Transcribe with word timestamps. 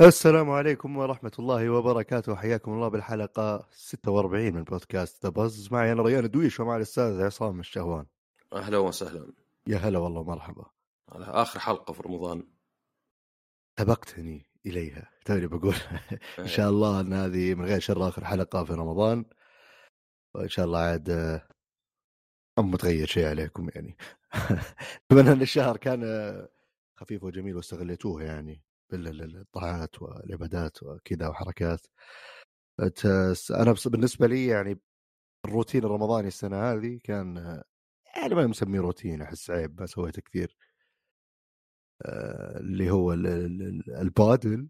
السلام 0.00 0.50
عليكم 0.50 0.96
ورحمة 0.96 1.32
الله 1.38 1.70
وبركاته. 1.70 2.34
حياكم 2.34 2.72
الله 2.72 2.88
بالحلقة 2.88 3.66
46 3.72 4.52
من 4.52 4.64
بودكاست 4.64 5.26
ذا 5.26 5.30
بز 5.30 5.72
معي 5.72 5.92
أنا 5.92 6.02
ريان 6.02 6.30
دويش 6.30 6.60
ومع 6.60 6.76
الأستاذ 6.76 7.22
عصام 7.22 7.60
الشهوان. 7.60 8.06
أهلا 8.52 8.78
وسهلا. 8.78 9.32
يا 9.66 9.76
هلا 9.76 9.98
والله 9.98 10.22
مرحبا 10.22 10.64
على 11.08 11.24
آخر 11.24 11.60
حلقة 11.60 11.92
في 11.92 12.02
رمضان. 12.02 12.46
سبقتني 13.78 14.46
إليها. 14.66 15.10
توني 15.24 15.46
بقول 15.46 15.74
إن 16.38 16.48
شاء 16.48 16.70
الله 16.70 17.00
أن 17.00 17.12
هذه 17.12 17.54
من 17.54 17.64
غير 17.64 17.80
شر 17.80 18.08
آخر 18.08 18.24
حلقة 18.24 18.64
في 18.64 18.72
رمضان. 18.72 19.24
وإن 20.34 20.48
شاء 20.48 20.66
الله 20.66 20.78
عاد 20.78 21.40
ما 22.62 22.70
متغير 22.70 23.06
شيء 23.06 23.26
عليكم 23.28 23.68
يعني؟ 23.74 23.96
أتمنى 25.10 25.32
أن 25.32 25.42
الشهر 25.42 25.76
كان 25.76 26.02
خفيف 26.96 27.24
وجميل 27.24 27.56
واستغليتوه 27.56 28.22
يعني 28.22 28.62
بالطاعات 28.92 30.02
والعبادات 30.02 30.82
وكذا 30.82 31.28
وحركات 31.28 31.86
بس- 33.72 33.88
بالنسبة 33.88 34.26
لي 34.26 34.46
يعني 34.46 34.80
الروتين 35.46 35.84
الرمضاني 35.84 36.28
السنة 36.28 36.56
هذه 36.72 37.00
كان 37.04 37.36
يعني 38.16 38.34
ما 38.34 38.46
مسميه 38.46 38.80
روتين 38.80 39.22
أحس 39.22 39.50
عيب 39.50 39.80
ما 39.80 39.86
سويته 39.86 40.22
كثير. 40.22 40.56
آه، 42.02 42.58
اللي 42.60 42.90
هو 42.90 43.12
ال- 43.12 43.26
ال- 43.26 43.62
ال- 43.62 43.96
البادل. 43.96 44.68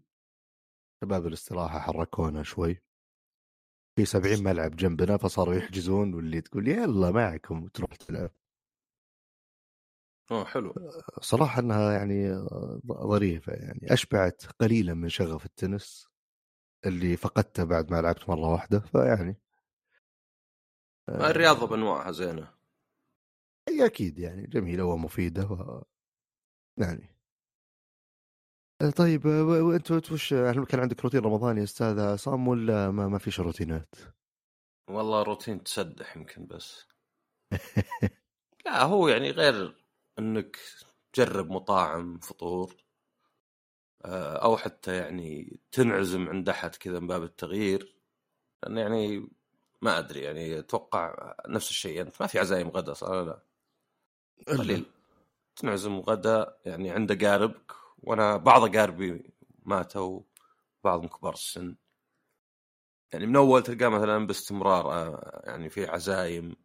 شباب 1.03 1.27
الاستراحة 1.27 1.79
حركونا 1.79 2.43
شوي. 2.43 2.81
في 3.95 4.05
70 4.05 4.43
ملعب 4.43 4.75
جنبنا 4.75 5.17
فصاروا 5.17 5.53
يحجزون 5.53 6.13
واللي 6.13 6.41
تقول 6.41 6.67
يلا 6.67 7.11
معكم. 7.11 7.67
تروح 7.67 7.95
تلعب. 7.95 8.31
اوه 10.31 10.45
حلو. 10.45 10.73
صراحة 11.21 11.59
إنها 11.61 11.91
يعني 11.93 12.33
ظريفة 12.87 13.53
يعني. 13.53 13.93
أشبعت 13.93 14.45
قليلا 14.59 14.93
من 14.93 15.09
شغف 15.09 15.45
التنس 15.45 16.07
اللي 16.85 17.17
فقدته 17.17 17.63
بعد 17.63 17.91
ما 17.91 18.01
لعبت 18.01 18.29
مرة 18.29 18.51
واحدة 18.51 18.79
فيعني 18.79 19.37
آه، 21.09 21.29
الرياضة 21.29 21.67
بأنواعها 21.67 22.11
زينة. 22.11 22.53
هي 23.69 23.85
أكيد 23.85 24.19
يعني 24.19 24.47
جميلة 24.47 24.83
ومفيدة 24.83 25.45
و... 25.45 25.83
يعني 26.77 27.03
آه، 27.03 27.20
طيب 28.89 29.25
وأنت 29.25 30.11
وش 30.11 30.33
هل 30.33 30.65
كان 30.65 30.79
عندك 30.79 31.03
روتين 31.03 31.19
رمضاني 31.19 31.59
يا 31.59 31.63
أستاذ 31.63 31.99
عصام 31.99 32.47
ولا 32.47 32.91
ما, 32.91 33.07
ما 33.07 33.17
فيش 33.17 33.39
روتينات؟ 33.39 33.95
والله 34.89 35.23
روتين 35.23 35.63
تسدح 35.63 36.17
يمكن 36.17 36.45
بس. 36.45 36.87
لا 38.65 38.83
هو 38.83 39.07
يعني 39.07 39.31
غير 39.31 39.85
إنك 40.19 40.57
تجرب 41.13 41.51
مطاعم 41.51 42.19
فطور 42.19 42.75
آه، 44.05 44.35
أو 44.35 44.57
حتى 44.57 44.97
يعني 44.97 45.59
تنعزم 45.71 46.29
عند 46.29 46.49
أحد 46.49 46.75
كذا 46.75 46.99
من 46.99 47.07
باب 47.07 47.23
التغيير. 47.23 47.95
لأن 48.63 48.77
يعني 48.77 49.29
ما 49.81 49.99
أدري 49.99 50.19
يعني 50.19 50.59
أتوقع 50.59 51.35
نفس 51.47 51.69
الشيء. 51.69 52.01
انت 52.01 52.21
ما 52.21 52.27
في 52.27 52.39
عزايم 52.39 52.69
غدا 52.69 52.93
صار 52.93 53.25
لا؟ 53.25 53.43
قليل. 54.47 54.85
تنعزم 55.55 55.99
غدا 55.99 56.57
يعني 56.65 56.91
عند 56.91 57.11
اقاربك 57.11 57.80
وأنا 58.01 58.37
بعض 58.37 58.75
أقاربي 58.75 59.33
ماتوا 59.65 60.21
بعضهم 60.83 61.07
كبار 61.07 61.33
السن. 61.33 61.75
يعني 63.13 63.25
من 63.25 63.35
أول 63.35 63.63
تلقاه 63.63 63.89
مثلا 63.89 64.27
باستمرار 64.27 64.91
آه، 64.93 65.41
يعني 65.45 65.69
في 65.69 65.85
عزايم. 65.85 66.55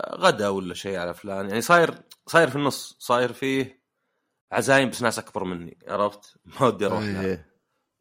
آه، 0.00 0.16
غدا 0.16 0.48
ولا 0.48 0.74
شيء 0.74 0.98
على 0.98 1.14
فلان. 1.14 1.48
يعني 1.48 1.60
صاير 1.60 2.02
صاير 2.26 2.50
في 2.50 2.56
النص 2.56 2.96
صاير 2.98 3.32
فيه 3.32 3.82
عزايم 4.52 4.90
بس 4.90 5.02
ناس 5.02 5.18
أكبر 5.18 5.44
مني 5.44 5.78
عرفت؟ 5.88 6.36
ما 6.60 6.66
ودي 6.66 6.86
أروح 6.86 7.02
لها. 7.02 7.46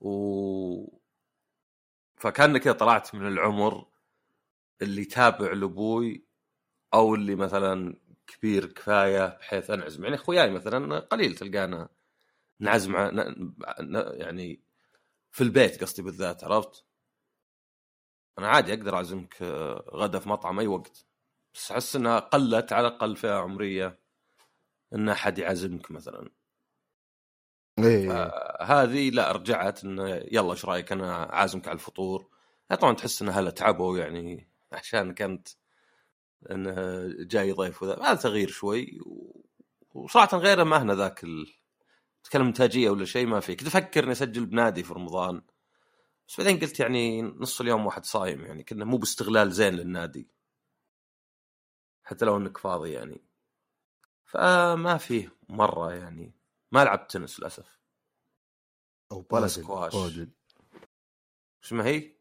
و 0.02 0.96
فكان 2.16 2.58
كذا 2.58 2.74
طلعت 2.74 3.16
من 3.16 3.28
العمر 3.28 3.86
اللي 4.82 5.06
تابع 5.06 5.54
لأبوي 5.54 6.26
أو 6.94 7.16
اللي 7.16 7.36
مثلا 7.36 7.96
كبير 8.28 8.66
كفاية 8.66 9.38
بحيث 9.38 9.70
انعزم 9.70 10.04
يعني 10.04 10.16
إخوياي 10.16 10.52
مثلا 10.52 11.00
قليل 11.00 11.36
تلقانا 11.36 11.90
نعزم. 12.60 12.96
يعني 14.14 14.62
في 15.32 15.42
البيت 15.42 15.82
قصدي 15.82 16.02
بالذات 16.02 16.44
عرفت؟ 16.44 16.86
أنا 18.40 18.48
عادي 18.48 18.74
أقدر 18.74 18.96
أعزمك 18.96 19.42
آه، 19.42 19.86
غدا 19.94 20.20
في 20.20 20.30
مطعم 20.30 20.60
أي 20.60 20.68
وقت 20.68 21.06
بس 21.54 21.72
أحس 21.72 21.96
إنها 21.96 22.20
قلت 22.20 22.74
على 22.74 22.88
الأقل 22.88 23.16
فئة 23.16 23.34
عمرية 23.34 24.00
إن 24.94 25.10
أحد 25.10 25.40
يعزمك 25.40 25.92
مثلا 25.92 26.30
إيه 27.80 28.12
آه، 28.12 28.64
هذه 28.64 29.10
لا 29.10 29.32
رجعت 29.32 29.84
انه 29.84 30.10
يلا 30.10 30.52
إيش 30.52 30.66
رأيك 30.66 30.92
أنا 30.92 31.16
عازمك 31.16 31.68
على 31.68 31.76
الفطور 31.76 32.30
طبعا 32.80 32.94
تحس 32.94 33.22
ان 33.22 33.30
هلا 33.30 33.52
تعبوا 33.52 33.98
يعني 33.98 34.50
عشان 34.72 35.14
كنت 35.14 35.48
إنه 36.52 37.06
جاي 37.24 37.52
ضيف 37.52 37.84
وذا 37.84 38.00
هذا 38.02 38.16
تغيير 38.16 38.50
شوي. 38.50 39.00
وصراحة 39.94 40.38
غيره 40.38 40.64
ما 40.64 40.82
هنا 40.82 40.96
ذاك 40.96 41.24
ال... 41.24 41.54
تكلم 42.24 42.48
إنتاجية 42.48 42.90
ولا 42.90 43.06
شيء 43.06 43.28
ما 43.28 43.40
في 43.40 43.56
كنت 43.56 43.68
أفكر 43.68 44.04
إني 44.04 44.12
أسجل 44.12 44.46
بنادي 44.46 44.84
في 44.84 44.94
رمضان 44.94 45.42
بس 46.28 46.38
بعدين 46.38 46.60
قلت 46.60 46.80
يعني 46.80 47.22
نص 47.22 47.62
اليوم 47.62 47.86
واحد 47.86 48.06
صايم 48.06 48.46
يعني 48.46 48.64
كنا 48.64 48.86
مو 48.86 48.98
باستغلال 48.98 49.52
زين 49.52 49.74
للنادي 49.74 50.30
حتى 52.04 52.26
لو 52.26 52.38
إنك 52.38 52.58
فاضي 52.58 52.92
يعني 52.92 53.22
فما 54.26 54.98
فيه 54.98 55.38
مرة 55.50 55.94
يعني 55.94 56.34
ما 56.72 56.84
لعبت 56.84 57.12
تنس 57.12 57.40
للأسف 57.40 57.80
أو 59.12 59.26
ولا 59.30 59.48
سكواش. 59.48 59.96
إيش 61.64 61.74
ما 61.74 61.86
هي؟ 61.86 62.16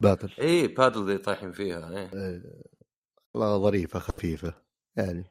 بادل 0.00 0.32
اي 0.40 0.68
بادل 0.68 1.10
ذي 1.10 1.18
طايحين 1.18 1.52
فيها 1.52 1.90
إيه. 1.90 2.10
إيه. 2.14 2.62
والله 3.34 3.58
ظريفة 3.58 3.98
خفيفة 3.98 4.54
يعني. 4.96 5.24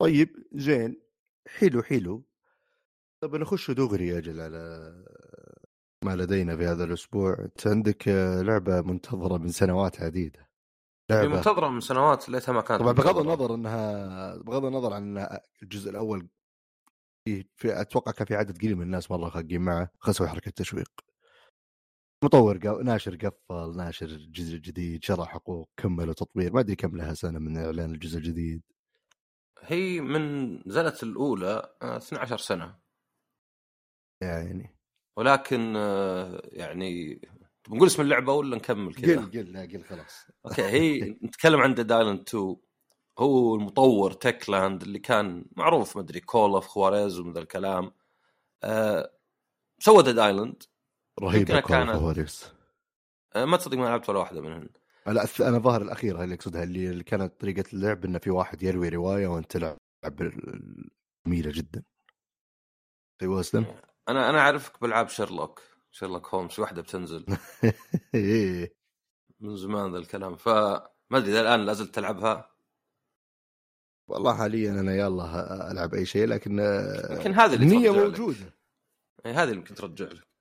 طيب 0.00 0.28
زين 0.52 1.02
حلو 1.48 1.82
حلو. 1.82 2.24
طب 3.22 3.36
نخش 3.36 3.70
دغري 3.70 4.08
يا 4.08 4.18
أجل 4.18 4.40
على 4.40 4.92
ما 6.04 6.16
لدينا 6.16 6.56
في 6.56 6.66
هذا 6.66 6.84
الأسبوع. 6.84 7.38
أنت 7.38 7.66
عندك 7.66 8.08
آه، 8.08 8.42
لعبة 8.42 8.80
منتظرة 8.80 9.38
من 9.38 9.48
سنوات 9.48 10.00
عديدة. 10.00 10.48
هي 11.10 11.16
لعبة. 11.16 11.36
منتظرة 11.36 11.68
من 11.68 11.80
سنوات 11.80 12.28
ليتها 12.28 12.52
ما 12.52 12.60
كانت. 12.60 12.80
طبعا 12.80 12.92
بغض. 12.92 13.18
النظر 13.18 13.54
إنها 13.54 14.36
بغض 14.36 14.64
النظر 14.64 14.92
عن 14.92 15.18
إن 15.18 15.38
الجزء 15.62 15.90
الأول 15.90 16.28
في, 17.24 17.44
في 17.56 17.80
أتوقع 17.80 18.12
كان 18.12 18.26
في 18.26 18.34
عدد 18.34 18.58
قليل 18.58 18.76
من 18.76 18.82
الناس 18.82 19.10
مرة 19.10 19.28
خاقين 19.28 19.60
معه 19.60 19.90
خسوا 19.98 20.26
حركة 20.26 20.50
تسويق 20.50 20.90
مطور 22.24 22.58
قا... 22.58 22.82
ناشر 22.82 23.16
قفل 23.16 23.76
ناشر 23.76 24.06
جزء 24.06 24.56
جديد 24.56 25.04
شرى 25.04 25.24
حقوق 25.24 25.70
كملوا 25.76 26.14
تطوير 26.14 26.52
ما 26.52 26.60
أدري 26.60 26.76
كم 26.76 26.96
لها 26.96 27.14
سنة 27.14 27.38
من 27.38 27.58
إعلان 27.58 27.94
الجزء 27.94 28.18
الجديد. 28.18 28.62
هي 29.60 30.00
من 30.00 30.54
نزلت 30.68 31.02
الأولى 31.02 31.74
آه، 31.82 31.96
12 31.96 32.38
سنة. 32.38 32.78
يعني. 34.20 34.78
ولكن 35.16 35.74
آه، 35.76 36.42
يعني 36.44 37.14
تبغى 37.64 37.76
نقول 37.76 37.88
اسم 37.88 38.02
اللعبة 38.02 38.32
ولا 38.32 38.56
نكمل 38.56 38.94
كذا؟ 38.94 39.20
قل 39.20 39.30
قل 39.30 39.52
لا 39.52 39.60
قل 39.60 39.84
خلاص. 39.84 40.26
okay 40.46 40.62
هي 40.62 41.00
نتكلم 41.24 41.60
عن 41.60 41.74
Dead 41.74 41.92
Island 41.92 42.20
2 42.28 42.56
هو 43.18 43.54
المطور 43.54 44.12
Techland 44.12 44.82
اللي 44.82 44.98
كان 44.98 45.44
معروف 45.56 45.96
مدري 45.96 46.20
Call 46.20 46.50
of 46.50 46.66
Juarez 46.66 47.32
ذا 47.32 47.40
الكلام. 47.40 47.92
آه 48.62 49.12
سوى 49.78 50.02
Dead 50.02 50.18
Island 50.18 50.62
رهيبه 51.22 51.60
كانت- 51.60 51.90
Juarez 51.90 52.52
آه 53.36 53.44
ما 53.44 53.56
تصدق 53.56 53.76
ما 53.78 53.84
لعبت 53.84 54.08
ولا 54.08 54.18
واحدة 54.18 54.40
منهن 54.40 54.68
لا 55.06 55.26
أنا 55.40 55.58
ظاهر 55.58 55.82
الاخيره 55.82 56.24
اللي 56.24 56.34
اقصدها 56.34 56.62
اللي 56.62 57.04
كانت 57.04 57.40
طريقة 57.40 57.64
اللعب 57.72 58.04
إنه 58.04 58.18
في 58.18 58.30
واحد 58.30 58.62
يروي 58.62 58.88
رواية 58.88 59.26
وأنت 59.26 59.50
تلعب 59.52 59.76
جميلة 61.26 61.50
جدا. 61.54 61.82
أيوه 63.22 63.40
أسلم. 63.40 63.64
أنا 64.08 64.30
أنا 64.30 64.38
أعرفك 64.38 64.80
بالعاب 64.80 65.08
Sherlock. 65.08 65.62
Sherlock 65.90 66.50
في 66.50 66.60
واحدة 66.60 66.82
بتنزل. 66.82 67.26
إيه. 68.14 68.74
من 69.40 69.56
زمان 69.56 69.92
ذا 69.92 69.98
الكلام. 69.98 70.36
فما 70.36 70.88
أدري 71.12 71.40
الآن 71.40 71.60
لازلت 71.66 71.94
تلعبها. 71.94 72.50
والله 74.08 74.36
حاليا 74.36 74.70
أنا 74.70 74.96
يلا 74.96 75.70
ألعب 75.70 75.94
أي 75.94 76.06
شيء 76.06 76.26
لكن 76.26 76.60
آه، 76.60 77.12
يمكن 77.16 77.32
هذه 77.32 77.54
اللي 77.54 77.66
النيه. 77.66 77.90
موجودة. 77.90 78.54
يعني 79.24 79.36
هذه 79.36 79.44
اللي 79.48 79.56
يمكن 79.56 79.74
ترجع 79.74 80.04
لك. 80.06 80.31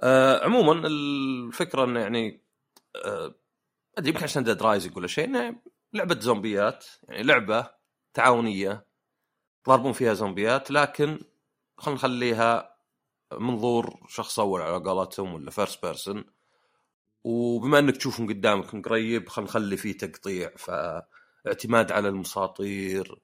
آه 0.00 0.44
عموما 0.44 0.86
الفكرة 0.86 1.84
إنه 1.84 2.00
يعني 2.00 2.42
آه 3.04 3.34
أدري 3.98 4.10
يمكن 4.10 4.24
عشان 4.24 4.44
Dead 4.44 4.62
Rising 4.62 4.96
ولا 4.96 5.06
شيء 5.06 5.24
إنه 5.24 5.56
لعبة 5.92 6.20
زومبيات 6.20 6.86
يعني 7.02 7.22
لعبة 7.22 7.70
تعاونية 8.14 8.86
ضاربون 9.68 9.92
فيها 9.92 10.14
زومبيات 10.14 10.70
لكن 10.70 11.18
خلينا 11.78 11.98
نخليها 11.98 12.76
منظور 13.32 14.06
شخص 14.08 14.40
أول 14.40 14.62
على 14.62 14.84
قولتهم 14.84 15.34
ولا 15.34 15.50
first 15.50 15.86
person 15.86 16.24
وبما 17.24 17.78
إنك 17.78 17.96
تشوفهم 17.96 18.28
قدامك 18.28 18.74
من 18.74 18.82
قريب 18.82 19.28
خلينا 19.28 19.50
نخلي 19.50 19.76
فيه 19.76 19.98
تقطيع 19.98 20.50
فاعتماد 20.56 21.92
على 21.92 22.08
السواطير 22.08 23.20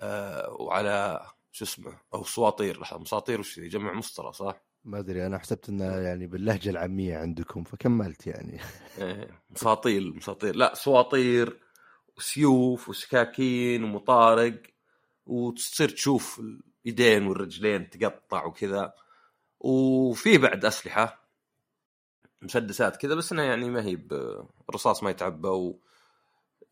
آه 0.00 0.50
وعلى 0.60 1.26
شو 1.52 1.64
اسمه 1.64 2.00
أو 2.14 2.24
سواطير 2.24 2.80
لحظة 2.80 2.98
مساطير 3.00 3.40
وش 3.40 3.60
جمع 3.60 3.92
مسطرة 3.92 4.30
صح؟ 4.30 4.67
ما 4.84 4.98
أدري 4.98 5.26
أنا 5.26 5.38
حسبت 5.38 5.68
إنه 5.68 5.84
يعني 5.84 6.26
باللهجة 6.26 6.70
العامية 6.70 7.16
عندكم 7.16 7.64
فكملت 7.64 8.26
يعني. 8.26 8.60
إيه 8.98 9.42
مساطيل 9.50 10.16
مساطير 10.16 10.56
لا 10.56 10.74
سواطير 10.74 11.60
وسيوف 12.16 12.88
وسكاكين 12.88 13.84
ومطارق 13.84 14.62
وتصير 15.26 15.88
تشوف 15.88 16.40
الايدين 16.40 17.26
والرجلين 17.26 17.90
تقطع 17.90 18.44
وكذا. 18.44 18.94
وفيه 19.60 20.38
بعد 20.38 20.64
أسلحة 20.64 21.28
مسدسات 22.42 22.96
كذا 22.96 23.14
بس 23.14 23.32
انها 23.32 23.44
يعني 23.44 23.70
ما 23.70 23.84
هي 23.84 23.98
الرصاص 24.68 25.02
ما 25.02 25.10
يتعبى 25.10 25.74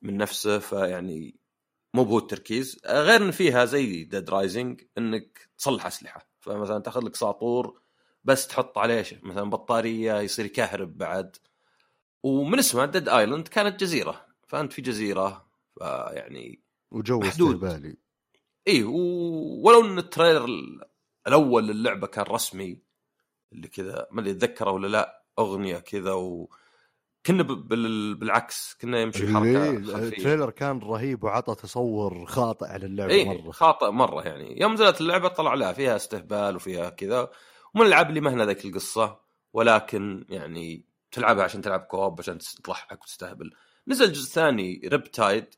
من 0.03 0.17
نفسه 0.17 0.59
فيعني 0.59 1.37
مو 1.95 2.05
بهو 2.05 2.19
التركيز. 2.19 2.81
غير 2.87 3.23
إن 3.23 3.31
فيها 3.31 3.65
زي 3.65 4.05
Dead 4.05 4.31
Rising 4.31 4.83
إنك 4.99 5.49
تصلح 5.59 5.87
أسلحة. 5.87 6.29
فمثلا 6.41 6.79
تأخذ 6.79 7.01
لك 7.01 7.17
ساطور 7.17 7.86
بس 8.27 8.47
تحط 8.47 8.79
عليه 8.79 9.05
مثلا 9.23 9.51
بطارية 9.51 10.21
يصير 10.21 10.45
يكهرب 10.45 10.99
بعد. 10.99 11.37
ومن 12.23 12.59
اسمها 12.59 12.87
Dead 12.87 13.09
Island 13.09 13.49
كانت 13.49 13.81
جزيرة. 13.81 14.27
فأنت 14.47 14.73
في 14.73 14.83
جزيرة 14.83 15.47
فيعني 15.79 16.61
وجو 16.91 17.23
استهبالي. 17.23 17.97
اي. 18.69 18.83
ولو 18.85 19.85
إن 19.85 19.99
ال 19.99 20.05
trailer 20.05 20.47
الأول 21.27 21.67
للعبة 21.67 22.07
كان 22.07 22.25
رسمي 22.25 22.79
اللي 23.53 23.69
كذا 23.69 24.07
ما 24.11 24.21
أدري 24.21 24.31
أتذكره 24.31 24.71
ولا 24.71 24.87
لا 24.87 25.25
أغنية 25.39 25.79
كذا 25.79 26.13
و 26.13 26.51
كنا 27.27 27.43
بالعكس 27.43 28.77
كنا 28.81 29.01
يمشي 29.01 29.35
حركة 29.35 29.71
ال 29.71 29.81
trailer 29.81 30.51
كان 30.51 30.79
رهيب 30.79 31.25
وعطى 31.25 31.55
تصور 31.55 32.27
خاطئ 32.27 32.67
على 32.67 32.87
اللعبه 32.87 33.13
إيه 33.13 33.25
مرة. 33.25 33.51
خاطئ 33.51 33.91
مرة 33.91 34.23
يعني. 34.23 34.61
يوم 34.61 34.73
نزلت 34.73 35.01
اللعبة 35.01 35.29
طلع 35.29 35.55
لها 35.55 35.73
فيها 35.73 35.97
استهبال 35.97 36.57
وفيها 36.57 36.91
كذا. 36.91 37.31
ومن 37.77 37.87
الالعاب 37.87 38.09
اللي 38.09 38.21
ما 38.21 38.31
هنا 38.31 38.45
ذيك 38.45 38.65
القصة 38.65 39.21
ولكن 39.53 40.27
يعني 40.29 40.85
تلعبها 41.11 41.45
عشان 41.45 41.63
تلعب 41.63 41.81
co-op 41.81 42.21
عشان 42.21 42.39
تضحك 42.39 43.03
وتستهبل. 43.03 43.51
نزل 43.89 44.13
جزء 44.13 44.29
ثاني 44.33 44.81
Riptide 44.85 45.55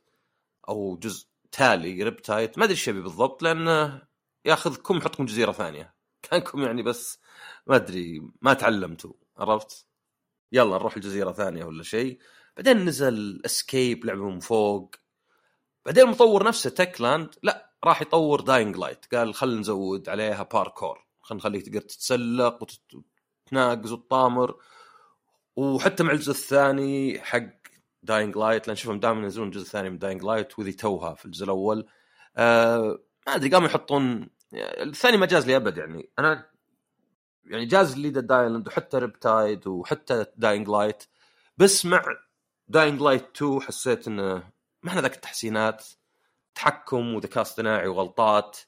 أو 0.69 0.97
جزء 0.97 1.27
تالي 1.53 2.03
Riptide 2.03 2.51
ما 2.57 2.65
أدري 2.65 2.75
إيش 2.75 2.89
بالضبط 2.91 3.43
لأنه 3.43 4.03
ياخذكم 4.45 4.97
يحطكم 4.97 5.25
جزيرة 5.25 5.53
ثانية. 5.53 5.95
كانكم 6.31 6.63
يعني 6.63 6.83
بس 6.83 7.21
ما 7.67 7.77
أدري 7.77 8.23
ما 8.43 8.55
تعلمتوا 8.55 9.13
عرفت؟ 9.37 9.87
يلا 10.53 10.77
نروح 10.77 10.97
الجزيرة 10.97 11.33
ثانية 11.33 11.65
ولا 11.65 11.83
شيء. 11.83 12.19
بعدين 12.57 12.85
نزل 12.85 13.43
Escape 13.45 14.05
لعبه 14.05 14.31
من 14.31 14.41
فوق. 14.41 14.95
بعدين 15.87 16.05
المطور 16.05 16.45
نفسه 16.47 16.71
Techland 16.71 17.35
لا 17.43 17.73
راح 17.85 18.03
يطور 18.03 18.41
Dying 18.41 18.77
Light 18.77 19.15
قال 19.15 19.35
خلينا 19.35 19.61
نزود 19.61 20.09
عليها 20.09 20.43
باركور 20.43 21.08
خلينا 21.29 21.41
نخليك 21.41 21.67
تقدر 21.67 21.81
تتسلق 21.81 22.59
وتتناقز 22.63 23.93
وتطامر. 23.93 24.57
وحتى 25.57 26.03
مع 26.03 26.13
الجزء 26.13 26.31
الثاني 26.31 27.21
حق 27.21 27.49
Dying 28.03 28.37
Light 28.37 28.69
لأن 28.69 28.77
شوفهم 28.77 29.01
دائما 29.01 29.23
ينزلون 29.23 29.49
الجزء 29.49 29.63
الثاني 29.63 29.91
من 29.91 29.99
Dying 29.99 30.23
Light 30.25 30.59
وذي 30.59 30.73
توها 30.73 31.15
في 31.15 31.25
الجزء 31.25 31.45
الأول. 31.45 31.87
آه 32.37 32.99
ما 33.27 33.35
أدري 33.35 33.51
قاموا 33.51 33.69
يحطون 33.69 34.29
الثاني 34.55 35.17
ما 35.17 35.27
جاز 35.27 35.47
لي 35.47 35.57
أبد 35.57 35.77
يعني. 35.79 36.11
أنا 36.19 36.51
يعني 37.45 37.67
جاز 37.67 37.99
لي 37.99 38.11
Dead 38.11 38.33
Island 38.33 38.69
وحتى 38.69 38.99
Riptide 38.99 39.67
وحتى 39.67 40.27
Dying 40.37 40.69
Light 40.69 41.05
بس 41.57 41.87
مع 41.87 42.05
Dying 42.69 43.03
Light 43.03 43.37
2 43.37 43.63
حسيت 43.63 44.09
إنه 44.09 44.35
ما 44.83 44.91
إحنا 44.91 45.01
ذاك 45.01 45.15
التحسينات 45.15 45.87
تحكم 46.55 47.15
وذكاء 47.15 47.43
اصطناعي 47.43 47.89
وغلطات. 47.89 48.59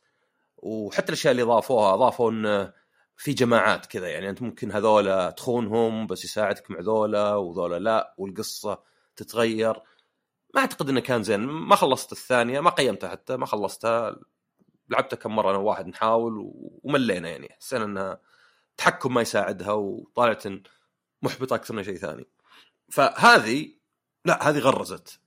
وحتى 0.62 1.08
الأشياء 1.08 1.32
اللي 1.32 1.42
ضافوها 1.42 1.94
اضافوا 1.94 2.30
انه 2.30 2.72
في 3.16 3.32
جماعات 3.32 3.86
كذا 3.86 4.08
يعني 4.08 4.30
أنت 4.30 4.42
ممكن 4.42 4.72
هذولا 4.72 5.30
تخونهم 5.30 6.06
بس 6.06 6.24
يساعدك 6.24 6.70
مع 6.70 6.80
ذولا 6.80 7.34
وذولا 7.34 7.78
لا 7.78 8.14
والقصة 8.18 8.82
تتغير. 9.16 9.82
ما 10.54 10.60
أعتقد 10.60 10.88
إنه 10.88 11.00
كان 11.00 11.22
زين. 11.22 11.40
ما 11.40 11.76
خلصت 11.76 12.12
الثانية 12.12 12.60
ما 12.60 12.70
قيمتها 12.70 13.10
حتى 13.10 13.36
ما 13.36 13.46
خلصتها. 13.46 14.16
لعبتها 14.88 15.16
كم 15.16 15.36
مرة 15.36 15.50
أنا 15.50 15.58
وواحد 15.58 15.86
نحاول 15.86 16.52
وملينا 16.84 17.28
يعني. 17.28 17.56
حسينا 17.60 17.84
إنها 17.84 18.20
تحكم 18.76 19.14
ما 19.14 19.20
يساعدها 19.20 19.72
وطالعت 19.72 20.44
محبطة 21.22 21.54
أكثر 21.54 21.74
من 21.74 21.84
شيء 21.84 21.96
ثاني. 21.96 22.28
فهذه 22.90 23.68
لا 24.24 24.48
هذه 24.48 24.58
غرزت. 24.58 25.20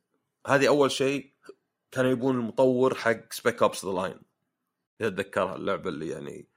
هذه 0.48 0.68
أول 0.68 0.92
شيء 0.92 1.34
كانوا 1.92 2.12
يبون 2.12 2.36
المطور 2.36 2.96
حق 2.96 3.34
Spec 3.34 3.62
Ops 3.62 3.86
The 3.86 3.92
Line 3.92 4.33
اذا 5.02 5.10
تذكرها 5.10 5.56
اللعبة 5.56 5.90
اللي 5.90 6.10
يعني 6.10 6.48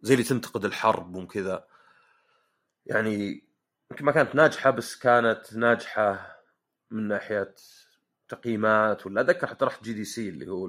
زي 0.00 0.14
اللي 0.14 0.24
تنتقد 0.24 0.64
الحرب 0.64 1.16
وكذا 1.16 1.66
يعني 2.86 3.44
يمكن 3.90 4.04
ما 4.04 4.12
كانت 4.12 4.34
ناجحة 4.34 4.70
بس 4.70 4.96
كانت 4.96 5.56
ناجحة 5.56 6.36
من 6.90 7.08
ناحية 7.08 7.54
تقييمات 8.28 9.06
ولا 9.06 9.20
أتذكر 9.20 9.46
حتى 9.46 9.64
رحت 9.64 9.84
جي 9.84 9.92
دي 9.92 10.04
سي 10.04 10.28
اللي 10.28 10.48
هو 10.50 10.66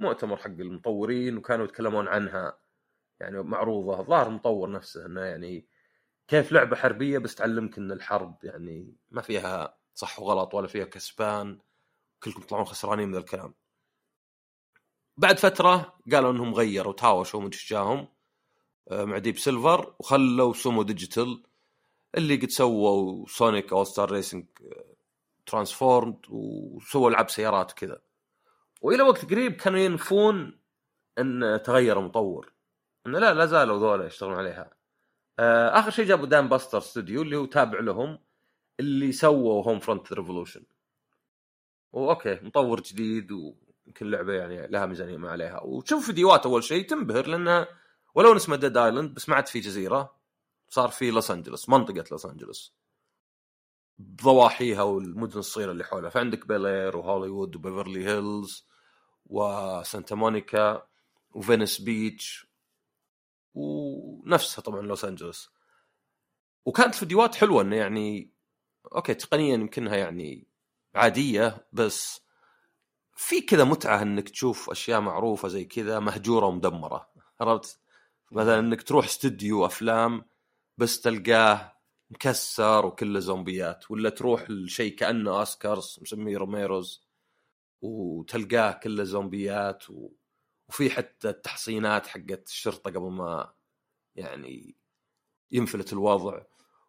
المؤتمر 0.00 0.36
حق 0.36 0.46
المطورين 0.46 1.36
وكانوا 1.36 1.64
يتكلمون 1.64 2.08
عنها. 2.08 2.58
يعني 3.20 3.42
معروضة 3.42 4.00
الظاهر 4.00 4.26
المطور 4.26 4.70
نفسه 4.70 5.06
إنه 5.06 5.20
يعني 5.20 5.68
كيف 6.28 6.52
لعبة 6.52 6.76
حربية 6.76 7.18
بس 7.18 7.34
تعلمك 7.34 7.78
إن 7.78 7.92
الحرب 7.92 8.38
يعني 8.44 8.96
ما 9.10 9.22
فيها 9.22 9.78
صح 9.94 10.20
وغلط 10.20 10.54
ولا 10.54 10.66
فيها 10.66 10.84
كسبان 10.84 11.60
كلكم 12.22 12.40
تطلعون 12.42 12.64
خسرانين 12.64 13.08
من 13.08 13.16
الكلام. 13.16 13.54
بعد 15.16 15.38
فترة 15.38 15.94
قالوا 16.12 16.30
إنهم 16.30 16.54
غيروا 16.54 16.92
تهاوشوا 16.92 17.40
من 17.40 17.50
جاهم 17.50 18.08
آه، 18.90 19.04
مع 19.04 19.18
Deep 19.18 19.38
Silver 19.38 19.94
وخلوا 19.98 20.52
Sumo 20.52 20.82
Digital 20.82 21.42
اللي 22.14 22.36
قد 22.36 22.50
سووا 22.50 23.26
Sonic 23.28 23.72
All-Stars 23.72 24.10
Racing 24.10 24.46
Transformed 25.46 26.18
وسووا 26.28 27.10
العاب 27.10 27.30
سيارات 27.30 27.72
وكذا. 27.72 28.00
وإلى 28.80 29.02
وقت 29.02 29.24
قريب 29.30 29.52
كانوا 29.52 29.78
ينفون 29.78 30.60
إن 31.18 31.60
تغير 31.64 31.98
المطور 31.98 32.52
انه 33.06 33.18
لا 33.18 33.34
لا 33.34 33.46
زالوا 33.46 33.78
ذولا 33.78 34.06
يشتغلون 34.06 34.36
عليها. 34.36 34.70
آه 35.38 35.78
آخر 35.78 35.90
شيء 35.90 36.04
جابوا 36.04 36.26
Dambuster 36.26 36.80
Studio 36.80 37.22
اللي 37.22 37.36
هو 37.36 37.44
تابع 37.44 37.80
لهم 37.80 38.18
اللي 38.80 39.12
سووا 39.12 39.64
Homefront 39.64 40.12
Revolution 40.12 40.64
و 41.92 42.02
okay 42.02 42.40
مطور 42.42 42.80
جديد 42.80 43.32
ويمكن 43.86 44.10
لعبة 44.10 44.32
يعني 44.32 44.66
لها 44.66 44.86
ميزانية 44.86 45.16
ما 45.16 45.30
عليها. 45.30 45.60
وتشوف 45.62 46.06
فيديوهات 46.06 46.46
أول 46.46 46.64
شيء 46.64 46.86
تنبهر 46.86 47.26
لانها 47.26 47.68
ولو 48.14 48.36
اسمها 48.36 48.56
Dead 48.56 48.76
Island 48.76 49.14
بس 49.14 49.28
ما 49.28 49.34
عاد 49.34 49.46
في 49.46 49.60
جزيرة 49.60 50.16
صار 50.68 50.88
في 50.88 51.10
لوس 51.10 51.30
انجلوس 51.30 51.68
منطقة 51.68 52.04
لوس 52.10 52.26
انجلوس 52.26 52.74
بضواحيها 53.98 54.82
والمدن 54.82 55.38
الصغيرة 55.38 55.70
اللي 55.72 55.84
حولها. 55.84 56.10
فعندك 56.10 56.46
بيل 56.46 56.76
إير 56.76 56.96
وهوليوود 56.96 57.56
وبيفرلي 57.56 58.06
هيلز 58.06 58.66
وسانتا 59.26 60.14
مونيكا 60.14 60.86
وفينيس 61.30 61.80
بيتش 61.80 62.46
ونفسها 63.54 64.62
طبعا 64.62 64.82
لوس 64.82 65.04
انجلوس 65.04 65.50
وكانت 66.64 66.94
فيديوهات 66.94 67.34
حلوة 67.34 67.62
إنه 67.62 67.76
يعني 67.76 68.34
okay 68.94 69.14
تقنيا 69.14 69.54
يمكنها 69.54 69.96
يعني 69.96 70.46
عادية 70.94 71.66
بس 71.72 72.23
في 73.14 73.40
كذا 73.40 73.64
متعة 73.64 74.02
إنك 74.02 74.28
تشوف 74.28 74.70
أشياء 74.70 75.00
معروفة 75.00 75.48
زي 75.48 75.64
كذا 75.64 75.98
مهجورة 75.98 76.46
ومدمرة 76.46 77.08
عرفت؟ 77.40 77.80
مثلا 78.32 78.58
إنك 78.58 78.82
تروح 78.82 79.04
استوديو 79.04 79.66
أفلام 79.66 80.24
بس 80.78 81.00
تلقاه 81.00 81.74
مكسر 82.10 82.86
وكله 82.86 83.20
زومبيات 83.20 83.90
ولا 83.90 84.10
تروح 84.10 84.50
لشيء 84.50 84.94
كأنه 84.96 85.38
أوسكارز 85.38 85.98
مسميه 86.02 86.38
Romeros 86.38 87.08
وتلقاه 87.82 88.72
كله 88.72 89.04
زومبيات 89.04 89.90
و... 89.90 90.10
وفي 90.68 90.90
حتى 90.90 91.28
التحصينات 91.28 92.06
حقت 92.06 92.48
الشرطة 92.48 92.90
قبل 92.90 93.10
ما 93.10 93.52
يعني 94.16 94.76
ينفلت 95.50 95.92
الوضع 95.92 96.42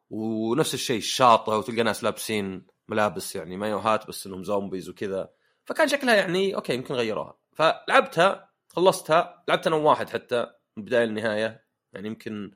ونفس 0.10 0.74
الشيء 0.74 0.98
الشاطئ 0.98 1.52
وتلقى 1.52 1.84
ناس 1.84 2.04
لابسين 2.04 2.66
ملابس 2.88 3.36
يعني 3.36 3.58
مايوهات 3.58 4.08
بس 4.08 4.28
إنهم 4.28 4.44
zombies 4.44 4.90
وكذا 4.90 5.35
فكان 5.66 5.88
شكلها 5.88 6.16
يعني 6.16 6.56
أوكي 6.56 6.74
يمكن 6.74 6.94
غيروها. 6.94 7.38
فلعبتها 7.54 8.50
خلصتها 8.70 9.44
لعبت 9.48 9.68
أنا 9.68 9.76
واحد 9.76 10.10
حتى 10.10 10.42
من 10.42 10.84
البدايه 10.84 11.06
للنهايه 11.06 11.66
يعني 11.94 12.08
يمكن 12.08 12.52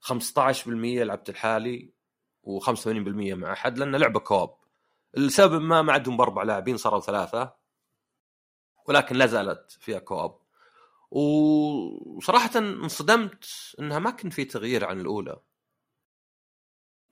15% 0.00 0.66
لعبت 0.66 1.28
الحالي 1.28 1.92
و85% 2.46 2.76
مع 3.34 3.52
أحد 3.52 3.78
لأن 3.78 3.96
لعبة 3.96 4.20
كوب. 4.20 4.56
لسبب 5.14 5.60
ما 5.60 5.82
ما 5.82 5.92
عندهم 5.92 6.16
بأربع 6.16 6.42
لاعبين 6.42 6.76
صاروا 6.76 7.00
ثلاثة 7.00 7.54
ولكن 8.86 9.16
لا 9.16 9.26
زالت 9.26 9.70
فيها 9.80 9.98
كوب. 9.98 10.40
وصراحة 11.10 12.58
انصدمت 12.58 13.44
إنها 13.80 13.98
ما 13.98 14.10
كان 14.10 14.30
في 14.30 14.44
تغيير 14.44 14.84
عن 14.84 15.00
الأولى. 15.00 15.40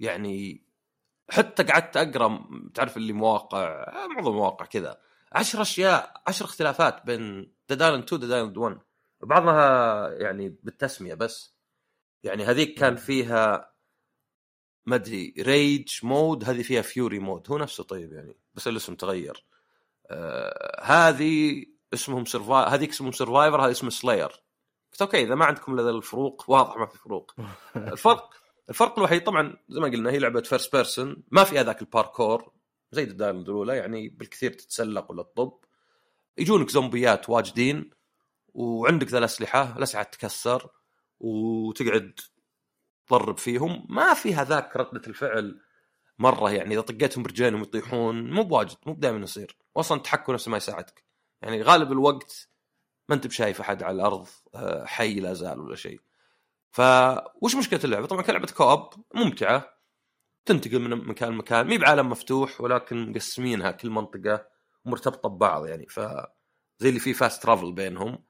يعني 0.01 0.65
حتى 1.31 1.63
قعدت 1.63 1.97
أقرأ 1.97 2.45
تعرف 2.75 2.97
اللي 2.97 3.13
مواقع 3.13 3.87
معظم 4.07 4.31
المواقع 4.31 4.67
كذا. 4.67 5.01
عشر 5.35 5.63
أشياء 5.63 6.23
عشر 6.27 6.45
اختلافات 6.45 7.07
بين 7.07 7.53
Dead 7.69 7.83
Island 7.83 8.05
2 8.05 8.21
Dead 8.21 8.31
Island 8.31 8.57
1 8.57 8.79
بعضها 9.21 10.09
يعني 10.13 10.57
بالتسمية 10.63 11.15
بس. 11.15 11.55
يعني 12.23 12.45
هذيك 12.45 12.79
كان 12.79 12.97
فيها 12.97 13.73
ما 14.87 14.95
أدري 14.97 15.35
rage 15.39 15.89
mode 16.03 16.45
هذه 16.45 16.63
فيها 16.63 16.83
fury 16.83 17.19
mode 17.19 17.51
هو 17.51 17.59
نفسه 17.59 17.85
طيب 17.85 18.13
يعني 18.13 18.37
بس 18.55 18.69
الاسم 18.69 18.95
تغير. 18.95 19.45
آه 20.07 20.83
هذه 20.83 21.65
اسمهم 21.95 22.25
survivor 22.25 22.75
هذيك 22.75 22.91
اسمهم 22.91 23.13
survivor 23.13 23.65
هذا 23.65 23.71
اسمه 23.71 23.91
slayer 23.91 24.43
قلت 24.93 25.03
أوكي 25.03 25.23
إذا 25.23 25.35
ما 25.35 25.45
عندكم 25.45 25.79
الا 25.79 25.91
الفروق 25.91 26.45
واضح 26.49 26.77
ما 26.77 26.87
في 26.87 26.99
فروق. 26.99 27.35
الفرق 27.77 28.35
الفرق 28.71 28.99
الوحيد 28.99 29.25
طبعا 29.25 29.57
زي 29.69 29.81
ما 29.81 29.89
قلنا 29.89 30.11
هي 30.11 30.19
لعبة 30.19 30.41
first 30.41 30.77
person 30.77 31.23
ما 31.31 31.45
في 31.45 31.61
هذاك 31.61 31.83
الباركور 31.83 32.53
زي 32.93 33.03
الدائره 33.03 33.37
الاولى 33.37 33.77
يعني 33.77 34.09
بالكثير 34.09 34.53
تتسلق 34.53 35.11
ولا 35.11 35.23
تطب. 35.23 35.59
يجونك 36.39 36.71
زومبيات 36.71 37.31
واجدين 37.31 37.91
وعندك 38.55 39.09
ذا 39.09 39.19
الأسلحة 39.19 39.77
الأسلحة 39.77 40.03
تتكسر 40.03 40.71
وتقعد 41.21 42.21
تضرب 43.07 43.39
فيهم. 43.39 43.87
ما 43.91 44.15
في 44.15 44.35
هذاك 44.35 44.77
ردة 44.77 45.03
الفعل 45.07 45.61
مرة 46.19 46.51
يعني 46.51 46.75
إذا 46.75 46.81
طقيتهم 46.81 47.23
برجلينهم 47.23 47.63
يطيحون 47.63 48.31
مو 48.31 48.43
بواجد 48.43 48.77
مو 48.87 48.95
دائما 48.95 49.19
يصير. 49.19 49.57
واصلا 49.75 49.99
التحكم 49.99 50.33
نفسه 50.33 50.51
ما 50.51 50.57
يساعدك. 50.57 51.05
يعني 51.43 51.63
غالب 51.63 51.93
الوقت 51.93 52.49
ما 53.09 53.15
أنت 53.15 53.27
بشايف 53.27 53.61
أحد 53.61 53.83
على 53.83 53.97
الأرض 53.97 54.27
آه، 54.55 54.85
حي 54.85 55.15
لا 55.21 55.35
زال 55.35 55.61
ولا 55.61 55.77
شيء. 55.77 56.01
فوش 56.71 57.55
مشكلة 57.57 57.81
اللعبة؟ 57.85 58.07
طبعا 58.07 58.23
كلعبة 58.23 58.47
co-op 58.47 58.95
ممتعة. 59.15 59.82
تنتقل 60.45 60.79
من 60.79 60.91
مكان 61.09 61.33
لمكان. 61.33 61.67
مي 61.67 61.79
بعالم 61.79 62.11
مفتوح 62.11 62.61
ولكن 62.61 63.11
مقسمينها 63.11 63.71
كل 63.71 63.91
منطقة 63.91 64.47
مرتبطة 64.85 65.29
ببعض 65.29 65.67
يعني. 65.67 65.87
ف 65.89 66.01
زي 66.79 66.89
اللي 66.89 67.01
فيه 67.01 67.13
fast 67.13 67.43
travel 67.43 67.73
بينهم. 67.73 68.25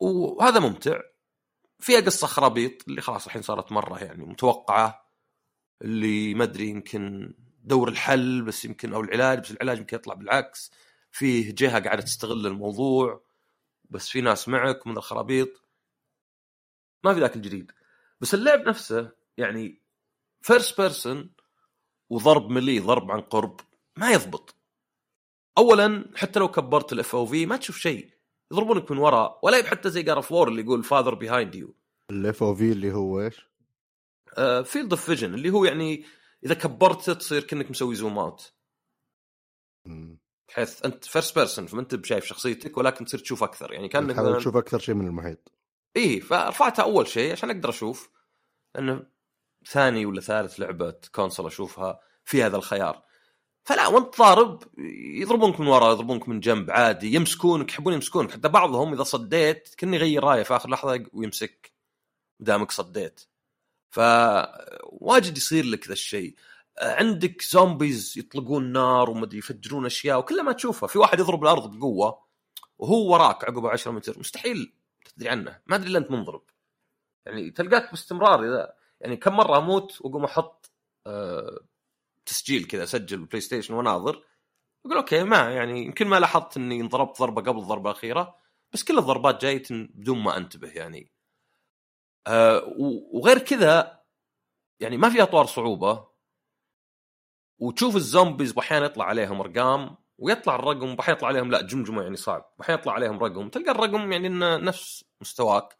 وهذا 0.00 0.60
ممتع. 0.60 1.00
فيها 1.80 2.00
قصة 2.00 2.26
خرابيط 2.26 2.88
اللي 2.88 3.00
خلاص 3.00 3.26
الحين 3.26 3.42
صارت 3.42 3.72
مرة 3.72 3.98
يعني 3.98 4.24
متوقعة 4.24 5.06
اللي 5.82 6.34
ما 6.34 6.44
أدري 6.44 6.68
يمكن 6.68 7.34
دور 7.64 7.88
الحل 7.88 8.42
بس 8.42 8.64
يمكن 8.64 8.94
أو 8.94 9.00
العلاج 9.00 9.40
بس 9.40 9.50
العلاج 9.50 9.78
يمكن 9.78 9.96
يطلع 9.96 10.14
بالعكس. 10.14 10.72
فيه 11.12 11.54
جهة 11.54 11.80
قاعدة 11.84 12.02
تستغل 12.02 12.46
الموضوع. 12.46 13.24
بس 13.90 14.08
في 14.08 14.20
ناس 14.20 14.48
معك 14.48 14.86
من 14.86 14.96
الخرابيط. 14.96 15.62
ما 17.04 17.14
في 17.14 17.20
ذاك 17.20 17.36
الجديد. 17.36 17.72
بس 18.20 18.34
اللعب 18.34 18.68
نفسه 18.68 19.12
يعني 19.36 19.85
first 20.42 20.80
person 20.80 21.30
وضرب 22.10 22.50
melee 22.50 22.78
ضرب 22.78 23.10
عن 23.10 23.20
قرب 23.20 23.60
ما 23.96 24.10
يضبط. 24.10 24.56
اولا 25.58 26.10
حتى 26.16 26.38
لو 26.38 26.48
كبرت 26.48 26.92
ال 26.92 27.14
FOV 27.14 27.46
ما 27.46 27.56
تشوف 27.56 27.78
شيء. 27.78 28.16
يضربونك 28.52 28.90
من 28.90 28.98
وراء 28.98 29.40
ولا 29.42 29.62
حتى 29.66 29.90
زي 29.90 30.02
God 30.02 30.22
of 30.22 30.32
War 30.32 30.48
اللي 30.48 30.62
يقول 30.62 30.84
father 30.84 31.14
behind 31.14 31.54
you 31.54 31.74
ال 32.10 32.42
FOV 32.42 32.72
اللي 32.72 32.92
هو 32.92 33.20
إيش؟ 33.20 33.46
field 34.64 34.92
of 34.92 35.04
vision 35.04 35.34
اللي 35.34 35.50
هو 35.50 35.64
يعني 35.64 36.04
إذا 36.44 36.54
كبرته 36.54 37.14
تصير 37.14 37.44
كأنك 37.44 37.70
مسوي 37.70 37.94
zoom 37.94 38.18
out 38.18 38.52
بحيث 40.48 40.84
أنت 40.84 41.04
first 41.04 41.38
person 41.38 41.66
فما 41.66 41.80
أنت 41.80 41.94
بشايف 41.94 42.24
شخصيتك 42.24 42.78
ولكن 42.78 43.04
تصير 43.04 43.20
تشوف 43.20 43.42
أكثر. 43.42 43.72
يعني 43.72 43.88
كان 43.88 44.08
تحاول 44.08 44.36
تشوف 44.36 44.56
أكثر 44.56 44.78
شيء 44.78 44.94
من 44.94 45.06
المحيط. 45.06 45.52
اي 45.96 46.20
فرفعتها 46.20 46.82
أول 46.82 47.06
شيء 47.06 47.32
عشان 47.32 47.50
أقدر 47.50 47.68
أشوف. 47.68 48.10
لأنه 48.74 49.06
ثاني 49.66 50.06
ولا 50.06 50.20
ثالث 50.20 50.60
لعبة 50.60 50.94
console 51.14 51.46
أشوفها 51.46 52.00
في 52.24 52.42
هذا 52.42 52.56
الخيار. 52.56 53.02
فلا 53.64 53.86
وانت 53.86 54.18
ضارب 54.18 54.62
يضربونك 55.20 55.60
من 55.60 55.66
ورا 55.66 55.92
يضربونك 55.92 56.28
من 56.28 56.40
جنب 56.40 56.70
عادي 56.70 57.14
يمسكونك 57.14 57.70
يحبون 57.70 57.92
يمسكونك 57.92 58.30
حتى 58.30 58.48
بعضهم 58.48 58.92
إذا 58.92 59.02
صديت 59.02 59.74
كني 59.80 59.96
يغير 59.96 60.24
رايه 60.24 60.42
في 60.42 60.56
آخر 60.56 60.70
لحظة 60.70 61.04
ويمسك 61.12 61.72
دامك 62.40 62.70
صديت. 62.70 63.20
فواجد 63.90 65.36
يصير 65.36 65.64
لك 65.64 65.86
ذا 65.86 65.92
الشيء. 65.92 66.34
عندك 66.82 67.42
zombies 67.42 68.14
يطلقون 68.18 68.72
نار 68.72 69.10
ومدري 69.10 69.38
يفجرون 69.38 69.86
أشياء 69.86 70.18
وكل 70.18 70.42
ما 70.42 70.52
تشوفها 70.52 70.86
في 70.86 70.98
واحد 70.98 71.20
يضرب 71.20 71.42
الأرض 71.42 71.76
بقوة 71.76 72.26
وهو 72.78 73.12
وراك 73.12 73.44
عقب 73.44 73.66
10 73.66 73.90
متر 73.90 74.18
مستحيل 74.18 74.72
تدري 75.04 75.28
عنه 75.28 75.58
ما 75.66 75.76
أدري 75.76 75.88
إلا 75.88 75.98
أنت 75.98 76.10
منضرب. 76.10 76.42
يعني 77.26 77.50
تلقاك 77.50 77.90
باستمرار 77.90 78.44
إذا 78.44 78.75
يعني 79.00 79.16
كم 79.16 79.36
مرة 79.36 79.58
أموت 79.58 80.00
وأقوم 80.00 80.24
أحط 80.24 80.72
أه 81.06 81.60
تسجيل 82.26 82.64
كذا 82.64 82.82
أسجل 82.84 83.16
بالبلاي 83.16 83.40
ستيشن 83.40 83.74
وأناظر. 83.74 84.24
أقول 84.86 84.96
أوكي 84.96 85.24
ما 85.24 85.50
يعني 85.50 85.84
يمكن 85.84 86.06
ما 86.06 86.20
لاحظت 86.20 86.56
إني 86.56 86.80
انضربت 86.80 87.18
ضربة 87.18 87.42
قبل 87.42 87.58
الضربة 87.58 87.90
الأخيرة 87.90 88.36
بس 88.72 88.84
كل 88.84 88.98
الضربات 88.98 89.42
جاية 89.42 89.62
بدون 89.70 90.18
ما 90.18 90.36
أنتبه 90.36 90.68
يعني. 90.68 91.12
أه 92.26 92.74
وغير 93.12 93.38
كذا 93.38 94.02
يعني 94.80 94.96
ما 94.96 95.10
في 95.10 95.22
أطوار 95.22 95.46
صعوبة. 95.46 96.06
وتشوف 97.58 97.96
الزومبيز 97.96 98.56
واحيانا 98.56 98.86
يطلع 98.86 99.04
عليهم 99.04 99.40
أرقام 99.40 99.96
ويطلع 100.18 100.54
الرقم 100.54 100.94
واحيانا 100.98 101.18
يطلع 101.18 101.28
عليهم 101.28 101.50
لا 101.50 101.62
جمجمة 101.62 102.02
يعني 102.02 102.16
صعب. 102.16 102.54
واحيانا 102.58 102.80
يطلع 102.80 102.92
عليهم 102.92 103.18
رقم 103.18 103.48
تلقى 103.48 103.70
الرقم 103.70 104.12
يعني 104.12 104.26
إنه 104.26 104.56
نفس 104.56 105.04
مستواك. 105.20 105.76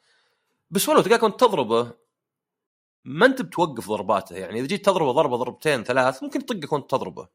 بس 0.70 0.88
ولو 0.88 1.00
تلقاك 1.00 1.22
وأنت 1.22 1.40
تضربه 1.40 1.92
ما 3.06 3.26
انت 3.26 3.42
بتوقف 3.42 3.88
ضرباته. 3.88 4.36
يعني 4.36 4.58
إذا 4.60 4.66
جيت 4.66 4.84
تضربه 4.86 5.12
ضربة 5.12 5.36
ضربتين 5.36 5.84
ثلاث 5.84 6.22
ممكن 6.22 6.40
يطقك 6.40 6.72
وانت 6.72 6.90
تضربه. 6.90 7.28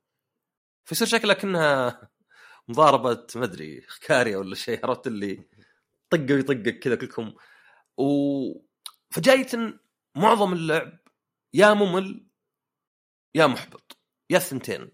فيصير 0.85 1.07
شكلها 1.07 1.35
كانها 1.35 2.09
مضاربة 2.67 3.27
ما 3.35 3.45
أدري 3.45 3.81
كاريا 4.01 4.37
ولا 4.37 4.55
شيء 4.55 4.85
عرفت 4.85 5.07
اللي 5.07 5.49
طقه 6.09 6.33
ويطقك 6.33 6.79
كذا 6.79 6.95
كلكم. 6.95 7.33
و 7.97 8.05
فجاية 9.11 9.79
معظم 10.15 10.53
اللعب 10.53 10.99
يا 11.53 11.73
ممل 11.73 12.27
يا 13.35 13.47
محبط 13.47 13.97
يا 14.29 14.37
الثنتين. 14.37 14.81
يا 14.81 14.91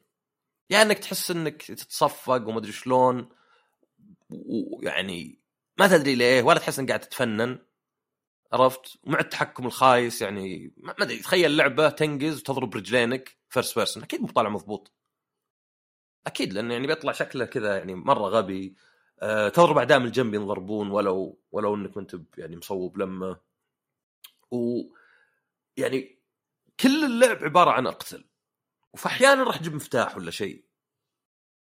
يعني 0.78 0.90
إنك 0.90 1.00
تحس 1.00 1.32
إنك 1.32 1.64
تتصفق 1.64 2.48
وما 2.48 2.58
أدري 2.60 2.72
شلون 2.72 3.30
ويعني 4.30 5.42
ما 5.80 5.88
تدري 5.88 6.16
ليه 6.16 6.44
ولا 6.44 6.60
تحس 6.60 6.80
إنك 6.80 6.90
قاعد 6.90 7.00
تتفنن. 7.00 7.67
عرفت؟ 8.54 8.98
ومع 9.04 9.20
التحكم 9.20 9.66
الخايس 9.66 10.22
يعني 10.22 10.74
ما 10.78 10.96
أدري 11.02 11.18
تخيل 11.20 11.58
لعبة 11.58 11.90
تنقز 11.90 12.40
وتضرب 12.40 12.76
رجلينك 12.76 13.38
first 13.50 13.76
person 13.76 14.04
أكيد 14.04 14.22
مو 14.22 14.28
طالع 14.28 14.50
مضبوط. 14.50 14.92
أكيد 16.28 16.54
لأنه 16.54 16.74
يعني 16.74 16.88
بيطلع 16.88 17.12
شكله 17.12 17.46
كذا 17.46 17.78
يعني 17.78 17.96
مرة 17.96 18.28
غبي. 18.30 18.76
أه 19.22 19.50
تضرب 19.50 19.78
أعداء 19.78 20.00
من 20.00 20.06
الجنب 20.06 20.34
ينضربون 20.34 20.92
ولو 20.92 21.40
ولو 21.52 21.76
إنك 21.76 21.98
أنت 21.98 22.16
يعني 22.38 22.58
مصوب 22.58 22.98
لمه 22.98 23.40
و 24.52 24.82
يعني 25.78 26.20
كل 26.80 27.06
اللعب 27.06 27.44
عبارة 27.44 27.72
عن 27.72 27.88
اقتل. 27.88 28.26
وفاحيانا 28.94 29.44
راح 29.44 29.58
تجيب 29.58 29.76
مفتاح 29.76 30.18
ولا 30.18 30.32
شيء. 30.32 30.66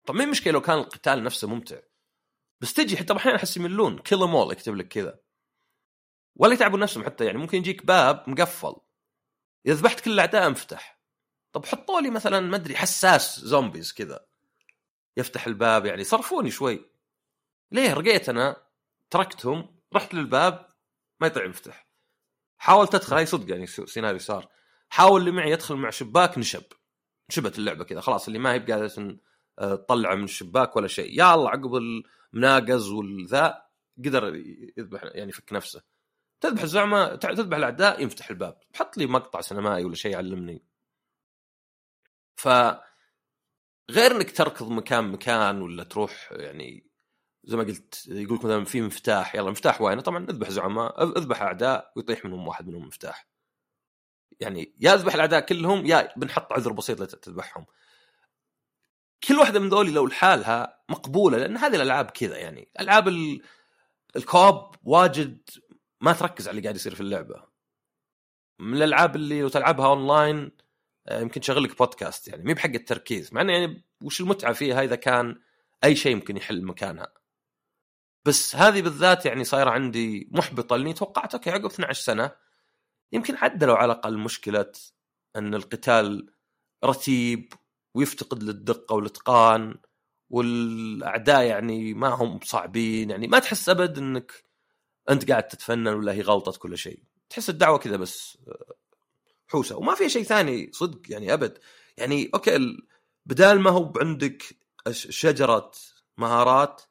طب 0.06 0.14
ما 0.14 0.26
مشكلة 0.26 0.52
لو 0.52 0.60
كان 0.60 0.78
القتال 0.78 1.22
نفسه 1.24 1.48
ممتع؟ 1.48 1.80
بس 2.60 2.74
تجي 2.74 2.96
حتى 2.96 3.12
أحيانا 3.16 3.38
أحس 3.38 3.56
يملون 3.56 3.98
كيل 3.98 4.18
مول 4.18 4.52
يكتب 4.52 4.74
لك 4.74 4.88
كذا. 4.88 5.20
ولا 6.38 6.54
يتعبون 6.54 6.80
نفسهم 6.80 7.04
حتى 7.04 7.24
يعني 7.24 7.38
ممكن 7.38 7.58
يجيك 7.58 7.86
باب 7.86 8.24
مقفل. 8.26 8.74
إذا 9.66 9.74
ذبحت 9.74 10.00
كل 10.00 10.10
الأعداء 10.10 10.46
انفتح. 10.46 11.00
طب 11.52 11.66
حطوا 11.66 12.00
لي 12.00 12.10
مثلا 12.10 12.40
ما 12.40 12.56
أدري 12.56 12.76
حساس 12.76 13.40
zombies 13.40 13.92
كذا. 13.92 14.26
يفتح 15.16 15.46
الباب 15.46 15.86
يعني 15.86 16.04
صرفوني 16.04 16.50
شوي. 16.50 16.90
ليه؟ 17.72 17.94
رقيت 17.94 18.28
أنا 18.28 18.56
تركتهم 19.10 19.78
رحت 19.94 20.14
للباب 20.14 20.68
ما 21.20 21.26
يطلع 21.26 21.46
مفتح 21.46 21.88
حاولت 22.58 22.94
أدخل 22.94 23.16
هاي 23.16 23.26
صدق 23.26 23.50
يعني 23.50 23.66
سيناريو 23.66 24.18
صار. 24.18 24.48
حاول 24.88 25.20
اللي 25.20 25.30
معي 25.30 25.50
يدخل 25.50 25.76
مع 25.76 25.90
شباك 25.90 26.38
نشب. 26.38 26.62
نشبت 27.30 27.58
اللعبة 27.58 27.84
كذا 27.84 28.00
خلاص 28.00 28.26
اللي 28.26 28.38
ما 28.38 28.52
هي 28.52 28.58
بقاعدة 28.58 29.18
آه، 29.58 29.74
تطلعه 29.74 30.14
من 30.14 30.24
الشباك 30.24 30.76
ولا 30.76 30.88
شيء. 30.88 31.18
يا 31.18 31.34
الله 31.34 31.50
عقب 31.50 31.74
المناقز 31.74 32.88
والذا 32.88 33.62
قدر 34.04 34.34
يذبح 34.76 35.04
يعني 35.04 35.28
يفك 35.28 35.52
نفسه. 35.52 35.82
تذبح 36.40 36.62
الزعمة 36.62 37.16
تذبح 37.16 37.56
الأعداء 37.56 38.02
ينفتح 38.02 38.30
الباب. 38.30 38.58
حط 38.74 38.96
لي 38.96 39.06
مقطع 39.06 39.40
سينمائي 39.40 39.84
ولا 39.84 39.94
شيء 39.94 40.12
يعلمني. 40.12 40.64
ف 42.36 42.48
غير 43.90 44.16
إنك 44.16 44.36
تركض 44.36 44.70
مكان 44.70 45.04
مكان 45.04 45.62
ولا 45.62 45.84
تروح 45.84 46.28
يعني 46.32 46.88
زي 47.44 47.56
ما 47.56 47.62
قلت 47.62 48.06
يقول 48.08 48.38
لك 48.38 48.44
مثلا 48.44 48.64
في 48.64 48.80
مفتاح 48.80 49.34
يلا 49.34 49.50
مفتاح 49.50 49.80
وين 49.80 50.00
طبعا 50.00 50.24
اذبح 50.24 50.50
زعماء 50.50 51.18
اذبح 51.18 51.42
أعداء 51.42 51.92
ويطيح 51.96 52.24
منهم 52.24 52.48
واحد 52.48 52.68
منهم 52.68 52.86
مفتاح. 52.86 53.28
يعني 54.40 54.74
يا 54.80 54.94
اذبح 54.94 55.14
الأعداء 55.14 55.40
كلهم 55.40 55.86
يا 55.86 56.12
بنحط 56.16 56.52
عذر 56.52 56.72
بسيط 56.72 57.00
لتذبحهم 57.00 57.66
كل 59.28 59.34
واحدة 59.34 59.60
من 59.60 59.68
ذولي 59.68 59.92
لو 59.92 60.06
لحالها 60.06 60.82
مقبولة 60.88 61.38
لأن 61.38 61.56
هذه 61.56 61.76
الألعاب 61.76 62.10
كذا 62.10 62.38
يعني. 62.38 62.68
ألعاب 62.80 63.08
ال 64.16 64.26
co-op 64.26 64.74
واجد 64.82 65.50
ما 66.00 66.12
تركز 66.12 66.48
على 66.48 66.50
اللي 66.50 66.62
قاعد 66.62 66.76
يصير 66.76 66.94
في 66.94 67.00
اللعبة. 67.00 67.44
من 68.60 68.76
الألعاب 68.76 69.16
اللي 69.16 69.40
لو 69.42 69.48
تلعبها 69.48 69.86
أونلاين 69.86 70.50
آه، 71.08 71.20
يمكن 71.20 71.40
تشغل 71.40 71.62
لك 71.62 71.78
بودكاست 71.78 72.28
يعني 72.28 72.44
مي 72.44 72.54
بحق 72.54 72.70
التركيز 72.70 73.34
مع 73.34 73.40
إنه 73.40 73.52
يعني 73.52 73.84
وش 74.02 74.20
المتعة 74.20 74.52
فيها 74.52 74.82
إذا 74.82 74.96
كان 74.96 75.40
أي 75.84 75.96
شيء 75.96 76.12
يمكن 76.12 76.36
يحل 76.36 76.64
مكانها. 76.64 77.12
بس 78.24 78.56
هذه 78.56 78.82
بالذات 78.82 79.26
يعني 79.26 79.44
صايرة 79.44 79.70
عندي 79.70 80.28
محبطة 80.30 80.76
لأني 80.76 80.92
توقعت 80.92 81.34
أوكي 81.34 81.50
عقب 81.50 81.64
12 81.64 82.02
سنة 82.02 82.30
يمكن 83.12 83.36
عدلوا 83.36 83.76
على 83.76 83.92
الأقل 83.92 84.18
مشكلة 84.18 84.72
أن 85.36 85.54
القتال 85.54 86.30
رتيب 86.84 87.52
ويفتقد 87.94 88.42
للدقة 88.42 88.94
والإتقان 88.94 89.74
والأعداء 90.30 91.44
يعني 91.44 91.94
ما 91.94 92.08
هم 92.08 92.40
صعبين 92.44 93.10
يعني 93.10 93.26
ما 93.28 93.38
تحس 93.38 93.68
أبد 93.68 93.98
إنك 93.98 94.47
أنت 95.10 95.30
قاعد 95.30 95.48
تتفنن 95.48 95.88
ولا 95.88 96.12
هي 96.12 96.20
غلطة 96.20 96.58
كل 96.58 96.78
شيء. 96.78 97.02
تحس 97.30 97.50
الدعوة 97.50 97.78
كذا 97.78 97.96
بس 97.96 98.38
آه، 98.48 98.74
حوسة. 99.48 99.76
وما 99.76 99.94
في 99.94 100.08
شيء 100.08 100.22
ثاني 100.22 100.70
صدق 100.72 101.00
يعني 101.08 101.32
أبد. 101.32 101.58
يعني 101.96 102.30
أوكي 102.34 102.76
بدال 103.26 103.60
ما 103.60 103.70
هو 103.70 103.92
عندك 104.00 104.42
شجرة 104.92 105.72
مهارات 106.18 106.82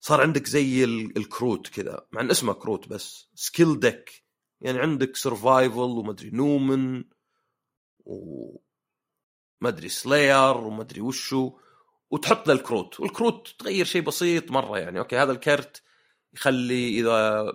صار 0.00 0.20
عندك 0.20 0.46
زي 0.46 0.84
الكروت 0.84 1.68
كذا. 1.68 2.06
مع 2.12 2.20
إن 2.20 2.30
اسمه 2.30 2.52
كروت 2.52 2.88
بس 2.88 3.28
skill 3.34 3.80
deck 3.80 4.24
يعني 4.60 4.78
عندك 4.78 5.16
survival 5.16 5.78
ومدري 5.78 6.30
numen 6.30 7.04
و 7.98 8.56
مدري 9.60 9.88
slayer 9.88 10.56
ومدري 10.56 11.00
وشو 11.00 11.58
وتحط 12.10 12.48
له 12.48 12.54
الكروت. 12.54 13.00
والكروت 13.00 13.54
تغير 13.58 13.84
شيء 13.84 14.02
بسيط 14.02 14.50
مرة 14.50 14.78
يعني. 14.78 14.98
أوكي 14.98 15.16
هذا 15.16 15.32
الكرت 15.32 15.83
يخلي 16.34 17.00
إذا 17.00 17.52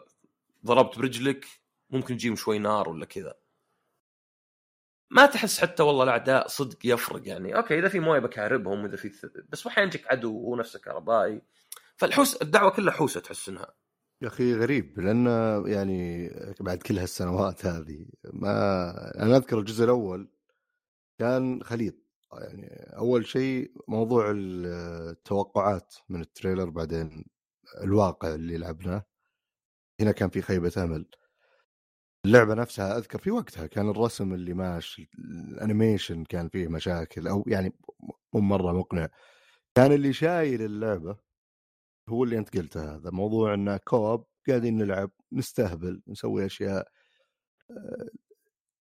ضربت 0.65 0.99
برجلك 0.99 1.45
ممكن 1.89 2.17
تجيهم 2.17 2.35
شوي 2.35 2.59
نار 2.59 2.89
ولا 2.89 3.05
كذا. 3.05 3.35
ما 5.11 5.25
تحس 5.25 5.59
حتى 5.59 5.83
والله 5.83 6.03
الأعداء 6.03 6.47
صدق 6.47 6.77
يفرق 6.83 7.27
يعني. 7.27 7.55
أوكي 7.55 7.79
إذا 7.79 7.89
في 7.89 7.99
مويه 7.99 8.19
بكهربهم 8.19 8.83
واذا 8.83 8.97
في 8.97 9.11
بس 9.49 9.67
أحيانا 9.67 9.89
يجيك 9.89 10.07
عدو 10.07 10.37
وهو 10.37 10.55
نفسه 10.55 10.79
كهربائي 10.79 11.41
فالحوس 11.97 12.35
الدعوة 12.35 12.71
كلها 12.71 12.93
حوسة 12.93 13.19
تحس 13.19 13.49
إنها. 13.49 13.73
يا 14.21 14.27
أخي 14.27 14.55
غريب 14.55 14.99
لأن 14.99 15.25
يعني 15.67 16.29
بعد 16.59 16.77
كل 16.77 16.99
هالسنوات 16.99 17.65
هذه 17.65 18.05
ما 18.33 18.53
أنا 19.23 19.37
أذكر 19.37 19.59
الجزء 19.59 19.83
الأول 19.83 20.29
كان 21.19 21.63
خليط. 21.63 21.95
يعني 22.33 22.67
أول 22.97 23.25
شيء 23.27 23.71
موضوع 23.87 24.31
التوقعات 24.35 25.95
من 26.09 26.21
ال 26.21 26.27
trailer 26.27 26.69
بعدين 26.69 27.25
الواقع 27.83 28.35
اللي 28.35 28.57
لعبناه. 28.57 29.05
هنا 30.01 30.11
كان 30.11 30.29
في 30.29 30.41
خيبة 30.41 30.73
أمل. 30.77 31.09
اللعبة 32.25 32.53
نفسها 32.53 32.97
أذكر 32.97 33.19
في 33.19 33.31
وقتها 33.31 33.67
كان 33.67 33.89
الرسم 33.89 34.33
اللي 34.33 34.53
ماشي 34.53 35.09
ال 35.19 35.30
animation 35.30 36.23
كان 36.23 36.49
فيه 36.49 36.67
مشاكل 36.67 37.27
أو 37.27 37.43
يعني 37.47 37.73
مو 38.33 38.41
مرة 38.41 38.71
مقنع. 38.73 39.09
كان 39.75 39.91
اللي 39.91 40.13
شايل 40.13 40.61
اللعبة 40.61 41.17
هو 42.09 42.23
اللي 42.23 42.37
أنت 42.37 42.57
قلته 42.57 42.95
هذا 42.95 43.09
موضوع 43.11 43.53
انه 43.53 43.77
كوب 43.77 44.27
قاعدين 44.47 44.77
نلعب 44.77 45.11
نستهبل 45.31 46.01
نسوي 46.07 46.45
أشياء. 46.45 46.91
آه، 47.71 48.09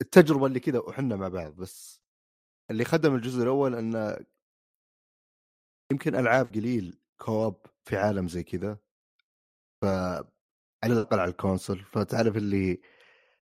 التجربة 0.01 0.45
اللي 0.45 0.59
كذا 0.59 0.79
وحنا 0.79 1.15
مع 1.15 1.27
بعض 1.27 1.55
بس. 1.55 2.01
اللي 2.71 2.85
خدم 2.85 3.15
الجزء 3.15 3.43
الأول 3.43 3.75
انه 3.75 4.17
يمكن 5.91 6.15
ألعاب 6.15 6.47
قليل 6.55 6.99
كوب 7.17 7.65
في 7.91 7.97
عالم 7.97 8.27
زي 8.27 8.43
كذا 8.43 8.77
ف 9.81 9.85
على 10.83 10.93
الأقل 10.93 11.19
على 11.19 11.31
الكونسل 11.31 11.79
فتعرف 11.79 12.37
اللي 12.37 12.81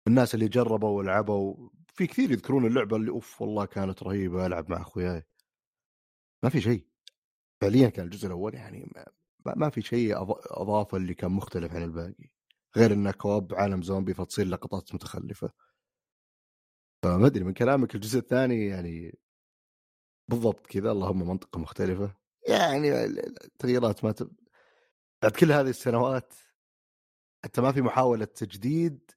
الناس 0.08 0.36
اللي 0.36 0.48
جربوا 0.48 0.98
ولعبوا 0.98 1.70
في 1.88 2.08
كثير 2.08 2.32
يذكرون 2.32 2.66
اللعبة 2.66 2.98
اللي 2.98 3.12
أوف 3.12 3.42
والله 3.42 3.66
كانت 3.66 4.04
رهيبة 4.04 4.46
ألعب 4.46 4.72
مع 4.72 4.82
أخوياي. 4.82 5.24
ما 6.44 6.50
في 6.50 6.62
شيء. 6.62 6.88
فعليا 7.62 7.90
كان 7.90 8.06
الجزء 8.06 8.28
الأول 8.28 8.56
يعني 8.56 8.92
ما, 9.46 9.54
ما 9.56 9.70
في 9.70 9.82
شيء 9.82 10.18
أضافة 10.62 10.98
اللي 10.98 11.14
كان 11.14 11.32
مختلف 11.32 11.76
عن 11.76 11.84
الباقي. 11.84 12.30
غير 12.78 12.94
إنه 12.94 13.12
كواب 13.12 13.54
عالم 13.56 13.82
زومبي 13.82 14.14
فتصير 14.14 14.46
لقطات 14.48 14.96
متخلفة. 14.96 15.52
فما 17.04 17.28
أدري 17.28 17.44
من 17.44 17.54
كلامك 17.54 17.96
الجزء 17.96 18.20
الثاني 18.20 18.66
يعني 18.68 19.20
بالضبط 20.30 20.68
كذا 20.68 20.92
اللهم 20.92 21.28
منطقة 21.30 21.60
مختلفة. 21.60 22.27
يعني 22.48 23.06
التغييرات 23.06 24.04
ما 24.04 24.12
ت... 24.12 24.24
بعد 25.22 25.32
كل 25.32 25.52
هذه 25.52 25.70
السنوات 25.70 26.34
حتى 27.44 27.62
ما 27.62 27.72
في 27.72 27.82
محاولة 27.82 28.26
تجديد 28.26 29.12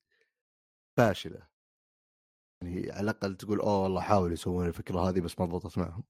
فاشلة. 0.97 1.47
يعني 2.62 2.93
على 2.93 3.01
الأقل 3.01 3.37
تقول 3.37 3.61
أوه 3.61 3.83
والله 3.83 4.01
حاولوا 4.01 4.33
يسوون 4.33 4.66
الفكرة 4.66 5.09
هذه 5.09 5.21
بس 5.21 5.40
ما 5.40 5.47
ضبطت 5.47 5.79
معهم. 5.79 6.05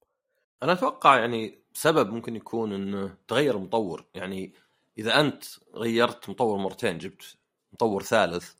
أنا 0.62 0.72
أتوقع 0.72 1.18
يعني 1.18 1.62
سبب 1.72 2.12
ممكن 2.12 2.36
يكون 2.36 2.72
إنه 2.72 3.16
تغير 3.28 3.56
المطور 3.56 4.04
يعني 4.14 4.52
إذا 4.98 5.20
أنت 5.20 5.44
غيرت 5.74 6.30
مطور 6.30 6.58
مرتين 6.58 6.98
جبت 6.98 7.36
مطور 7.72 8.02
ثالث 8.02 8.54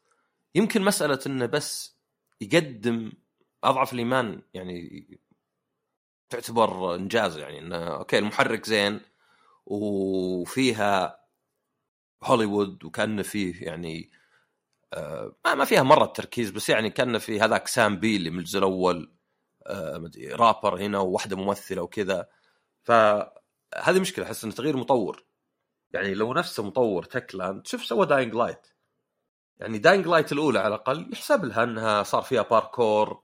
يمكن 0.55 0.83
مسألة 0.83 1.19
إنه 1.27 1.47
بس 1.47 1.97
يقدم 2.41 3.13
أضعف 3.65 3.93
الإيمان 3.93 4.43
يعني 4.55 5.21
تعتبر 6.31 6.95
إنجاز 6.95 7.37
يعني 7.37 7.59
إنه 7.59 7.77
أوكي 7.77 8.19
المحرك 8.19 8.67
زين 8.67 9.01
وفيها 9.67 11.21
هوليوود 12.25 12.85
وكأن 12.85 13.23
فيه 13.23 13.67
يعني 13.67 14.11
آه 14.93 15.35
ما 15.47 15.65
فيها 15.65 15.83
مرة 15.83 16.07
تركيز 16.07 16.51
بس 16.51 16.69
يعني 16.69 16.91
كأن 16.91 17.19
في 17.19 17.41
هذاك 17.41 17.69
Sam 17.69 17.97
B 18.01 18.08
اللي 18.08 18.31
من 18.31 18.39
الجزء 18.39 18.59
الأول 18.59 19.13
آه 19.67 20.11
رابر 20.33 20.81
هنا 20.81 20.99
وواحدة 20.99 21.37
ممثلة 21.37 21.83
وكذا. 21.83 22.29
فهذه 22.83 24.01
مشكلة 24.01 24.25
أحس 24.25 24.45
انه 24.45 24.53
تغيير 24.53 24.77
مطور. 24.77 25.25
يعني 25.93 26.15
لو 26.15 26.35
نفسه 26.35 26.63
مطور 26.63 27.05
Techland 27.05 27.67
شوف 27.67 27.85
سوى 27.85 28.07
Dying 28.07 28.35
Light. 28.35 28.67
يعني 29.59 29.79
Dying 29.79 30.07
Light 30.07 30.33
الأولى 30.33 30.59
على 30.59 30.69
الأقل 30.75 31.13
يحسب 31.13 31.45
لها 31.45 31.65
إنها 31.65 32.03
صار 32.03 32.23
فيها 32.23 32.43
باركور 32.43 33.23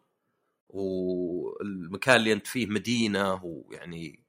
والمكان 0.68 2.16
اللي 2.16 2.32
أنت 2.32 2.46
فيه 2.46 2.66
مدينة 2.66 3.44
ويعني 3.44 4.26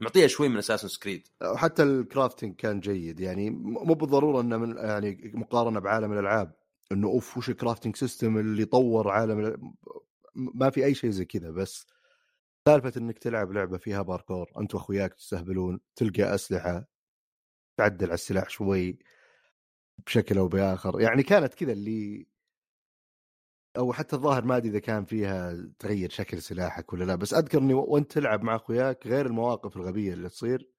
معطيها 0.00 0.26
شوي 0.26 0.48
من 0.48 0.56
Assassin's 0.56 0.88
Creed 0.88 1.28
وحتى 1.42 1.82
ال 1.82 1.90
crafting 1.90 2.56
كان 2.56 2.80
جيد. 2.80 3.20
يعني 3.20 3.50
مو 3.50 3.94
بالضرورة 3.94 4.40
إنه 4.40 4.56
من 4.56 4.76
يعني 4.76 5.32
مقارنة 5.34 5.80
بعالم 5.80 6.12
الألعاب 6.12 6.54
إنه 6.92 7.08
أوف 7.08 7.38
وش 7.38 7.50
ال 7.50 7.55
crafting 7.55 7.96
system 7.96 8.38
اللي 8.38 8.64
طور 8.64 9.10
عالم 9.10 9.72
ما 10.34 10.70
في 10.70 10.84
أي 10.84 10.94
شيء 10.94 11.10
زي 11.10 11.24
كذا 11.24 11.50
بس 11.50 11.86
سالفة 12.68 12.92
إنك 12.96 13.18
تلعب 13.18 13.52
لعبة 13.52 13.78
فيها 13.78 14.02
باركور 14.02 14.50
أنت 14.60 14.74
وأخوياك 14.74 15.14
تستهبلون 15.14 15.80
تلقى 15.96 16.34
أسلحة 16.34 16.88
تعدل 17.78 18.06
على 18.06 18.14
السلاح 18.14 18.50
شوي 18.50 18.98
بشكل 20.06 20.38
أو 20.38 20.48
بآخر. 20.48 21.00
يعني 21.00 21.22
كانت 21.22 21.54
كذا 21.54 21.72
اللي 21.72 22.26
أو 23.76 23.92
حتى 23.92 24.16
الظاهر 24.16 24.44
ما 24.44 24.56
أدري 24.56 24.68
إذا 24.68 24.78
كان 24.78 25.04
فيها 25.04 25.56
تغير 25.78 26.10
شكل 26.10 26.42
سلاحك 26.42 26.92
ولا 26.92 27.04
لا 27.04 27.14
بس 27.14 27.34
أذكر 27.34 27.58
إني 27.58 27.74
وأنت 27.74 28.12
تلعب 28.12 28.42
مع 28.42 28.56
أخوياك 28.56 29.06
غير 29.06 29.26
المواقف 29.26 29.76
الغبية 29.76 30.12
اللي 30.12 30.28
تصير 30.28 30.70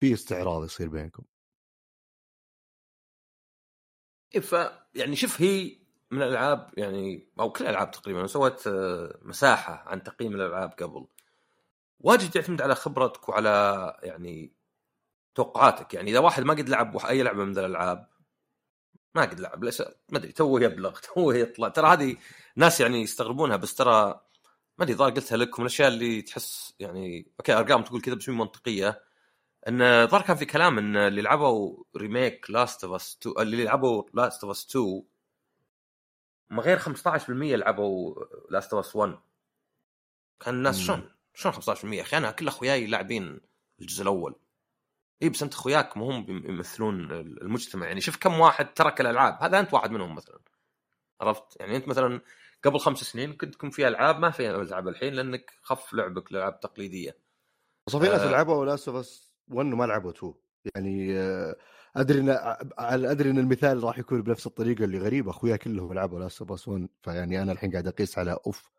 في 0.00 0.12
استعراض 0.12 0.64
يصير 0.64 0.88
بينكم. 0.88 1.24
إيه، 4.34 4.40
ف 4.40 4.54
يعني 4.94 5.16
شوف 5.16 5.42
هي 5.42 5.78
من 6.10 6.22
الألعاب 6.22 6.70
يعني 6.76 7.28
أو 7.40 7.52
كل 7.52 7.64
الألعاب 7.64 7.90
تقريبا 7.90 8.26
سويت 8.26 8.66
آه، 8.66 9.18
مساحة 9.22 9.84
عن 9.88 10.02
تقييم 10.02 10.34
الألعاب 10.34 10.70
قبل. 10.70 11.06
واجد 12.00 12.36
يعتمد 12.36 12.62
على 12.62 12.74
خبرتك 12.74 13.28
وعلى 13.28 13.96
يعني 14.02 14.52
توقعاتك. 15.34 15.94
يعني 15.94 16.10
إذا 16.10 16.18
واحد 16.18 16.42
ما 16.42 16.54
قد 16.54 16.68
لعب 16.68 16.96
أي 16.96 17.22
لعبة 17.22 17.44
من 17.44 17.58
الألعاب 17.58 18.08
ما 19.16 19.22
قد 19.22 19.40
لعب 19.40 19.64
ليش؟ 19.64 19.80
ما 19.80 20.18
أدري 20.18 20.32
توه 20.32 20.62
يبلغ 20.62 20.98
توه 21.14 21.36
يطلع. 21.36 21.68
ترى 21.68 21.86
هذه 21.88 22.16
ناس 22.56 22.80
يعني 22.80 23.02
يستغربونها 23.02 23.56
بس 23.56 23.74
ترى 23.74 24.20
ما 24.78 24.84
أدري 24.84 24.94
ظاهر 24.94 25.10
قلتها 25.10 25.36
لكم 25.36 25.62
الأشياء 25.62 25.88
اللي 25.88 26.22
تحس 26.22 26.74
يعني 26.80 27.32
okay 27.40 27.52
أرقام 27.52 27.82
تقول 27.82 28.00
كذا 28.00 28.14
بس 28.14 28.28
منطقية. 28.28 29.02
إن 29.68 30.06
ظهر 30.06 30.22
كان 30.22 30.36
في 30.36 30.44
كلام 30.44 30.78
إن 30.78 30.96
اللي 30.96 31.22
لعبوا 31.22 31.84
remake 31.96 32.50
Last 32.50 32.84
of 32.84 32.92
Us 32.94 33.18
2 33.22 33.34
اللي 33.38 33.64
لعبوا 33.64 34.02
Last 34.14 34.44
of 34.44 34.50
Us 34.50 34.66
2 34.70 35.02
ما 36.50 36.62
غير 36.62 36.78
15% 36.78 37.28
لعبوا 37.28 38.14
Last 38.50 38.72
of 38.74 38.86
Us 38.86 38.96
1 38.96 39.18
كان 40.40 40.54
الناس 40.54 40.78
شلون 40.78 41.10
شلون 41.34 41.54
15% 41.54 41.84
يا 41.84 42.02
أخي 42.02 42.16
أنا 42.16 42.30
كل 42.30 42.48
أخوياي 42.48 42.86
لاعبين 42.86 43.40
الجزء 43.80 44.02
الأول. 44.02 44.34
اي 45.22 45.28
بس 45.28 45.42
أنت 45.42 45.54
أخوياك 45.54 45.96
ما 45.96 46.04
هم 46.04 46.26
يمثلون 46.28 47.10
المجتمع. 47.10 47.86
يعني 47.86 48.00
شوف 48.00 48.16
كم 48.16 48.40
واحد 48.40 48.74
ترك 48.74 49.00
الألعاب. 49.00 49.38
هذا 49.42 49.60
أنت 49.60 49.74
واحد 49.74 49.90
منهم 49.90 50.14
مثلا. 50.14 50.38
عرفت؟ 51.20 51.60
يعني 51.60 51.76
أنت 51.76 51.88
مثلا 51.88 52.20
قبل 52.64 52.78
خمس 52.78 52.98
سنين 52.98 53.32
كنت 53.32 53.54
تكون 53.54 53.70
في 53.70 53.88
ألعاب 53.88 54.18
ما 54.18 54.30
في 54.30 54.50
ألعاب 54.50 54.88
الحين 54.88 55.14
لأنك 55.14 55.50
خف 55.62 55.92
لعبك 55.94 56.30
الالعاب 56.30 56.60
تقليدية. 56.60 57.16
بس 57.86 57.96
في 57.96 58.08
ناس 58.08 58.20
آه. 58.20 58.30
لعبوا 58.30 58.64
Last 58.64 58.88
of 58.88 58.96
Us 58.96 59.34
1 59.48 59.72
وما 59.72 59.84
لعبوا 59.84 60.10
2 60.10 60.34
يعني 60.74 61.18
آه، 61.18 61.56
أدري 61.96 62.20
إن 62.20 62.28
أدري 62.78 63.30
إن 63.30 63.38
المثال 63.38 63.84
راح 63.84 63.98
يكون 63.98 64.22
بنفس 64.22 64.46
الطريقة 64.46 64.84
اللي 64.84 64.98
غريبة. 64.98 65.30
أخويا 65.30 65.56
كلهم 65.56 65.92
لعبوا 65.92 66.20
Last 66.20 66.40
of 66.40 66.52
Us 66.52 66.68
1 66.68 66.88
فيعني 67.02 67.42
أنا 67.42 67.52
الحين 67.52 67.70
قاعد 67.70 67.86
أقيس 67.86 68.18
على 68.18 68.38
أوف. 68.46 68.70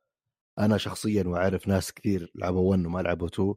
أنا 0.60 0.78
شخصيا 0.78 1.24
وأعرف 1.24 1.68
ناس 1.68 1.94
كثير 1.94 2.32
لعبوا 2.36 2.72
1 2.72 2.86
وما 2.86 3.00
لعبوا 3.00 3.28
2 3.28 3.56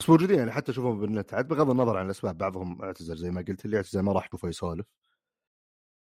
بس 0.00 0.08
موجودين 0.10 0.38
يعني 0.38 0.52
حتى 0.52 0.72
اشوفهم 0.72 1.00
بالنت. 1.00 1.34
عاد 1.34 1.48
بغض 1.48 1.70
النظر 1.70 1.96
عن 1.96 2.06
الأسباب 2.06 2.38
بعضهم 2.38 2.82
اعتزل 2.82 3.16
زي 3.16 3.30
ما 3.30 3.44
قلت 3.48 3.64
اللي 3.64 3.76
اعتزل 3.76 4.00
ما 4.00 4.12
راح 4.12 4.26
يشوفه 4.26 4.48
يسولف. 4.48 4.86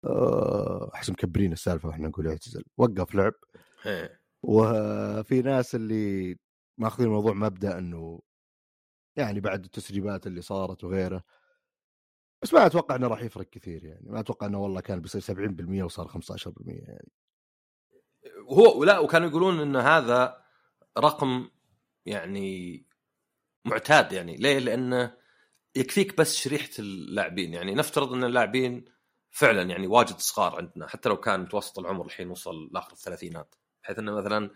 آه، 0.05 0.91
أحس 0.95 1.11
مكبرين 1.11 1.53
السالفة 1.53 1.89
وإحنا 1.89 2.09
نقول 2.09 2.29
اعتزل 2.29 2.65
وقف 2.77 3.15
لعب. 3.15 3.35
إيه. 3.87 4.21
وفي 4.43 5.43
ناس 5.43 5.75
اللي 5.75 6.37
ماخذين 6.79 7.07
الموضوع 7.07 7.33
مبدأ 7.33 7.79
إنه 7.79 8.21
يعني 9.17 9.41
بعد 9.41 9.65
التسريبات 9.65 10.27
اللي 10.27 10.43
صارت 10.43 10.85
وغيره. 10.85 11.25
بس 12.43 12.55
ما 12.55 12.67
أتوقع 12.67 12.97
إنه 12.97 13.07
راح 13.07 13.23
يفرق 13.23 13.49
كثير 13.51 13.85
يعني. 13.85 14.11
ما 14.11 14.21
أتوقع 14.21 14.47
إنه 14.47 14.59
والله 14.59 14.81
كان 14.81 15.01
بيصير 15.01 15.21
70% 15.21 15.83
وصار 15.85 16.09
15% 16.09 16.53
يعني. 16.69 17.09
هو 18.51 18.85
لا 18.85 18.99
وكانوا 18.99 19.29
يقولون 19.29 19.61
إن 19.61 19.77
هذا 19.77 20.45
رقم 20.99 21.51
يعني 22.07 22.87
معتاد 23.65 24.13
يعني. 24.13 24.37
ليه؟ 24.37 24.59
لأنه 24.59 25.17
يكفيك 25.77 26.17
بس 26.19 26.37
شريحة 26.37 26.71
اللاعبين. 26.79 27.55
يعني 27.55 27.75
نفترض 27.75 28.13
أن 28.13 28.25
اللاعبين 28.25 28.85
فعلا 29.31 29.63
يعني 29.63 29.87
واجد 29.87 30.19
صغار 30.19 30.57
عندنا 30.57 30.89
حتى 30.89 31.09
لو 31.09 31.17
كان 31.17 31.41
متوسط 31.41 31.79
العمر 31.79 32.07
الحين 32.07 32.31
وصل 32.31 32.71
لآخر 32.73 32.93
الثلاثينات. 32.93 33.55
بحيث 33.83 33.99
أنه 33.99 34.13
مثلا 34.13 34.51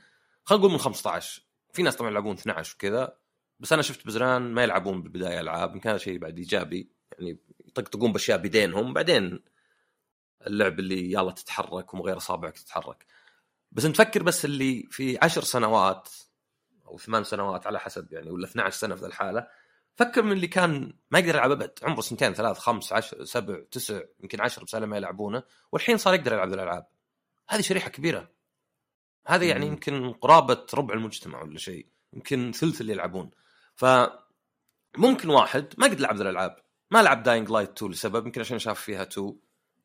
خلينا 0.44 0.60
نقول 0.62 0.72
من 0.72 0.78
15 0.78 1.42
في 1.72 1.82
ناس 1.82 1.96
طبعا 1.96 2.10
يلعبون 2.10 2.36
12 2.36 2.74
وكذا 2.74 3.16
بس 3.60 3.72
أنا 3.72 3.82
شفت 3.82 4.06
بزران 4.06 4.42
ما 4.42 4.62
يلعبون 4.62 5.02
بالبداية 5.02 5.40
ألعاب. 5.40 5.74
يمكن 5.74 5.88
هذا 5.88 5.98
شيء 5.98 6.18
بعد 6.18 6.38
إيجابي. 6.38 6.90
يعني 7.12 7.38
يطقطقون 7.66 8.12
بأشياء 8.12 8.38
بيدينهم 8.38 8.92
بعدين 8.92 9.44
اللعب 10.46 10.78
اللي 10.78 11.12
يلا 11.12 11.30
تتحرك 11.30 11.94
ومن 11.94 12.02
غير 12.02 12.16
إصابعك 12.16 12.58
تتحرك. 12.58 13.06
بس 13.72 13.84
انت 13.84 13.96
فكر 13.96 14.22
بس 14.22 14.44
اللي 14.44 14.88
في 14.90 15.18
عشر 15.22 15.42
سنوات 15.42 16.08
أو 16.88 16.98
ثمان 16.98 17.24
سنوات 17.24 17.66
على 17.66 17.80
حسب 17.80 18.12
يعني 18.12 18.30
ولا 18.30 18.46
12 18.46 18.76
سنة 18.76 18.94
في 18.94 19.06
الحالة. 19.06 19.48
فكر 19.96 20.22
من 20.22 20.32
اللي 20.32 20.46
كان 20.46 20.98
ما 21.10 21.18
يقدر 21.18 21.34
يلعب 21.34 21.50
أبد. 21.50 21.72
عمره 21.82 22.00
سنتين 22.00 22.34
ثلاث 22.34 22.58
خمس 22.58 22.92
عشر 22.92 23.24
سبع 23.24 23.60
تسع 23.70 24.00
يمكن 24.20 24.40
عشر 24.40 24.64
بس 24.64 24.74
ما 24.74 24.96
يلعبونه 24.96 25.42
والحين 25.72 25.96
صار 25.96 26.14
يقدر 26.14 26.32
يلعب 26.32 26.52
الألعاب. 26.52 26.86
هذه 27.48 27.60
شريحة 27.60 27.90
كبيرة. 27.90 28.30
هذا 29.26 29.44
يعني. 29.44 29.66
يمكن 29.66 30.12
قرابة 30.12 30.66
ربع 30.74 30.94
المجتمع 30.94 31.42
ولا 31.42 31.58
شيء 31.58 31.88
يمكن 32.12 32.52
ثلث 32.52 32.80
اللي 32.80 32.92
يلعبون. 32.92 33.30
ف 33.74 33.84
ممكن 34.96 35.30
واحد 35.30 35.74
ما 35.78 35.86
قد 35.86 36.00
لعب 36.00 36.20
الألعاب. 36.20 36.56
ما 36.90 37.02
لعب 37.02 37.22
Dying 37.22 37.50
Light 37.50 37.70
2 37.76 37.92
لسبب 37.92 38.26
يمكن 38.26 38.40
عشان 38.40 38.58
شاف 38.58 38.80
فيها 38.80 39.02
2 39.02 39.38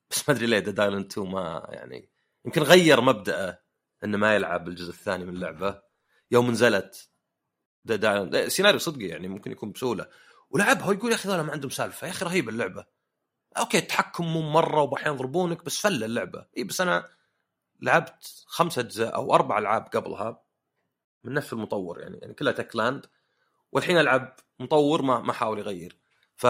بس 0.10 0.30
ما 0.30 0.36
أدري 0.36 0.48
ليه 0.48 0.60
Dead 0.60 0.81
Island 0.81 1.12
2 1.12 1.32
ما 1.32 1.68
يعني 1.70 2.10
يمكن 2.46 2.62
غير 2.62 3.02
مبدأه 3.02 3.60
إنه 4.04 4.18
ما 4.18 4.36
يلعب 4.36 4.68
الجزء 4.68 4.90
الثاني 4.90 5.26
من 5.26 5.34
اللعبة. 5.36 5.82
يوم 6.32 6.52
نزلت. 6.52 7.10
دا 7.86 8.24
دا 8.24 8.50
سيناريو 8.50 8.80
صدقي 8.80 9.06
يعني 9.06 9.28
ممكن 9.28 9.52
يكون 9.52 9.72
بسهولة. 9.72 10.08
ولعبها 10.50 10.88
ويقول 10.88 11.12
يا 11.12 11.16
أخي 11.16 11.30
ذولا 11.30 11.44
ما 11.44 11.52
عندهم 11.52 11.70
سالفة. 11.70 12.08
يا 12.08 12.12
أخي 12.12 12.26
رهيبة 12.26 12.50
اللعبة. 12.50 12.86
okay 13.58 13.78
التحكم 13.78 14.26
مو 14.26 14.42
مرة 14.42 14.82
واحيانا 14.82 15.16
يضربونك 15.16 15.66
بس 15.66 15.78
فلة 15.78 16.06
اللعبة. 16.06 16.46
إي 16.58 16.64
بس 16.64 16.82
أنا 16.82 17.10
لعبت 17.82 18.46
خمسة 18.46 18.80
أجزاء 18.80 19.16
أو 19.16 19.36
أربع 19.36 19.58
ألعاب 19.58 19.84
قبلها 19.84 20.44
من 21.24 21.34
نفس 21.34 21.54
المطور 21.54 22.02
يعني 22.02 22.18
يعني 22.18 22.34
كلها 22.34 22.54
Techland 22.54 23.06
والحين 23.72 23.98
ألعب 23.98 24.36
مطور 24.60 25.02
ما 25.02 25.20
ما 25.20 25.34
حاول 25.34 25.60
يغير. 25.60 25.98
ف 26.36 26.46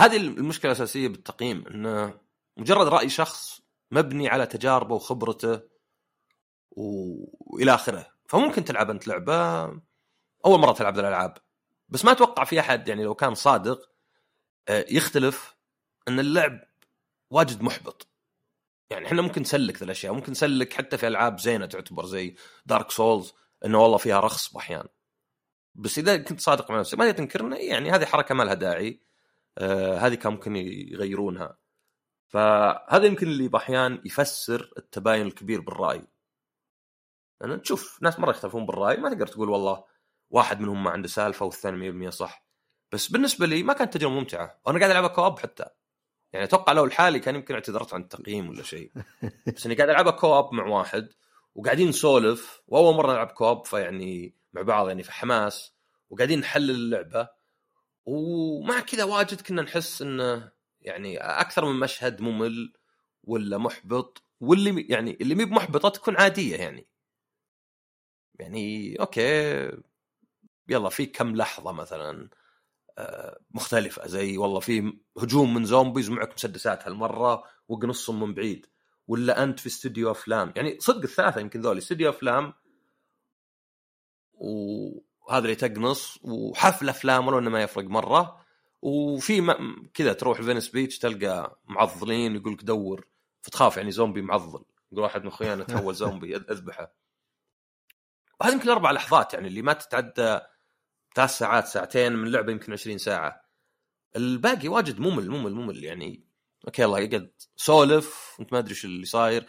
هذه 0.00 0.16
المشكلة 0.16 0.72
الأساسية 0.72 1.08
بالتقييم 1.08 1.66
انه 1.66 2.20
مجرد 2.56 2.88
رأي 2.88 3.08
شخص 3.08 3.60
مبني 3.90 4.28
على 4.28 4.46
تجاربه 4.46 4.94
وخبرته. 4.94 5.60
وإلى 6.70 7.74
آخره. 7.74 8.11
فممكن 8.32 8.64
تلعب 8.64 8.90
أنت 8.90 9.08
لعبة 9.08 9.64
أول 10.46 10.60
مرة 10.60 10.72
تلعب 10.72 10.98
الألعاب. 10.98 11.38
بس 11.88 12.04
ما 12.04 12.12
أتوقع 12.12 12.44
في 12.44 12.60
أحد 12.60 12.88
يعني 12.88 13.04
لو 13.04 13.14
كان 13.14 13.34
صادق 13.34 13.90
آه، 14.68 14.84
يختلف 14.90 15.56
إن 16.08 16.20
اللعب 16.20 16.60
واجد 17.30 17.62
محبط. 17.62 18.08
يعني 18.90 19.06
إحنا 19.06 19.22
ممكن 19.22 19.40
نسلك 19.40 19.76
ذا 19.76 19.84
الأشياء 19.84 20.12
ممكن 20.14 20.32
نسلك 20.32 20.72
حتى 20.72 20.98
في 20.98 21.06
ألعاب 21.06 21.40
زينة 21.40 21.66
تعتبر 21.66 22.06
زي 22.06 22.36
Dark 22.66 22.90
Souls 22.90 23.34
إنه 23.64 23.82
والله 23.82 23.96
فيها 23.98 24.20
رخص 24.20 24.52
باحيان 24.52 24.86
بس 25.74 25.98
إذا 25.98 26.16
كنت 26.16 26.40
صادق 26.40 26.70
مع 26.70 26.80
نفسك 26.80 26.98
ما 26.98 27.10
تنكر 27.10 27.40
انه 27.40 27.56
يعني 27.56 27.90
هذه 27.90 28.04
حركة 28.04 28.34
ما 28.34 28.42
لها 28.42 28.54
داعي. 28.54 29.02
آه 29.58 29.98
هذه 29.98 30.14
كان 30.14 30.32
ممكن 30.32 30.56
يغيرونها. 30.56 31.58
فهذا 32.28 33.06
يمكن 33.06 33.26
اللي 33.28 33.48
بأحيان 33.48 34.02
يفسر 34.04 34.72
التباين 34.78 35.26
الكبير 35.26 35.60
بالرأي. 35.60 36.11
لأن 37.46 37.62
تشوف 37.62 37.98
ناس 38.02 38.20
مرة 38.20 38.30
يختلفون 38.30 38.66
بالرأي 38.66 38.96
ما 38.96 39.08
تقدر 39.08 39.26
تقول 39.26 39.48
والله 39.48 39.84
واحد 40.30 40.60
منهم 40.60 40.84
ما 40.84 40.90
عنده 40.90 41.08
سالفة 41.08 41.46
والثاني 41.46 42.08
100% 42.08 42.10
صح. 42.10 42.46
بس 42.92 43.08
بالنسبة 43.08 43.46
لي 43.46 43.62
ما 43.62 43.72
كانت 43.72 43.94
تجربة 43.94 44.14
ممتعة. 44.14 44.60
وأنا 44.66 44.78
قاعد 44.78 44.90
العبها 44.90 45.08
كواب 45.08 45.38
حتى. 45.38 45.64
يعني 46.32 46.44
أتوقع 46.44 46.72
لو 46.72 46.84
لحالي 46.86 47.18
كان 47.18 47.34
يمكن 47.34 47.54
اعتذرت 47.54 47.94
عن 47.94 48.00
التقييم 48.00 48.48
ولا 48.48 48.62
شيء. 48.62 48.92
بس 49.56 49.66
إني 49.66 49.74
قاعد 49.74 49.88
العبها 49.88 50.12
كواب 50.12 50.54
مع 50.54 50.66
واحد 50.66 51.08
وقاعدين 51.54 51.88
نسولف 51.88 52.62
وأول 52.66 52.94
مرة 52.94 53.12
نلعب 53.12 53.26
كواب 53.26 53.66
فيعني 53.66 54.36
مع 54.52 54.62
بعض 54.62 54.88
يعني 54.88 55.02
في 55.02 55.12
حماس 55.12 55.74
وقاعدين 56.10 56.40
نحلل 56.40 56.70
اللعبة. 56.70 57.28
ومع 58.04 58.80
كذا 58.80 59.04
واجد 59.04 59.40
كنا 59.40 59.62
نحس 59.62 60.02
انه 60.02 60.52
يعني 60.80 61.18
أكثر 61.18 61.64
من 61.64 61.80
مشهد 61.80 62.20
ممل 62.20 62.72
ولا 63.24 63.58
محبط 63.58 64.22
واللي 64.40 64.86
يعني 64.88 65.18
اللي 65.20 65.34
مي 65.34 65.44
بمحبطة 65.44 65.88
تكون 65.88 66.16
عادية 66.16 66.56
يعني. 66.56 66.91
يعني 68.38 68.96
okay 69.00 69.70
يلا 70.68 70.88
في 70.88 71.06
كم 71.06 71.36
لحظة 71.36 71.72
مثلا 71.72 72.28
آه، 72.98 73.38
مختلفة 73.50 74.06
زي 74.06 74.38
والله 74.38 74.60
في 74.60 74.92
هجوم 75.18 75.54
من 75.54 75.64
zombies 75.64 76.10
ومعك 76.10 76.32
مسدسات 76.34 76.86
هالمرة 76.86 77.42
وقنصهم 77.68 78.20
من 78.20 78.34
بعيد 78.34 78.66
ولا 79.08 79.42
أنت 79.42 79.60
في 79.60 79.66
استوديو 79.66 80.10
أفلام؟ 80.10 80.52
يعني 80.56 80.76
صدق 80.80 81.02
الثلاثة 81.02 81.40
يمكن 81.40 81.60
ذولي 81.60 81.78
استوديو 81.78 82.10
أفلام 82.10 82.52
وهذا 84.34 85.44
اللي 85.44 85.54
تقنص 85.54 86.18
وحفل 86.22 86.88
أفلام 86.88 87.26
ولو 87.28 87.38
إنه 87.38 87.50
ما 87.50 87.62
يفرق 87.62 87.84
مرة 87.84 88.44
وفي 88.82 89.40
م- 89.40 89.90
كذا 89.94 90.12
تروح 90.12 90.42
Venice 90.42 90.68
Beach 90.68 90.98
تلقى 90.98 91.60
معضلين 91.64 92.36
يقول 92.36 92.52
لك 92.52 92.64
دور 92.64 93.06
فتخاف 93.42 93.76
يعني 93.76 93.90
زومبي 93.90 94.22
معضل 94.22 94.64
يقول 94.92 95.02
واحد 95.04 95.22
من 95.22 95.28
أخويانا 95.28 95.64
تحول 95.64 95.94
زومبي 96.04 96.36
أذبحه. 96.36 97.01
وهذه 98.42 98.52
يمكن 98.52 98.68
أربع 98.68 98.90
لحظات 98.90 99.34
يعني 99.34 99.48
اللي 99.48 99.62
ما 99.62 99.72
تتعدى 99.72 100.40
ثلاث 101.14 101.30
ساعات 101.30 101.66
ساعتين 101.66 102.12
من 102.12 102.30
لعبة 102.32 102.52
يمكن 102.52 102.72
20 102.72 102.98
ساعة. 102.98 103.42
الباقي 104.16 104.68
واجد 104.68 105.00
ممل 105.00 105.30
ممل 105.30 105.52
ممل 105.52 105.84
يعني. 105.84 106.24
okay 106.66 106.84
الله 106.84 106.98
يقعد 106.98 107.32
سولف 107.56 108.36
وانت 108.38 108.52
ما 108.52 108.58
أدري 108.58 108.70
إيش 108.70 108.84
اللي 108.84 109.06
صاير. 109.06 109.46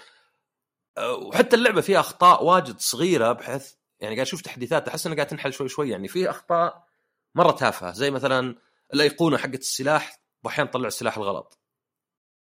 أه، 0.98 1.14
وحتى 1.14 1.56
اللعبة 1.56 1.82
فيها 1.82 2.00
أخطاء 2.00 2.44
واجد 2.44 2.80
صغيرة 2.80 3.32
بحيث 3.32 3.74
يعني 4.00 4.16
قاعد 4.16 4.28
أشوف 4.28 4.42
تحديثات 4.42 4.88
أحس 4.88 5.06
إنها 5.06 5.16
قاعد 5.16 5.28
تنحل 5.28 5.54
شوي 5.54 5.70
شوي 5.70 5.90
يعني. 5.90 6.08
في 6.08 6.30
أخطاء 6.30 6.88
مرة 7.36 7.52
تافهة 7.52 7.92
زي 7.92 8.12
مثلا 8.12 8.56
الأيقونة 8.94 9.38
حقت 9.38 9.60
السلاح 9.60 10.20
واحيانا 10.44 10.70
تطلع 10.70 10.88
السلاح 10.88 11.18
الغلط. 11.18 11.60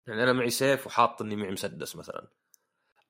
يعني 0.06 0.22
أنا 0.22 0.32
معي 0.32 0.50
سيف 0.50 0.86
وحاط 0.86 1.22
إني 1.22 1.36
معي 1.36 1.50
مسدس 1.50 1.96
مثلا. 1.96 2.28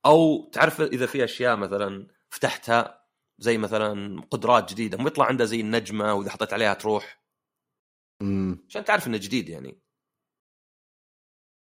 أو 0.06 0.50
تعرف 0.52 0.80
إذا 0.80 1.06
في 1.06 1.24
أشياء 1.24 1.56
مثلا 1.56 2.06
فتحتها 2.30 2.99
زي 3.40 3.58
مثلا 3.58 4.20
قدرات 4.30 4.70
جديدة 4.72 4.98
مو 4.98 5.06
يطلع 5.06 5.24
عندها 5.26 5.46
زي 5.46 5.60
النجمة 5.60 6.14
وإذا 6.14 6.30
حطيت 6.30 6.52
عليها 6.52 6.74
تروح. 6.74 7.22
امم 8.22 8.64
عشان 8.68 8.84
تعرف 8.84 9.06
إنه 9.06 9.16
جديد 9.16 9.48
يعني. 9.48 9.80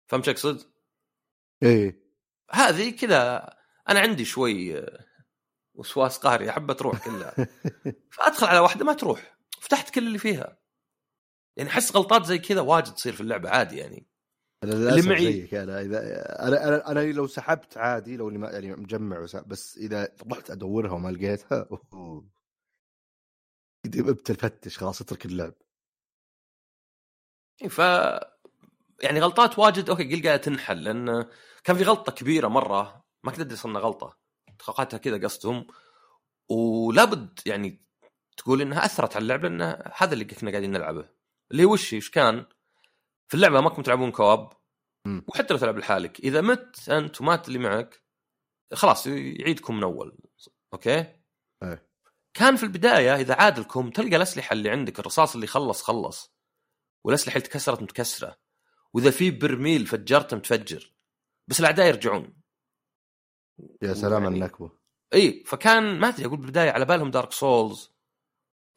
فهمت 0.08 0.26
شو 0.26 0.32
أقصد؟ 0.32 0.74
إيه. 1.64 2.04
هذه 2.52 2.90
كذا 2.90 3.50
أنا 3.90 4.00
عندي 4.00 4.26
شوي 4.26 4.80
آه، 4.80 5.06
وسواس 5.74 6.18
قهري 6.18 6.50
أحب 6.50 6.72
تروح 6.72 7.06
كلها. 7.06 7.36
فأدخل 8.16 8.48
على 8.48 8.60
واحدة 8.60 8.86
ما 8.86 8.94
تروح. 8.94 9.38
فتحت 9.62 9.90
كل 9.90 10.08
اللي 10.08 10.18
فيها. 10.20 10.60
يعني 11.58 11.70
أحس 11.70 11.96
غلطات 11.96 12.26
زي 12.26 12.38
كذا 12.40 12.62
واجد 12.62 12.94
تصير 12.94 13.14
في 13.14 13.22
اللعبة 13.22 13.50
عادي 13.50 13.78
يعني. 13.78 14.08
أنا 14.64 14.72
للاسف 14.72 15.08
معي- 15.08 15.64
أنا 15.64 15.82
اذا 15.82 16.00
أنا 16.48 16.68
أنا 16.68 16.92
أنا 16.92 17.00
لو 17.12 17.28
سحبت 17.28 17.78
عادي 17.78 18.18
لو 18.18 18.30
اني 18.30 18.38
ما 18.38 18.50
يعني 18.52 18.76
مجمع 18.76 19.20
وسحب 19.20 19.48
بس 19.48 19.78
إذا 19.78 20.16
رحت 20.32 20.52
أدورها 20.52 20.92
وما 20.92 21.10
لقيتها 21.10 21.68
أوه. 21.94 22.30
بتفتش 23.86 24.78
خلاص 24.78 25.02
اترك 25.02 25.26
اللعب. 25.26 25.54
ف 27.70 27.78
يعني 29.04 29.20
غلطات 29.20 29.60
واجد. 29.60 29.90
okay 29.90 30.16
قل 30.16 30.24
قاعدة 30.28 30.42
تنحل 30.42 30.84
لأن 30.84 31.26
كان 31.64 31.76
في 31.76 31.84
غلطة 31.84 32.12
كبيرة 32.12 32.48
مرة 32.48 33.06
ما 33.24 33.32
كنت 33.32 33.40
أدري 33.40 33.56
صرنا 33.56 33.80
غلطة. 33.80 34.20
توقعتها 34.66 34.98
كذا 34.98 35.24
قصدهم. 35.24 35.68
ولابد 36.50 37.40
يعني 37.46 37.86
تقول 38.38 38.62
إنها 38.62 38.86
أثرت 38.86 39.16
على 39.16 39.24
اللعبه 39.24 39.50
لأن 39.50 39.84
هذا 39.96 40.14
اللي 40.14 40.26
كنا 40.26 40.52
قاعدين 40.52 40.72
نلعبه. 40.72 41.10
اللي 41.52 41.66
وش 41.66 41.94
إيش 41.94 42.10
كان؟ 42.12 42.46
في 43.30 43.36
اللعبة 43.36 43.62
ما 43.62 43.70
كنتم 43.70 43.82
تلعبون 43.84 44.12
co-op. 44.12 44.50
وحتى 45.28 45.54
لو 45.54 45.60
تلعب 45.60 45.78
لحالك. 45.78 46.20
إذا 46.20 46.42
مت 46.42 46.90
أنت 46.90 47.22
ومات 47.22 47.48
اللي 47.48 47.60
معك 47.60 48.04
خلاص 48.74 49.08
يعيدكم 49.08 49.78
من 49.78 49.84
أول. 49.84 50.18
okay؟ 50.74 51.00
إيه. 51.64 51.90
كان 52.34 52.56
في 52.56 52.64
البداية 52.64 53.16
إذا 53.16 53.34
عاد 53.36 53.60
لكم 53.60 53.90
تلقى 53.90 54.16
الأسلحة 54.16 54.54
اللي 54.54 54.70
عندك 54.70 55.00
الرصاص 55.00 55.34
اللي 55.36 55.48
خلص 55.48 55.82
خلص. 55.82 56.34
والأسلحة 57.06 57.38
اللي 57.38 57.48
تكسرت 57.48 57.82
متكسرة. 57.82 58.40
وإذا 58.94 59.12
في 59.12 59.32
برميل 59.32 59.88
فجرته 59.88 60.38
متفجر. 60.38 60.94
بس 61.48 61.60
الأعداء 61.60 61.88
يرجعون. 61.88 62.42
يا 63.82 63.94
سلام 63.94 64.24
يعني- 64.24 64.36
النكبة. 64.36 64.72
اي 65.14 65.44
فكان 65.44 66.00
ما 66.00 66.08
أدري 66.08 66.26
أقول 66.26 66.38
بالبداية 66.38 66.72
على 66.72 66.86
بالهم 66.86 67.12
Dark 67.12 67.32
Souls 67.32 67.92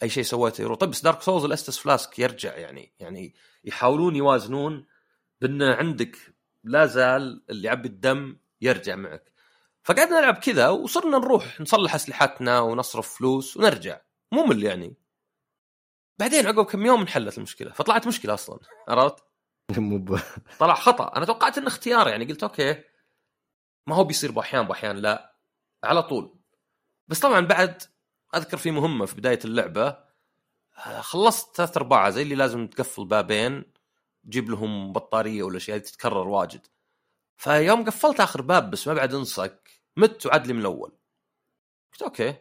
أي 0.02 0.08
شيء 0.08 0.22
سويته 0.22 0.62
يروح. 0.62 0.78
طيب 0.78 0.90
بس 0.90 1.02
Dark 1.02 1.22
Souls 1.22 1.44
ال 1.44 1.50
Estus 1.50 1.78
Flask 1.78 2.18
يرجع 2.18 2.56
يعني 2.56 2.92
يعني 3.00 3.34
يحاولون 3.64 4.16
يوازنون 4.16 4.86
بأن 5.40 5.62
عندك 5.62 6.16
لا 6.64 6.86
زال 6.86 7.44
اللي 7.50 7.68
يعبي 7.68 7.88
الدم 7.88 8.36
يرجع 8.60 8.96
معك. 8.96 9.32
فقعدنا 9.82 10.20
نلعب 10.20 10.34
كذا 10.34 10.68
وصرنا 10.68 11.18
نروح 11.18 11.60
نصلح 11.60 11.94
أسلحتنا 11.94 12.60
ونصرف 12.60 13.14
فلوس 13.18 13.56
ونرجع. 13.56 14.00
ممل 14.32 14.64
يعني. 14.64 14.96
بعدين 16.18 16.46
عقب 16.46 16.64
كم 16.64 16.86
يوم 16.86 17.00
انحلت 17.00 17.38
المشكلة. 17.38 17.72
فطلعت 17.72 18.06
مشكلة 18.06 18.34
أصلا. 18.34 18.58
عرفت؟ 18.88 19.24
طلع 20.60 20.74
خطأ. 20.74 21.16
أنا 21.16 21.24
توقعت 21.24 21.58
انه 21.58 21.66
اختيار 21.66 22.08
يعني 22.08 22.24
قلت 22.24 22.42
أوكي 22.42 22.84
ما 23.86 23.96
هو 23.96 24.04
بيصير 24.04 24.32
بأحيان 24.32 24.66
بأحيان 24.66 24.96
لا. 24.96 25.36
على 25.84 26.02
طول. 26.02 26.38
بس 27.08 27.20
طبعا 27.20 27.40
بعد 27.40 27.82
أذكر 28.34 28.56
في 28.56 28.70
مهمة 28.70 29.06
في 29.06 29.16
بداية 29.16 29.38
اللعبة 29.44 29.98
آه، 30.86 31.00
خلصت 31.00 31.56
ثلاث 31.56 31.76
أرباعها 31.76 32.10
زي 32.10 32.22
اللي 32.22 32.34
لازم 32.34 32.66
تقفل 32.66 33.04
بابين 33.04 33.64
تجيب 34.24 34.50
لهم 34.50 34.92
بطارية 34.92 35.42
ولا 35.42 35.58
شيء 35.58 35.78
تتكرر 35.78 36.28
واجد. 36.28 36.66
فيوم 37.36 37.84
قفلت 37.84 38.20
آخر 38.20 38.42
باب 38.42 38.70
بس 38.70 38.88
ما 38.88 38.94
بعد 38.94 39.14
انصك 39.14 39.70
مت 39.96 40.26
وعد 40.26 40.46
لي 40.46 40.52
من 40.52 40.60
الأول. 40.60 40.92
قلت 41.92 42.02
okay. 42.02 42.34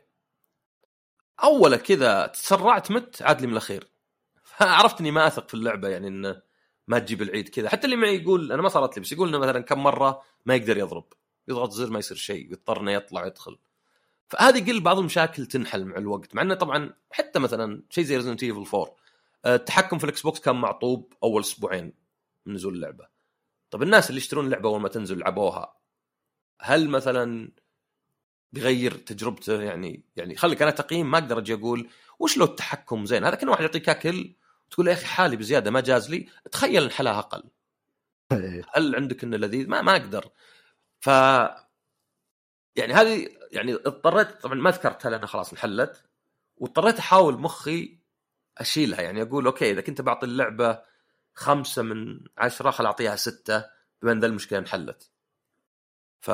أولة 1.44 1.78
كذا 1.78 2.28
تسرعت 2.28 2.92
مت 2.92 3.22
عاد 3.22 3.42
لي 3.42 3.48
من 3.48 3.54
الأخير. 3.54 3.92
فعرفت 4.44 5.00
إني 5.00 5.12
ما 5.12 5.28
أثق 5.28 5.48
في 5.48 5.54
اللعبة 5.54 5.90
يعني 5.90 6.08
انه 6.08 6.42
ما 6.88 7.00
تجيب 7.00 7.22
العيد 7.22 7.50
كذا. 7.50 7.70
حتى 7.70 7.86
اللي 7.86 7.96
معي 7.96 8.22
يقول 8.22 8.52
أنا 8.52 8.62
ما 8.62 8.70
صارت 8.70 8.98
لي 8.98 9.02
بس 9.04 9.12
يقول 9.12 9.28
إنه 9.30 9.38
مثلا 9.38 9.62
كم 9.62 9.84
مرة 9.84 10.22
ما 10.46 10.56
يقدر 10.56 10.78
يضرب. 10.78 11.14
يضغط 11.48 11.72
زر 11.72 11.90
ما 11.90 12.00
يصير 12.00 12.18
شيء 12.18 12.52
يضطر 12.52 12.82
انه 12.82 12.92
يطلع 12.92 13.24
ويدخل 13.24 13.58
فهذه 14.32 14.72
قل 14.72 14.80
بعض 14.80 15.00
المشاكل 15.00 15.46
تنحل 15.46 15.86
مع 15.86 15.98
الوقت 15.98 16.36
مع 16.36 16.42
إنه 16.42 16.56
طبعا 16.56 16.94
حتى 17.12 17.40
مثلا 17.40 17.84
شيء 17.90 18.04
زي 18.04 18.18
Resident 18.18 18.44
Evil 18.44 18.66
4 18.76 18.96
آه، 19.46 19.56
التحكم 19.56 19.98
في 19.98 20.04
ال 20.04 20.22
Xbox 20.22 20.40
كان 20.40 20.56
معطوب 20.56 21.14
أول 21.24 21.42
أسبوعين 21.42 21.94
من 22.46 22.54
نزول 22.54 22.76
اللعبة. 22.76 23.08
طب 23.72 23.84
الناس 23.84 24.10
اللي 24.10 24.18
يشترون 24.18 24.46
اللعبة 24.46 24.70
أول 24.70 24.82
ما 24.82 24.90
تنزل 24.90 25.20
لعبوها 25.20 25.78
هل 26.62 26.90
مثلا 26.90 27.52
بيغير 28.52 28.92
تجربته؟ 28.92 29.62
يعني 29.62 30.04
يعني 30.16 30.36
خليك 30.36 30.62
أنا 30.62 30.72
تقييم 30.72 31.12
ما 31.12 31.18
أقدر 31.18 31.40
أجي 31.40 31.54
أقول 31.54 31.90
وش 32.20 32.38
لو 32.38 32.46
التحكم 32.46 33.06
زين؟ 33.06 33.24
هذا 33.24 33.36
كان 33.36 33.50
واحد 33.50 33.62
يعطيك 33.62 33.90
أكل 33.90 34.36
تقول 34.72 34.88
يا 34.88 34.94
أخي 34.94 35.06
حالي 35.06 35.36
بزيادة 35.36 35.72
ما 35.72 35.82
جاز 35.82 36.10
لي 36.10 36.30
تخيل 36.52 36.84
انحلاها 36.84 37.20
أقل. 37.20 37.44
إيه. 38.32 38.62
هل 38.74 38.96
عندك 38.96 39.24
إنه 39.24 39.38
لذيذ؟ 39.38 39.68
ما 39.68 39.82
ما 39.82 39.92
أقدر. 39.92 40.30
ف 41.00 41.10
يعني 42.76 42.94
هذه 42.94 43.30
يعني 43.52 43.74
اضطريت 43.76 44.42
طبعا 44.42 44.56
ما 44.56 44.72
ذكرتها 44.72 45.10
لأنها 45.10 45.28
خلاص 45.28 45.52
انحلت 45.52 46.04
واضطريت 46.58 47.00
أحاول 47.00 47.40
مخي 47.40 48.00
أشيلها. 48.58 49.02
يعني 49.02 49.22
أقول 49.22 49.46
okay 49.46 49.72
إذا 49.72 49.82
كنت 49.82 50.02
بعطي 50.02 50.26
اللعبة 50.26 50.82
خمسة 51.34 51.82
من 51.82 52.20
عشرة 52.38 52.72
خل 52.72 52.86
أعطيها 52.86 53.16
ستة 53.16 53.66
بما 54.02 54.12
إن 54.12 54.20
ذا 54.20 54.28
المشكلة 54.28 54.60
انحلت. 54.60 55.12
ف 56.22 56.30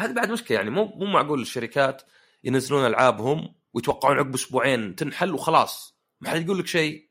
هذه 0.00 0.12
بعد 0.12 0.30
مشكلة. 0.30 0.56
يعني 0.56 0.70
مو 0.70 0.84
مو 0.84 1.04
معقول 1.06 1.40
الشركات 1.42 2.02
ينزلون 2.44 2.86
ألعابهم 2.86 3.54
ويتوقعون 3.74 4.16
عقب 4.18 4.34
أسبوعين 4.34 4.96
تنحل 4.96 5.34
وخلاص. 5.34 5.98
ما 6.20 6.30
حد 6.30 6.42
يقول 6.42 6.58
لك 6.58 6.66
شيء. 6.66 7.10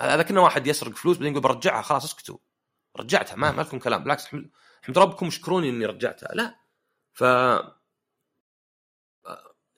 هذا 0.00 0.22
كنا 0.22 0.40
واحد 0.40 0.66
يسرق 0.66 0.96
فلوس 0.96 1.16
بعدين 1.16 1.32
يقول 1.32 1.42
برجعها 1.42 1.82
خلاص 1.82 2.04
اسكتوا. 2.04 2.38
رجعتها 2.96 3.36
ما, 3.36 3.52
ما 3.52 3.62
لكم 3.62 3.78
كلام. 3.78 4.02
بالعكس 4.02 4.26
حمد 4.26 4.50
حمد 4.82 4.98
ربكم 4.98 5.26
اشكروني 5.26 5.68
إني 5.68 5.86
رجعتها. 5.86 6.28
لا. 6.34 6.65
ف 7.16 7.20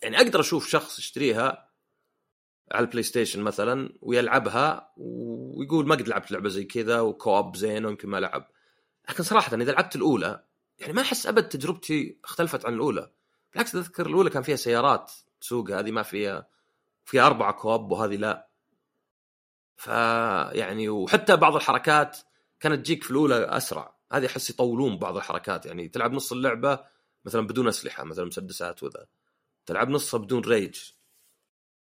يعني 0.03 0.17
أقدر 0.17 0.41
أشوف 0.41 0.69
شخص 0.69 0.99
يشتريها 0.99 1.71
على 2.73 2.85
ال 2.85 3.03
PlayStation 3.03 3.43
مثلا 3.43 3.99
ويلعبها 4.03 4.93
ويقول 4.97 5.87
ما 5.87 5.95
قد 5.95 6.09
لعبت 6.09 6.31
لعبة 6.31 6.49
زي 6.49 6.65
كذا 6.65 7.01
و 7.01 7.10
co-op 7.10 7.57
زين 7.57 7.87
ويمكن 7.87 8.09
ما 8.09 8.21
لعب. 8.21 8.49
لكن 9.09 9.23
صراحة 9.23 9.57
إذا 9.57 9.73
لعبت 9.73 9.97
الأولى 9.97 10.45
يعني 10.79 10.93
ما 10.93 11.03
أحس 11.03 11.27
أبد 11.27 11.49
تجربتي 11.49 12.21
اختلفت 12.25 12.67
عن 12.67 12.75
الأولى. 12.75 13.11
بالعكس 13.53 13.75
أذكر 13.75 14.07
الأولى 14.07 14.31
كان 14.31 14.43
فيها 14.43 14.57
سيارات 14.57 15.13
تسوقها 15.41 15.81
هذه 15.81 15.91
ما 15.91 16.03
فيها 16.03 16.49
فيها 17.05 17.27
أربعة 17.27 17.53
co-op 17.53 17.93
وهذه 17.93 18.17
لا. 18.17 18.49
ف 19.77 19.87
يعني 20.53 20.89
وحتى 20.89 21.37
بعض 21.37 21.55
الحركات 21.55 22.19
كانت 22.61 22.81
تجيك 22.85 23.05
في 23.05 23.11
الأولى 23.11 23.45
أسرع. 23.45 23.95
هذه 24.13 24.27
أحس 24.27 24.51
يطولون 24.51 24.99
بعض 24.99 25.17
الحركات 25.17 25.67
يعني 25.67 25.89
تلعب 25.89 26.13
نص 26.13 26.33
اللعبة 26.33 26.98
مثلا 27.29 27.47
بدون 27.47 27.69
أسلحة 27.69 28.05
مثلا 28.05 28.25
مسدسات 28.25 28.83
وذا. 28.83 29.07
تلعب 29.67 29.89
نصها 29.89 30.19
بدون 30.19 30.41
ريج. 30.45 30.81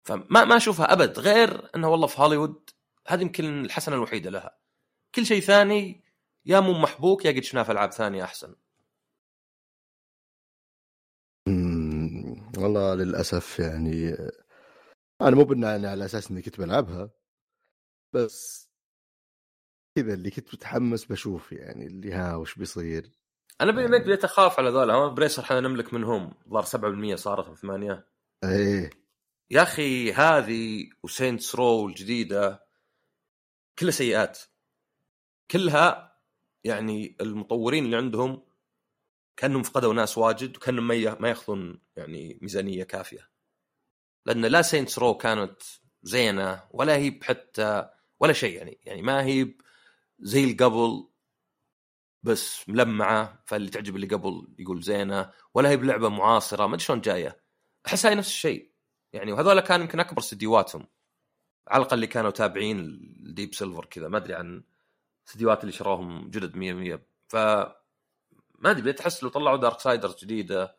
فما 0.05 0.45
ما 0.45 0.57
أشوفها 0.57 0.93
أبد 0.93 1.19
غير 1.19 1.71
انه 1.77 1.89
والله 1.89 2.07
في 2.07 2.23
هوليوود 2.23 2.71
هذه 3.07 3.21
يمكن 3.23 3.65
الحسنة 3.65 3.97
الوحيدة 3.97 4.31
لها. 4.31 4.59
كل 5.15 5.27
شيء 5.27 5.41
ثاني 5.41 6.05
يا 6.45 6.61
مو 6.61 6.73
محبوك 6.73 7.25
يا 7.25 7.31
قد 7.33 7.41
شفناه 7.43 7.63
في 7.63 7.73
ألعاب 7.73 7.93
ثانية 7.93 8.25
أحسن. 8.25 8.55
والله 12.59 12.95
للأسف 12.95 13.59
يعني 13.59 14.17
أنا 15.21 15.37
مو 15.37 15.45
بان 15.45 15.65
أنا 15.65 15.91
على 15.91 16.05
أساس 16.05 16.31
إني 16.31 16.43
كنت 16.43 16.61
بلعبها. 16.61 17.11
بس 18.13 18.69
كذا 19.97 20.15
اللي 20.15 20.31
كنت 20.31 20.55
متحمس 20.55 21.05
بشوف 21.05 21.53
يعني 21.53 21.87
اللي 21.87 22.13
ها 22.13 22.37
وش 22.37 22.59
بيصير. 22.59 23.18
أنا 23.61 23.73
بديت 23.73 24.25
أخاف 24.25 24.59
على 24.59 24.71
ذولا. 24.71 24.95
Embracer 24.95 25.43
إحنا 25.43 25.61
نملك 25.61 25.95
منهم. 25.95 26.35
ظهر 26.49 26.65
7% 26.65 27.15
صارت 27.15 27.49
من 27.49 27.55
8 27.55 28.07
إيه. 28.45 28.91
يا 29.51 29.63
أخي 29.63 30.13
هذه 30.13 30.91
و 31.03 31.10
Saints 31.10 31.55
Row 31.55 31.89
الجديدة 31.89 32.65
كلها 33.79 33.91
سيئات. 33.91 34.39
كلها 35.51 36.17
يعني 36.65 37.17
المطورين 37.21 37.85
اللي 37.85 37.97
عندهم 37.97 38.43
كأنهم 39.37 39.63
فقدوا 39.63 39.95
ناس 39.95 40.19
واجد 40.19 40.57
وكأنهم 40.57 40.89
ما 41.21 41.29
يأخذون 41.29 41.81
يعني 41.97 42.39
ميزانية 42.43 42.85
كافية. 42.85 43.31
لأن 44.27 44.45
لا 44.47 44.63
Saints 44.63 44.99
Row 44.99 45.15
كانت 45.15 45.63
زينة 46.03 46.63
ولا 46.71 46.97
هي 46.97 47.21
حتى 47.23 47.89
ولا 48.21 48.33
شيء 48.33 48.57
يعني. 48.57 48.79
يعني 48.85 49.03
ما 49.03 49.25
هي 49.25 49.55
زي 50.21 50.45
اللي 50.45 50.55
قبل 50.55 51.09
بس 52.29 52.69
ملمعة 52.69 53.43
فاللي 53.47 53.71
تعجب 53.71 53.97
اللي 53.97 54.07
قبل 54.07 54.49
يقول 54.59 54.83
زينة 54.83 55.31
ولا 55.55 55.69
هي 55.69 55.77
بلعبة 55.77 56.09
معاصرة 56.09 56.67
ما 56.67 56.75
أدري 56.75 56.85
شلون 56.85 57.01
جاية. 57.01 57.41
أحس 57.87 58.07
هاي 58.07 58.15
نفس 58.15 58.29
الشيء. 58.29 58.73
يعني 59.13 59.33
وهذول 59.33 59.61
كان 59.61 59.81
يمكن 59.81 60.01
أكبر 60.01 60.19
استديوهاتهم. 60.19 60.87
على 61.69 61.83
الأقل 61.83 61.95
اللي 61.95 62.07
كانوا 62.07 62.31
تابعين 62.31 62.79
ال 62.79 62.94
Deep 62.94 63.55
Silver 63.55 63.85
كذا. 63.85 64.09
ما 64.09 64.17
أدري 64.17 64.35
عن 64.35 64.65
استديوهات 65.29 65.61
اللي 65.61 65.73
شروهم 65.73 66.31
جدد 66.31 66.57
100 66.57 66.73
100 66.73 67.07
ف 67.29 67.37
ما 68.59 68.71
أدري 68.71 68.83
بديت 68.83 69.01
احس 69.01 69.23
لو 69.23 69.29
طلعوا 69.29 69.57
Darksiders 69.57 70.25
جديدة 70.25 70.79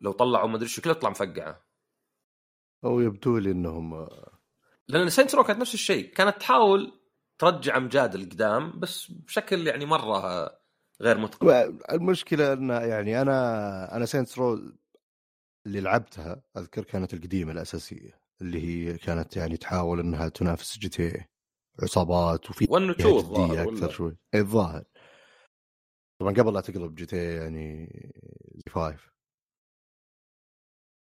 لو 0.00 0.12
طلعوا 0.12 0.48
ما 0.48 0.56
أدري 0.56 0.68
شو 0.68 0.82
كلها 0.82 0.94
تطلع 0.94 1.10
مفقعة. 1.10 1.64
أو 2.84 3.00
يبدو 3.00 3.38
لي 3.38 3.50
إنهم 3.50 4.08
لأن 4.88 5.10
Saints 5.10 5.34
Row 5.34 5.44
كانت 5.44 5.60
نفس 5.60 5.74
الشيء. 5.74 6.12
كانت 6.12 6.36
تحاول 6.40 7.03
ترجع 7.50 7.76
أمجاد 7.76 8.14
القدام 8.14 8.80
بس 8.80 9.10
بشكل 9.10 9.66
يعني 9.66 9.86
مرة 9.86 10.50
غير 11.00 11.18
متقن. 11.18 11.78
المشكلة 11.92 12.52
إن 12.52 12.68
يعني 12.70 13.22
أنا 13.22 13.96
أنا 13.96 14.06
Saints 14.06 14.38
Row 14.38 14.58
اللي 15.66 15.80
لعبتها 15.80 16.42
أذكر 16.56 16.84
كانت 16.84 17.14
القديمة 17.14 17.52
الأساسية 17.52 18.20
اللي 18.40 18.60
هي 18.62 18.98
كانت 18.98 19.36
يعني 19.36 19.56
تحاول 19.56 20.00
إنها 20.00 20.28
تنافس 20.28 20.78
GTA 20.78 21.24
عصابات 21.82 22.50
وفي 22.50 22.64
جديه 22.64 23.18
الظاهر 23.18 23.68
أكثر 23.68 23.90
شوي. 23.90 24.16
إيه، 24.34 24.40
الظاهر. 24.40 24.84
طبعا 26.20 26.32
قبل 26.32 26.54
لا 26.54 26.60
تقلب 26.60 26.94
GTA 26.94 27.34
يعني 27.34 27.86
زي 28.54 28.72
five. 28.72 29.14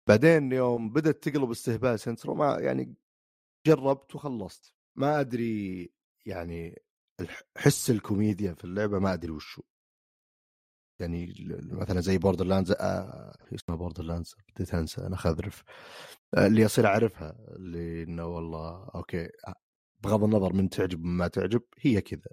بعدين 0.09 0.51
يوم 0.51 0.93
بدأت 0.93 1.23
تقلب 1.23 1.51
استهبال 1.51 1.99
Saints 1.99 2.23
Row 2.23 2.35
ما 2.35 2.59
يعني 2.59 2.95
جربت 3.67 4.15
وخلصت. 4.15 4.75
ما 4.95 5.19
أدري 5.19 5.93
يعني 6.25 6.81
حس 7.57 7.89
الكوميديا 7.89 8.53
في 8.53 8.63
اللعبة 8.63 8.99
ما 8.99 9.13
ادري 9.13 9.31
وشو 9.31 9.61
يعني 10.99 11.33
مثلا 11.71 12.01
زي 12.01 12.17
Borderlands 12.17 12.71
آه 12.71 13.35
اسمها 13.55 13.77
Borderlands 13.77 14.35
بديت 14.49 14.73
أنسى 14.73 15.01
أنا 15.01 15.15
خذرف 15.15 15.63
آه 16.33 16.47
اللي 16.47 16.65
اصير 16.65 16.87
أعرفها 16.87 17.35
اللي 17.55 18.03
إنه 18.03 18.25
والله 18.25 18.89
okay 18.95 19.29
آه، 19.47 19.55
بغض 20.03 20.23
النظر 20.23 20.53
من 20.53 20.69
تعجب 20.69 21.03
ما 21.03 21.27
تعجب 21.27 21.61
هي 21.79 22.01
كذا. 22.01 22.31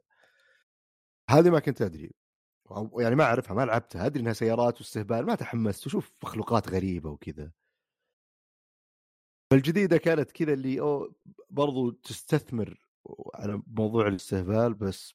هذه 1.30 1.50
ما 1.50 1.58
كنت 1.60 1.82
أدري. 1.82 2.14
يعني 2.98 3.14
ما 3.14 3.24
أعرفها 3.24 3.54
ما 3.54 3.62
لعبتها 3.64 4.06
أدري 4.06 4.22
إنها 4.22 4.32
سيارات 4.32 4.80
واستهبال 4.80 5.26
ما 5.26 5.34
تحمست 5.34 5.86
وشوف 5.86 6.12
مخلوقات 6.22 6.68
غريبة 6.68 7.10
وكذا. 7.10 7.52
فالجديدة 9.50 9.96
كانت 9.96 10.32
كذا 10.32 10.52
اللي 10.52 10.80
أو 10.80 11.14
برضو 11.50 11.90
تستثمر 11.90 12.89
على 13.34 13.62
موضوع 13.66 14.08
الاستهبال 14.08 14.74
بس 14.74 15.14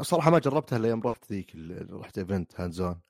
صراحة 0.00 0.30
ما 0.30 0.38
جربتها 0.38 0.76
إلا 0.76 0.88
يوم 0.88 1.00
رحت 1.00 1.32
ذيك 1.32 1.56
رحت 1.90 2.18
event 2.18 2.60
hands-on 2.60 3.00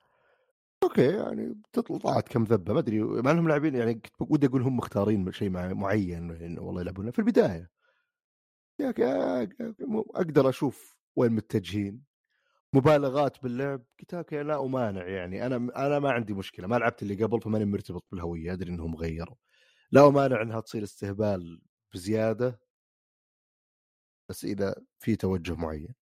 okay 0.83 1.17
يعني 1.17 1.63
تطلع 1.73 1.99
طلعت 1.99 2.29
كم 2.29 2.45
ذبة 2.45 2.73
ما 2.73 2.79
أدري 2.79 3.01
مع 3.03 3.31
إنهم 3.31 3.49
لاعبين 3.49 3.75
يعني 3.75 3.95
كنت 3.95 4.15
ودي 4.21 4.47
أقول 4.47 4.63
هم 4.63 4.77
مختارين 4.77 5.33
شيء 5.33 5.51
معين 5.51 6.31
يعني 6.31 6.61
والله 6.61 6.81
يلعبونه. 6.81 7.11
في 7.11 7.19
البداية 7.19 7.71
يا 8.81 9.43
أقدر 10.15 10.49
أشوف 10.49 10.97
وين 11.17 11.33
متجهين. 11.33 12.03
مبالغات 12.75 13.43
باللعب 13.43 13.83
قلت 14.01 14.15
okay 14.15 14.43
لا 14.43 14.65
أمانع 14.65 15.07
يعني. 15.09 15.47
أنا 15.47 15.57
أنا 15.57 15.99
ما 15.99 16.11
عندي 16.13 16.35
مشكلة. 16.35 16.67
ما 16.67 16.77
لعبت 16.77 17.03
اللي 17.03 17.25
قبل 17.25 17.41
فماني 17.41 17.65
مرتبط 17.65 18.05
بالهوية 18.13 18.53
أدري 18.53 18.71
إنهم 18.71 18.95
غيروا. 18.97 19.37
لا 19.93 20.07
امانع 20.07 20.43
إنها 20.43 20.61
تصير 20.61 20.83
استهبال 20.83 21.63
بزيادة 21.95 22.61
بس 24.29 24.45
إذا 24.45 24.75
في 24.99 25.17
توجه 25.17 25.55
معين. 25.55 25.95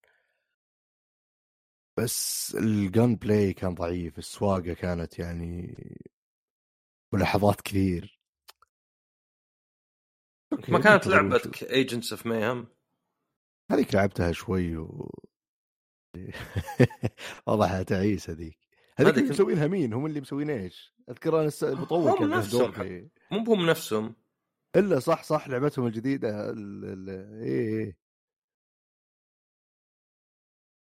بس 1.99 2.55
ال 2.55 3.17
gunplay 3.17 3.53
كان 3.53 3.75
ضعيف 3.75 4.19
السواقة 4.19 4.73
كانت 4.73 5.19
يعني 5.19 5.75
ملاحظات 7.13 7.61
كثير. 7.61 8.21
ما 10.69 10.81
كانت 10.81 11.07
لعبتك 11.07 11.63
Agents 11.63 12.13
of 12.13 12.27
Mayhem 12.27 12.67
هذيك 13.71 13.95
لعبتها 13.95 14.33
شوي 14.33 14.77
و 14.77 15.11
وضعها 17.47 17.83
تعيس 17.83 18.31
هذيك. 18.31 18.59
هذيك 18.97 19.31
مسوينها 19.31 19.67
مين؟ 19.67 19.93
هم 19.93 20.07
اللي 20.07 20.21
مسوين 20.21 20.51
إيش؟ 20.51 20.95
أذكر 21.09 21.41
أنا 21.41 21.51
المطور 21.63 22.19
كان 22.19 22.31
نفسهم 22.31 23.11
مو 23.31 23.55
هم 23.55 23.67
نفسهم. 23.67 24.15
إلا 24.77 24.99
صح 24.99 25.23
صح 25.23 25.49
لعبتهم 25.49 25.87
الجديدة 25.87 26.51
اي 26.51 27.81
اي 27.81 27.97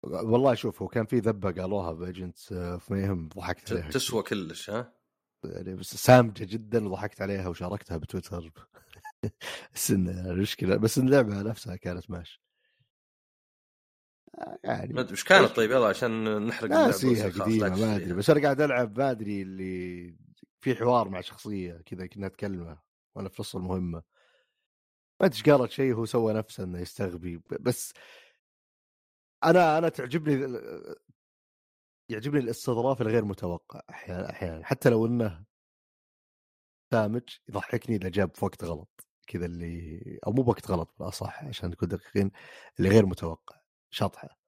والله 0.02 0.54
شوف 0.54 0.82
هو 0.82 0.88
كان 0.88 1.06
في 1.06 1.18
ذبة 1.18 1.52
قالوها 1.52 1.92
ب 1.92 1.99
Agents 1.99 2.38
of 2.38 2.84
Mayhem 2.90 3.28
ضحكت 3.28 3.72
عليها 3.72 3.90
تسوى 3.90 4.22
كلش 4.22 4.70
ها؟ 4.70 4.92
يعني 5.44 5.74
بس 5.74 5.94
سامجة 5.94 6.44
جدا 6.44 6.88
وضحكت 6.88 7.22
عليها 7.22 7.48
وشاركتها 7.48 7.96
بتويتر. 7.96 8.52
بس 9.74 9.90
المشكلة 9.90 10.76
بس 10.76 10.98
اللعبة 10.98 11.42
نفسها 11.42 11.76
كانت 11.76 12.10
ماشي. 12.10 12.42
يعني 14.64 14.92
ما 14.92 15.00
أدري 15.00 15.12
إيش 15.12 15.24
كانت 15.24 15.56
طيب 15.56 15.70
يلا 15.70 15.86
عشان 15.86 16.42
نحرق 16.46 16.70
ناسيها 16.70 17.28
قديمة 17.28 17.76
ما 17.76 17.96
أدري 17.96 18.12
بس 18.12 18.30
أنا 18.30 18.42
قاعد 18.42 18.60
ألعب 18.60 18.98
ما 18.98 19.10
أدري 19.10 19.42
اللي 19.42 20.14
في 20.64 20.74
حوار 20.74 21.08
مع 21.08 21.20
شخصية 21.20 21.72
كذا 21.86 22.06
كنا 22.06 22.28
نتكلمه 22.28 22.82
وأنا 23.14 23.28
في 23.28 23.42
نص 23.42 23.56
المهمة. 23.56 24.02
ما 25.20 25.26
أدري 25.26 25.52
قالت 25.52 25.70
شيء 25.70 25.94
هو 25.94 26.04
سوى 26.04 26.32
نفسه 26.32 26.64
إنه 26.64 26.80
يستغبي. 26.80 27.42
بس 27.60 27.92
أنا 29.44 29.78
أنا 29.78 29.88
تعجبني 29.88 30.58
يعجبني 32.08 32.40
الاستظراف 32.40 33.02
الغير 33.02 33.24
متوقع 33.24 33.82
أحيانا 33.90 34.30
أحيانا. 34.30 34.64
حتى 34.64 34.90
لو 34.90 35.06
إنه 35.06 35.44
سامج 36.92 37.22
يضحكني 37.48 37.96
إذا 37.96 38.08
جاب 38.08 38.36
في 38.36 38.44
وقت 38.44 38.64
غلط. 38.64 39.06
كذا 39.26 39.46
اللي 39.46 40.00
أو 40.26 40.32
مو 40.32 40.42
بوقت 40.42 40.70
غلط 40.70 40.94
بالأصح 40.98 41.44
عشان 41.44 41.70
نكون 41.70 41.88
دقيقين 41.88 42.30
اللي 42.78 42.90
غير 42.90 43.06
متوقع 43.06 43.60
شطحة. 43.90 44.38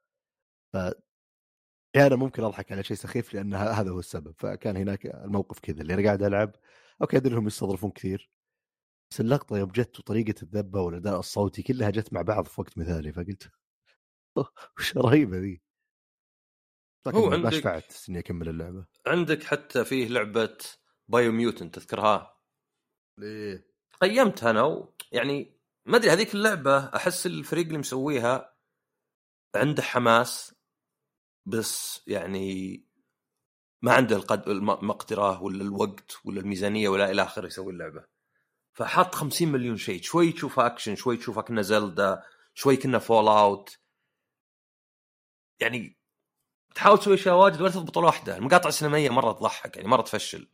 أحيانا 1.97 2.17
ممكن 2.17 2.45
أضحك 2.45 2.73
على 2.73 2.83
شيء 2.83 2.97
سخيف 2.97 3.35
لأن 3.35 3.55
هذا 3.55 3.91
هو 3.91 3.99
السبب 3.99 4.35
فكان 4.39 4.77
هناك 4.77 5.07
الموقف 5.07 5.59
كذا 5.59 5.83
اللي 5.83 5.95
أنا 5.95 6.05
قاعد 6.05 6.23
ألعب 6.23 6.57
أوكي 7.03 7.17
أدري 7.17 7.33
إنهم 7.33 7.47
يستظرفون 7.47 7.91
كثير 7.91 8.31
بس 9.11 9.21
اللقطة 9.21 9.59
يوم 9.59 9.71
جت 9.71 9.99
وطريقة 9.99 10.43
الذبة 10.43 10.81
والأداء 10.81 11.19
الصوتي 11.19 11.63
كلها 11.63 11.91
جت 11.91 12.13
مع 12.13 12.23
بعض 12.23 12.47
في 12.47 12.61
وقت 12.61 12.79
مثالي 12.79 13.13
فقلت 13.13 13.51
وش 14.79 14.97
رهيبه 14.97 15.39
ذي 15.39 15.63
هو 17.09 17.33
عندك 17.33 17.45
ما 17.45 17.51
شفعت 17.51 17.93
إني 18.09 18.19
أكمل 18.19 18.49
اللعبة 18.49 18.87
عندك 19.07 19.45
حتى 19.45 19.85
فيه 19.85 20.09
لعبة 20.09 20.59
Biomutant 21.09 21.71
تذكرها؟ 21.71 22.37
ليه؟ 23.19 23.67
قيمتها 24.01 24.51
أنا 24.51 24.63
و... 24.63 24.95
يعني 25.13 25.61
ما 25.87 25.97
أدري 25.97 26.11
هذيك 26.11 26.35
اللعبة 26.35 26.79
أحس 26.79 27.27
الفريق 27.27 27.67
اللي 27.67 27.79
مسويها 27.79 28.57
عنده 29.55 29.83
حماس 29.83 30.56
بس 31.47 32.03
يعني 32.07 32.83
ما 33.83 33.93
عنده 33.93 34.17
القد... 34.17 34.49
المقدره 34.49 35.43
ولا 35.43 35.63
الوقت 35.63 36.17
ولا 36.25 36.41
الميزانية 36.41 36.89
ولا 36.89 37.11
إلى 37.11 37.23
آخره 37.23 37.47
يسوي 37.47 37.73
اللعبة. 37.73 38.05
فحط 38.73 39.15
50 39.15 39.49
مليون 39.49 39.77
شيء 39.77 40.03
شوي 40.03 40.33
تشوفها 40.33 40.67
اكشن 40.67 40.95
شوي 40.97 41.17
تشوفها 41.17 41.43
كنا 41.43 41.63
Zelda 41.63 42.23
شوي 42.55 42.77
كنا 42.77 42.99
Fallout 42.99 43.79
يعني 45.61 45.97
تحاول 46.75 46.99
تسوي 46.99 47.15
أشياء 47.15 47.37
واجد 47.37 47.61
ولا 47.61 47.71
تضبط 47.71 47.97
واحدة. 47.97 48.37
المقاطع 48.37 48.69
السينمائية 48.69 49.11
مرة 49.11 49.33
تضحك 49.33 49.77
يعني 49.77 49.89
مرة 49.89 50.03
تفشل. 50.03 50.49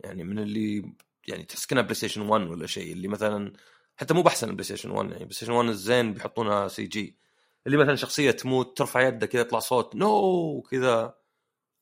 يعني 0.00 0.24
من 0.24 0.38
اللي 0.38 0.92
يعني 1.28 1.44
تحس 1.44 1.66
كنا 1.66 1.80
PlayStation 1.82 2.20
1 2.22 2.46
ولا 2.46 2.66
شيء 2.66 2.92
اللي 2.92 3.08
مثلا 3.08 3.52
حتى 3.96 4.14
مو 4.14 4.22
بأحسن 4.22 4.52
PlayStation 4.52 4.90
1 4.90 5.10
يعني 5.10 5.24
PlayStation 5.24 5.52
1 5.52 5.68
الزين 5.68 6.12
بيحطونها 6.14 6.68
CG 6.68 7.18
اللي 7.66 7.76
مثلا 7.76 7.94
شخصية 7.96 8.30
تموت 8.30 8.78
ترفع 8.78 9.00
يدك 9.00 9.28
كذا 9.28 9.40
يطلع 9.40 9.58
صوت 9.58 9.94
no 9.94 10.62
كذا 10.70 11.18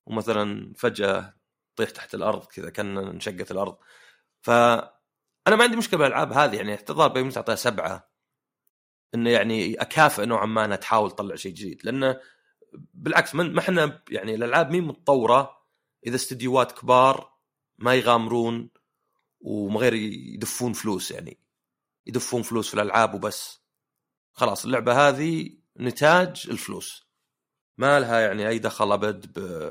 ومثلا 0.06 0.72
فجأة 0.76 1.34
تطيح 1.76 1.90
تحت 1.90 2.14
الأرض 2.14 2.44
كذا 2.44 2.70
كأن 2.70 2.98
انشقت 2.98 3.50
الأرض. 3.50 3.76
ف 4.42 4.50
أنا 5.46 5.56
ما 5.56 5.64
عندي 5.64 5.76
مشكلة 5.76 5.98
بالألعاب 5.98 6.32
هذه 6.32 6.56
يعني 6.56 6.74
احتضار 6.74 7.08
بيوم 7.08 7.30
تعطيها 7.30 7.54
سبعة. 7.54 8.10
إنه 9.14 9.30
يعني 9.30 9.74
أكافئ 9.74 10.26
نوعا 10.26 10.46
ما 10.46 10.64
إنها 10.64 10.76
تحاول 10.76 11.10
تطلع 11.10 11.34
شيء 11.34 11.52
جديد. 11.52 11.80
لأنه 11.84 12.20
بالعكس 12.94 13.34
ما 13.34 13.58
إحنا 13.58 14.02
يعني 14.10 14.34
الألعاب 14.34 14.70
مين 14.70 14.84
متطورة 14.84 15.50
إذا 16.06 16.16
استديوهات 16.16 16.72
كبار 16.72 17.32
ما 17.78 17.94
يغامرون 17.94 18.70
وما 19.40 19.80
غير 19.80 19.94
يدفون 19.94 20.72
فلوس 20.72 21.10
يعني. 21.10 21.38
يدفون 22.06 22.42
فلوس 22.42 22.68
في 22.68 22.74
الألعاب 22.74 23.14
وبس. 23.14 23.64
خلاص 24.32 24.64
اللعبة 24.64 25.08
هذه 25.08 25.63
نتاج 25.80 26.46
الفلوس. 26.50 27.08
ما 27.78 28.00
لها 28.00 28.20
يعني 28.20 28.48
أي 28.48 28.58
دخل 28.58 28.92
أبد 28.92 29.38
ب 29.38 29.70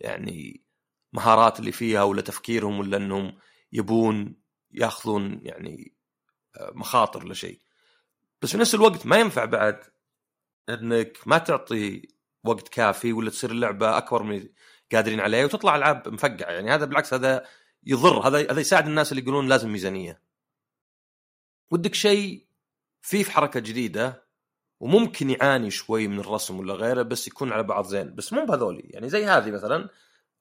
يعني 0.00 0.64
مهارات 1.12 1.60
اللي 1.60 1.72
فيها 1.72 2.02
ولا 2.02 2.22
تفكيرهم 2.22 2.78
ولا 2.78 2.96
إنهم 2.96 3.38
يبون 3.72 4.36
يأخذون 4.70 5.40
يعني 5.42 5.94
مخاطر 6.72 7.28
لشيء 7.28 7.60
بس 8.42 8.52
في 8.52 8.58
نفس 8.58 8.74
الوقت 8.74 9.06
ما 9.06 9.16
ينفع 9.16 9.44
بعد 9.44 9.80
إنك 10.68 11.18
ما 11.26 11.38
تعطي 11.38 12.08
وقت 12.44 12.68
كافي 12.68 13.12
ولا 13.12 13.30
تصير 13.30 13.50
اللعبة 13.50 13.98
أكبر 13.98 14.22
من 14.22 14.48
قادرين 14.92 15.20
عليه 15.20 15.44
وتطلع 15.44 15.76
ألعاب 15.76 16.08
مفقعة. 16.08 16.50
يعني 16.52 16.70
هذا 16.70 16.84
بالعكس 16.84 17.14
هذا 17.14 17.46
يضر 17.82 18.28
هذا 18.28 18.52
هذا 18.52 18.60
يساعد 18.60 18.86
الناس 18.86 19.12
اللي 19.12 19.22
يقولون 19.22 19.48
لازم 19.48 19.72
ميزانية. 19.72 20.22
ودك 21.70 21.94
شيء 21.94 22.46
فيه 23.02 23.22
في 23.22 23.30
حركة 23.30 23.60
جديدة 23.60 24.27
وممكن 24.80 25.30
يعاني 25.30 25.70
شوي 25.70 26.08
من 26.08 26.20
الرسم 26.20 26.58
ولا 26.58 26.74
غيره 26.74 27.02
بس 27.02 27.28
يكون 27.28 27.52
على 27.52 27.62
بعض 27.62 27.86
زين. 27.86 28.14
بس 28.14 28.32
مو 28.32 28.44
بهذولي. 28.46 28.80
يعني 28.90 29.08
زي 29.08 29.24
هذه 29.24 29.50
مثلا 29.50 29.88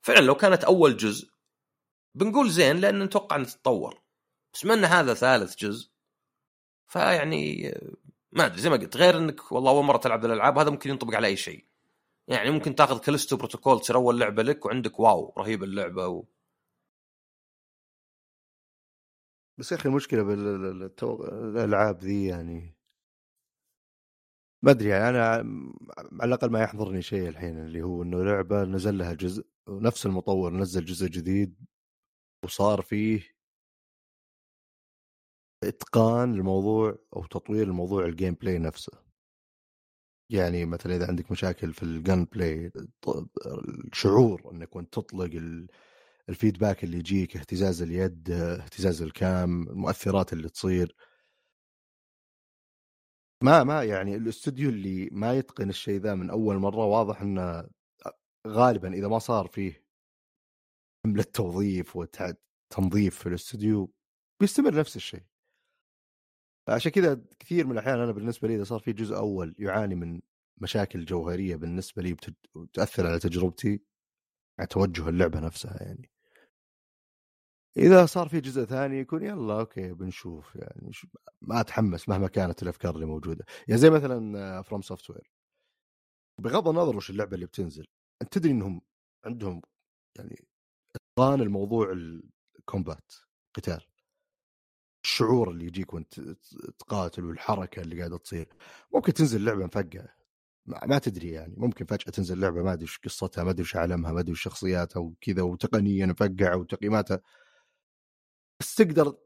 فعلا 0.01 0.25
لو 0.25 0.35
كانت 0.35 0.63
أول 0.63 0.97
جزء 0.97 1.29
بنقول 2.15 2.49
زين 2.49 2.77
لأن 2.77 3.03
نتوقع 3.03 3.35
انها 3.35 3.45
تتطور 3.47 4.01
بس 4.53 4.65
ما 4.65 4.73
إن 4.73 4.85
هذا 4.85 5.13
ثالث 5.13 5.55
جزء 5.55 5.89
فيعني 6.87 7.73
ما 8.31 8.45
أدري 8.45 8.61
زي 8.61 8.69
ما 8.69 8.75
قلت 8.77 8.97
غير 8.97 9.17
إنك 9.17 9.51
والله 9.51 9.71
أول 9.71 9.83
مرة 9.85 9.97
تلعب 9.97 10.25
الألعاب 10.25 10.57
هذا 10.57 10.69
ممكن 10.69 10.89
ينطبق 10.89 11.15
على 11.15 11.27
أي 11.27 11.37
شيء. 11.37 11.65
يعني 12.27 12.51
ممكن 12.51 12.75
تاخذ 12.75 12.99
Callisto 12.99 13.37
Protocol 13.37 13.79
تصير 13.79 13.95
أول 13.95 14.19
لعبة 14.19 14.43
لك 14.43 14.65
وعندك 14.65 14.99
wow 14.99 15.33
رهيبه 15.37 15.65
اللعبة 15.65 16.07
و... 16.07 16.23
بس 19.57 19.71
يا 19.71 19.77
أخي 19.77 19.89
المشكلة 19.89 20.23
بالألعاب 20.23 21.99
ذي 22.03 22.25
يعني 22.25 22.76
ما 24.63 24.71
أدري 24.71 24.89
يعني 24.89 25.09
أنا 25.09 25.25
على 26.21 26.27
الأقل 26.29 26.49
ما 26.51 26.63
يحضرني 26.63 27.01
شيء 27.01 27.27
الحين 27.29 27.57
اللي 27.59 27.81
هو 27.81 28.03
إنه 28.03 28.23
لعبة 28.23 28.63
نزل 28.63 28.97
لها 28.97 29.13
جزء 29.13 29.45
ونفس 29.67 30.05
المطور 30.05 30.53
نزل 30.53 30.85
جزء 30.85 31.07
جديد 31.07 31.55
وصار 32.45 32.81
فيه 32.81 33.21
إتقان 35.63 36.33
الموضوع 36.33 36.97
أو 37.15 37.25
تطوير 37.25 37.63
الموضوع 37.67 38.05
ال 38.05 38.33
gameplay 38.33 38.57
نفسه. 38.59 38.91
يعني 40.29 40.65
مثلا 40.65 40.95
إذا 40.95 41.07
عندك 41.07 41.31
مشاكل 41.31 41.73
في 41.73 41.83
ال 41.83 42.25
gameplay 42.25 42.71
الشعور 43.93 44.51
إنك 44.51 44.75
وأنت 44.75 44.93
تطلق 44.93 45.29
ال 46.29 46.35
feedback 46.35 46.83
اللي 46.83 46.97
يجيك 46.97 47.37
اهتزاز 47.37 47.81
اليد 47.81 48.31
اهتزاز 48.31 49.01
ال 49.01 49.17
cam 49.17 49.63
المؤثرات 49.69 50.33
اللي 50.33 50.49
تصير. 50.49 50.95
ما 53.43 53.63
ما 53.63 53.83
يعني 53.83 54.15
الاستوديو 54.15 54.69
اللي 54.69 55.09
ما 55.11 55.33
يتقن 55.33 55.69
الشيء 55.69 55.99
ذا 55.99 56.15
من 56.15 56.29
أول 56.29 56.55
مرة 56.57 56.85
واضح 56.85 57.21
إنه 57.21 57.69
غالبا 58.47 58.93
إذا 58.93 59.07
ما 59.07 59.19
صار 59.19 59.47
فيه 59.47 59.85
حملة 61.05 61.23
توظيف 61.23 61.95
وتنظيف 61.95 63.19
في 63.19 63.29
الاستوديو 63.29 63.93
بيستمر 64.39 64.75
نفس 64.79 64.95
الشيء. 64.95 65.23
عشان 66.69 66.91
كذا 66.91 67.21
كثير 67.39 67.65
من 67.65 67.71
الأحيان 67.71 67.99
أنا 67.99 68.11
بالنسبة 68.11 68.47
لي 68.47 68.55
إذا 68.55 68.63
صار 68.63 68.79
في 68.79 68.93
جزء 68.93 69.15
أول 69.17 69.55
يعاني 69.59 69.95
من 69.95 70.21
مشاكل 70.61 71.05
جوهرية 71.05 71.55
بالنسبة 71.55 72.01
لي 72.01 72.17
بتاثر 72.55 73.07
على 73.07 73.19
تجربتي 73.19 73.81
على 74.59 74.67
توجه 74.67 75.09
اللعبة 75.09 75.39
نفسها 75.39 75.83
يعني. 75.83 76.09
إذا 77.77 78.05
صار 78.05 78.29
في 78.29 78.39
جزء 78.41 78.65
ثاني 78.65 78.99
يكون 78.99 79.23
يلا 79.23 79.59
okay 79.59 79.93
بنشوف 79.93 80.55
يعني 80.55 80.91
ما 81.41 81.61
أتحمس 81.61 82.09
مهما 82.09 82.27
كانت 82.27 82.63
الأفكار 82.63 82.95
اللي 82.95 83.05
موجودة. 83.05 83.45
يعني 83.67 83.81
زي 83.81 83.89
مثلا 83.89 84.61
FromSoftware 84.61 85.31
بغض 86.41 86.67
النظر 86.67 86.97
وش 86.97 87.09
اللعبة 87.09 87.35
اللي 87.35 87.45
بتنزل 87.45 87.85
أنت 88.21 88.33
تدري 88.33 88.51
إنهم 88.51 88.81
عندهم 89.25 89.61
يعني 90.17 90.45
أتقان 90.95 91.41
الموضوع 91.41 91.91
ال 92.59 92.67
combat 92.67 93.11
قتال. 93.55 93.81
الشعور 95.03 95.51
اللي 95.51 95.65
يجيك 95.65 95.93
وأنت 95.93 96.19
تقاتل 96.79 97.25
والحركة 97.25 97.81
اللي 97.81 97.99
قاعدة 97.99 98.17
تصير. 98.17 98.47
ممكن 98.93 99.13
تنزل 99.13 99.43
لعبة 99.45 99.65
مفقعه 99.65 100.17
ما 100.65 100.99
تدري 100.99 101.29
يعني. 101.31 101.53
ممكن 101.57 101.85
فجأة 101.85 102.11
تنزل 102.11 102.39
لعبة 102.39 102.63
ما 102.63 102.73
أدري 102.73 102.83
إيش 102.83 102.99
قصتها 102.99 103.43
ما 103.43 103.49
أدري 103.49 103.61
إيش 103.63 103.75
عالمها 103.75 104.11
ما 104.11 104.19
أدري 104.19 104.35
شخصياتها 104.35 104.99
وكذا 104.99 105.41
وتقنيا 105.41 106.05
مفقعة 106.05 106.57
وتقييماتها. 106.57 107.21
بس 108.67 108.75
تقدر 108.75 109.17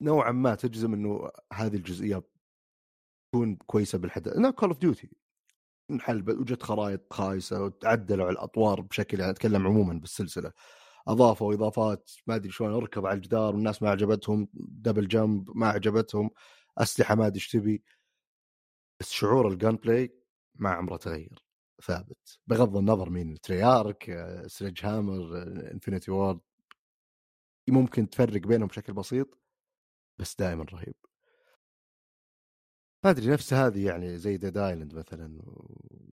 نوعا 0.00 0.32
ما 0.32 0.54
تجزم 0.54 0.94
إنه 0.94 1.30
هذه 1.52 1.76
الجزئية 1.76 2.22
تكون 3.32 3.56
كويسة 3.56 3.98
بالحد 3.98 4.28
أنا 4.28 4.50
Call 4.50 4.68
of 4.68 4.78
Duty 4.78 5.10
انحل 5.90 6.30
وجدت 6.30 6.62
خرائط 6.62 7.12
خايسة 7.12 7.64
وتعدلوا 7.64 8.26
على 8.26 8.32
الأطوار 8.32 8.80
بشكل 8.80 9.20
يعني 9.20 9.32
أتكلم 9.32 9.66
عموما 9.66 9.94
بالسلسلة. 9.94 10.52
أضافوا 11.08 11.54
إضافات 11.54 12.10
ما 12.26 12.34
أدري 12.34 12.50
شلون 12.52 12.72
أركب 12.74 13.06
على 13.06 13.16
الجدار 13.16 13.54
والناس 13.54 13.82
ما 13.82 13.90
عجبتهم 13.90 14.48
double 14.54 15.08
jump 15.08 15.56
ما 15.56 15.68
عجبتهم 15.68 16.30
أسلحة 16.78 17.14
ما 17.14 17.26
أدري 17.26 17.36
إيش 17.36 17.50
تبي. 17.50 17.84
بس 19.00 19.10
شعور 19.10 19.48
ال 19.48 19.76
gunplay 19.76 20.14
ما 20.54 20.70
عمره 20.70 20.96
تغير 20.96 21.44
ثابت. 21.82 22.40
بغض 22.46 22.76
النظر 22.76 23.10
مين 23.10 23.40
Treyarch 23.40 24.26
Sledgehammer 24.46 25.42
Infinity 25.72 26.10
Ward 26.10 26.40
ممكن 27.68 28.10
تفرق 28.10 28.40
بينهم 28.40 28.68
بشكل 28.68 28.92
بسيط 28.92 29.38
بس 30.18 30.36
دائما 30.36 30.64
رهيب. 30.64 30.94
ما 33.04 33.10
أدري 33.10 33.30
نفس 33.30 33.52
هذه 33.52 33.86
يعني 33.86 34.18
زي 34.18 34.36
Dead 34.36 34.58
Island 34.58 34.94
مثلا 34.94 35.28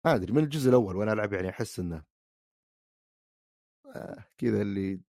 ما 0.05 0.15
أدري 0.15 0.33
من 0.33 0.43
الجزء 0.43 0.69
الأول 0.69 0.95
وأنا 0.95 1.13
ألعب 1.13 1.33
يعني 1.33 1.49
أحس 1.49 1.79
إنه 1.79 2.03
آه 3.95 4.25
كذا 4.37 4.61
اللي 4.61 5.01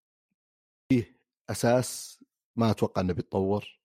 فيه 0.92 1.18
أساس 1.50 2.20
ما 2.56 2.70
أتوقع 2.70 3.02
إنه 3.02 3.12
بيتطور. 3.12 3.80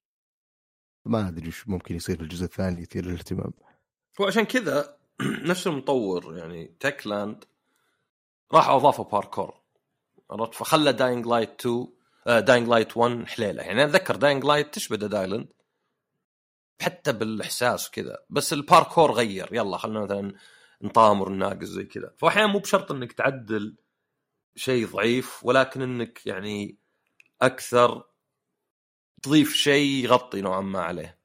ما 1.05 1.27
أدري 1.27 1.45
إيش 1.45 1.69
ممكن 1.69 1.95
يصير 1.95 2.17
في 2.17 2.23
الجزء 2.23 2.45
الثاني 2.45 2.81
يثير 2.81 3.05
الاهتمام. 3.05 3.53
هو 4.21 4.25
عشان 4.25 4.43
كذا 4.43 4.97
نفس 5.49 5.67
المطور 5.67 6.37
يعني 6.37 6.65
Techland 6.79 7.45
راح 8.53 8.69
اضافوا 8.69 9.05
باركور 9.05 9.61
عرفت؟ 10.31 10.53
فخلى 10.53 10.93
Dying 10.93 11.27
Light 11.27 11.59
2 11.59 11.87
Dying 12.27 12.67
Light 12.67 12.97
1 12.97 13.28
حليلة. 13.28 13.63
يعني 13.63 13.84
أتذكر 13.84 14.15
Dying 14.15 14.45
Light 14.45 14.73
تشبه 14.74 14.95
Dead 14.95 15.13
Island 15.13 15.53
حتى 16.82 17.11
بالإحساس 17.13 17.89
وكذا 17.89 18.17
بس 18.30 18.53
الباركور 18.53 19.11
غير. 19.11 19.49
يلا 19.51 19.78
خلينا 19.78 19.99
مثلا 19.99 20.34
نطامر 20.82 21.28
الناقص 21.28 21.63
زي 21.63 21.84
كذا. 21.84 22.13
فاحيانا 22.17 22.51
مو 22.51 22.59
بشرط 22.59 22.91
إنك 22.91 23.11
تعدل 23.11 23.78
شيء 24.55 24.88
ضعيف 24.88 25.45
ولكن 25.45 25.82
إنك 25.82 26.26
يعني 26.26 26.78
أكثر 27.41 28.03
تضيف 29.21 29.53
شيء 29.53 30.03
يغطي 30.03 30.41
نوعا 30.41 30.61
ما 30.61 30.82
عليه. 30.82 31.19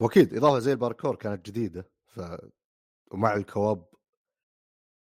وأكيد 0.00 0.34
إضافة 0.34 0.58
زي 0.58 0.72
الباركور 0.72 1.16
كانت 1.16 1.46
جديدة 1.46 1.90
ف 2.06 2.20
ومع 3.10 3.34
الكواب 3.34 3.86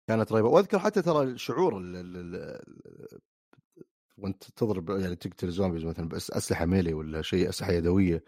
كانت 0.08 0.32
رهيبة. 0.32 0.48
وأذكر 0.48 0.78
حتى 0.78 1.02
ترى 1.02 1.22
الشعور 1.22 1.78
ال... 1.78 1.96
ال... 1.96 2.16
ال... 2.16 3.20
وأنت 4.20 4.44
تضرب 4.50 4.90
يعني 4.90 5.16
تقتل 5.16 5.50
زومبيز 5.50 5.84
مثلا 5.84 6.08
بس 6.08 6.30
أسلحة 6.30 6.66
ميلي 6.66 6.94
ولا 6.94 7.22
شيء 7.22 7.48
أسلحة 7.48 7.72
يدوية. 7.72 8.24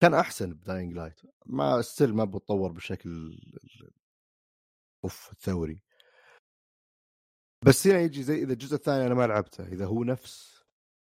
كان 0.00 0.14
أحسن 0.14 0.54
بداينج 0.54 0.92
لايت. 0.92 1.20
ما 1.46 1.82
ستيل 1.82 2.14
ما 2.14 2.24
بتطور 2.24 2.72
بشكل 2.72 3.38
أوف 5.04 5.32
الثوري 5.32 5.80
بس 7.66 7.86
هنا 7.86 8.00
يجي 8.00 8.22
زي 8.22 8.42
إذا 8.42 8.52
الجزء 8.52 8.74
الثاني 8.74 9.06
أنا 9.06 9.14
ما 9.14 9.26
لعبته 9.26 9.68
إذا 9.68 9.86
هو 9.86 10.04
نفس 10.04 10.64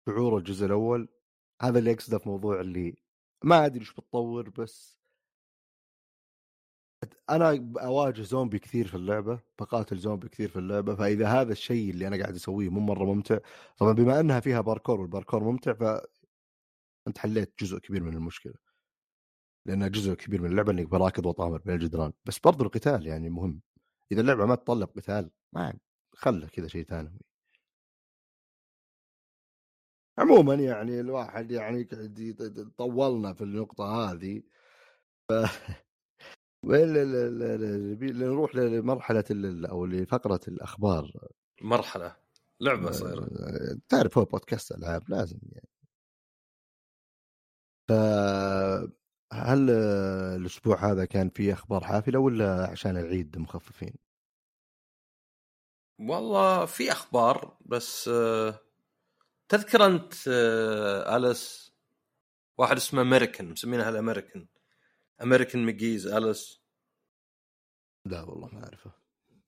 شعور 0.07 0.39
الجزء 0.39 0.67
الأول 0.67 1.09
هذا 1.63 1.79
اللي 1.79 1.93
اقصده 1.93 2.19
في 2.19 2.29
موضوع 2.29 2.61
اللي 2.61 2.97
ما 3.45 3.67
أدري 3.67 3.81
إيش 3.81 3.93
بتطور 3.93 4.51
بس 4.51 5.02
أنا 7.31 7.73
أواجه 7.81 8.23
زومبي 8.23 8.59
كثير 8.59 8.87
في 8.87 8.95
اللعبة 8.95 9.41
بقاتل 9.61 9.97
زومبي 9.99 10.29
كثير 10.29 10.49
في 10.49 10.59
اللعبة 10.59 10.95
فإذا 10.95 11.29
هذا 11.29 11.53
الشيء 11.53 11.91
اللي 11.91 12.07
أنا 12.07 12.17
قاعد 12.17 12.35
أسويه 12.35 12.69
مو 12.69 12.81
مرة 12.81 13.05
ممتع 13.05 13.39
طبعا 13.79 13.93
بما 13.93 14.21
أنها 14.21 14.41
فيها 14.41 14.61
باركور 14.61 15.01
والباركور 15.01 15.45
ممتع 15.45 15.73
ف 15.73 15.83
أنت 17.09 17.19
حليت 17.19 17.55
جزء 17.61 17.79
كبير 17.79 18.03
من 18.03 18.15
المشكلة. 18.15 18.55
لأن 19.67 19.91
جزء 19.91 20.15
كبير 20.15 20.43
من 20.43 20.51
اللعبة 20.51 20.73
إنك 20.73 20.87
براكض 20.89 21.27
وطامر 21.27 21.59
بين 21.59 21.75
الجدران. 21.75 22.13
بس 22.25 22.39
برضو 22.39 22.65
القتال 22.65 23.07
يعني 23.07 23.31
مهم. 23.31 23.61
إذا 24.13 24.21
اللعبة 24.21 24.47
ما 24.47 24.55
تطلب 24.55 24.89
قتال 24.97 25.31
ما 25.53 25.75
خله 26.15 26.49
كذا 26.49 26.69
شيء 26.69 26.85
ثانوي. 26.85 27.21
عموما 30.19 30.55
يعني 30.55 31.01
الواحد 31.01 31.51
يعني 31.51 31.85
طولنا 32.79 33.33
في 33.33 33.45
النقطة 33.45 33.85
هذه. 34.13 34.43
نروح 38.03 38.55
لمرحلة 38.55 39.25
أو 39.71 39.87
لفقرة 39.87 40.41
الأخبار. 40.49 41.29
مرحلة. 41.63 42.17
لعبة 42.61 42.91
صايرة 42.91 43.29
تعرف 43.89 44.19
هو 44.19 44.25
بودكاست 44.25 44.73
ألعاب؟ 44.73 45.11
لازم 45.11 45.39
يعني. 45.43 45.69
ف 47.89 47.93
هل 49.33 49.71
الأسبوع 50.41 50.91
هذا 50.91 51.05
كان 51.05 51.31
فيه 51.31 51.53
أخبار 51.53 51.85
حافلة 51.85 52.19
ولا 52.19 52.71
عشان 52.71 52.97
العيد 52.97 53.39
مخففين؟ 53.39 53.95
والله 56.01 56.67
في 56.67 56.93
أخبار 56.93 57.59
بس 57.67 58.11
تذكر 59.49 59.87
أنت 59.87 60.13
Alice 61.07 61.73
واحد 62.59 62.77
اسمه 62.77 63.03
أمريكان 63.03 63.51
مسمينها 63.51 63.89
ال 63.89 63.94
American. 63.94 64.47
American 65.23 65.67
McGee's 65.67 66.07
Alice 66.07 66.63
لا 68.05 68.23
والله 68.23 68.49
ما 68.53 68.65
أعرفه. 68.65 68.93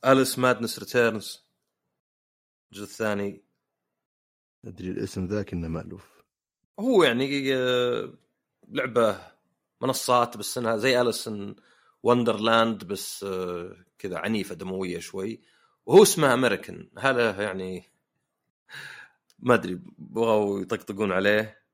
Alice 0.06 0.38
Madness 0.38 0.78
Returns 0.78 1.44
الجزء 2.72 2.84
الثاني. 2.84 3.44
أدري 4.64 4.90
الاسم 4.90 5.26
ذاك 5.26 5.52
إنه 5.52 5.68
مألوف. 5.68 6.22
هو 6.80 7.02
يعني 7.02 7.54
لعبة 8.68 9.32
منصات 9.82 10.36
بس 10.36 10.58
إنها 10.58 10.76
زي 10.76 11.00
Alice 11.00 11.40
in 11.40 11.56
وندرلاند 12.02 12.84
بس 12.84 13.24
آه، 13.24 13.76
كذا 13.98 14.18
عنيفة 14.18 14.54
دموية 14.54 14.98
شوي. 14.98 15.40
وهو 15.86 16.02
اسمه 16.02 16.34
امريكان 16.34 16.90
هذا 16.98 17.42
يعني 17.42 17.84
ما 19.38 19.54
أدري 19.54 19.80
بغوا 19.98 20.60
يطقطقون 20.60 21.12
عليه 21.12 21.64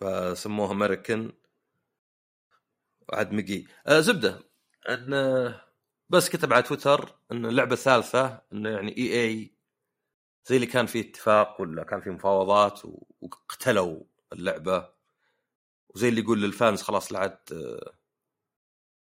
فسموه 0.00 0.70
امريكان 0.70 1.32
وعد 3.12 3.32
مقي. 3.32 3.64
آه 3.86 4.00
زبدة. 4.00 4.40
إن 4.88 5.54
بس 6.08 6.28
كتب 6.28 6.52
على 6.52 6.62
تويتر 6.62 7.18
إن 7.32 7.46
اللعبة 7.46 7.72
الثالثه 7.72 8.42
انه 8.52 8.70
يعني 8.70 8.96
إي 8.98 9.24
إي 9.24 9.54
زي 10.46 10.56
اللي 10.56 10.66
كان 10.66 10.86
فيه 10.86 11.00
اتفاق 11.10 11.60
ولا 11.60 11.84
كان 11.84 12.00
فيه 12.00 12.10
مفاوضات 12.10 12.80
وقتلوا 13.20 14.04
اللعبة. 14.32 14.90
وزي 15.94 16.08
اللي 16.08 16.20
يقول 16.20 16.42
لل 16.42 16.55
fans 16.55 16.82
خلاص 16.82 17.12
لا 17.12 17.18
عاد 17.18 17.38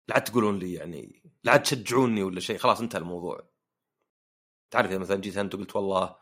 لا 0.08 0.16
عاد 0.16 0.24
تقولون 0.24 0.60
لي 0.60 0.74
يعني 0.74 1.24
لا 1.44 1.52
عاد 1.52 1.64
تشجعوني 1.64 2.24
ولا 2.24 2.40
شيء. 2.40 2.58
خلاص 2.58 2.82
انتهى 2.82 3.00
الموضوع. 3.00 3.50
تعرف 4.72 4.92
إذا 4.92 4.98
مثلا 4.98 5.22
جيت 5.22 5.38
أنت 5.38 5.56
وقلت 5.56 5.76
والله 5.76 6.16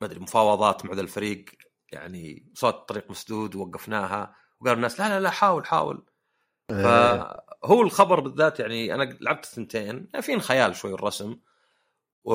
ما 0.00 0.06
أدري 0.06 0.20
مفاوضات 0.20 0.84
مع 0.86 0.94
ذا 0.94 1.00
الفريق 1.00 1.44
يعني 1.92 2.52
صوت 2.54 2.88
طريق 2.88 3.10
مسدود 3.10 3.54
ووقفناها 3.56 4.36
وقالوا 4.60 4.76
الناس 4.76 5.00
لا 5.00 5.08
لا 5.08 5.20
لا 5.20 5.30
حاول 5.30 5.66
حاول. 5.66 6.06
فهو 6.68 7.82
الخبر 7.82 8.20
بالذات 8.20 8.60
يعني 8.60 8.94
أنا 8.94 9.04
لعبت 9.20 9.44
الثنتين 9.44 10.08
في 10.20 10.40
خيال 10.40 10.76
شوي 10.76 10.94
الرسم. 10.94 11.36
و... 12.24 12.34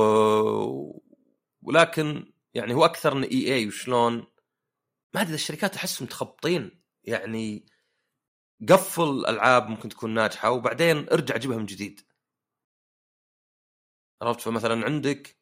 ولكن 1.62 2.34
يعني 2.54 2.74
هو 2.74 2.86
أكثر 2.86 3.16
من 3.16 3.24
EA 3.24 3.68
وشلون 3.68 4.28
ما 5.14 5.22
أدري 5.22 5.34
الشركات 5.34 5.76
احس 5.76 6.02
متخبطين. 6.02 6.82
يعني 7.04 7.66
قفل 8.70 9.26
ألعاب 9.28 9.68
ممكن 9.70 9.90
تكون 9.90 10.14
ناجحة 10.14 10.52
وبعدين 10.52 11.10
ارجع 11.10 11.38
جيبها 11.38 11.58
من 11.58 11.66
جديد. 11.66 12.02
عرفت؟ 14.22 14.42
فمثلا 14.42 14.86
عندك 14.86 15.40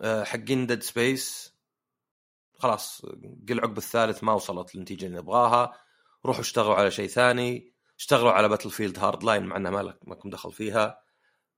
آه، 0.00 0.24
حقين 0.24 0.66
Dead 0.66 0.82
Space 0.82 1.54
خلاص 2.58 3.06
قل 3.48 3.60
عقب 3.60 3.78
الثالث 3.78 4.24
ما 4.24 4.32
وصلت 4.32 4.74
للنتيجة 4.74 5.06
اللي 5.06 5.18
نبغاها. 5.18 5.78
روحوا 6.26 6.40
اشتغلوا 6.40 6.74
على 6.74 6.90
شيء 6.90 7.08
ثاني. 7.08 7.73
اشتغلوا 7.98 8.32
على 8.32 8.48
Battlefield 8.48 8.98
Hardline 8.98 9.42
مع 9.46 9.56
انها 9.56 9.70
ما 9.70 9.96
لكم 10.06 10.30
دخل 10.30 10.52
فيها. 10.52 11.04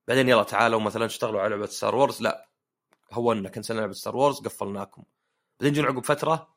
بعدين 0.08 0.28
يلا 0.28 0.42
تعالوا 0.42 0.80
مثلا 0.80 1.06
اشتغلوا 1.06 1.40
على 1.40 1.54
لعبة 1.54 1.66
Star 1.66 1.94
Wars 1.94 2.22
لا 2.22 2.48
هو 3.12 3.32
انه 3.32 3.48
كنسلنا 3.48 3.80
لعبة 3.80 3.92
Star 3.92 4.16
Wars 4.16 4.40
قفلناكم. 4.40 5.04
بعدين 5.60 5.74
يجون 5.74 5.86
عقب 5.86 6.04
فترة 6.04 6.56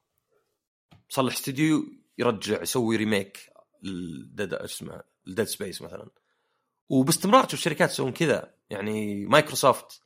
صلح 1.09 1.33
استديو 1.33 1.85
يرجع 2.17 2.61
يسوي 2.61 2.95
remake 2.95 3.53
ال 3.83 3.97
Dead 3.97 4.53
اسمه 4.53 5.03
ال 5.27 5.31
Dead 5.31 5.45
Space 5.45 5.81
مثلا. 5.81 6.09
وباستمرار 6.89 7.43
تشوف 7.43 7.59
شركات 7.59 7.89
يسوون 7.89 8.11
كذا. 8.11 8.55
يعني 8.69 9.25
مايكروسوفت 9.25 10.03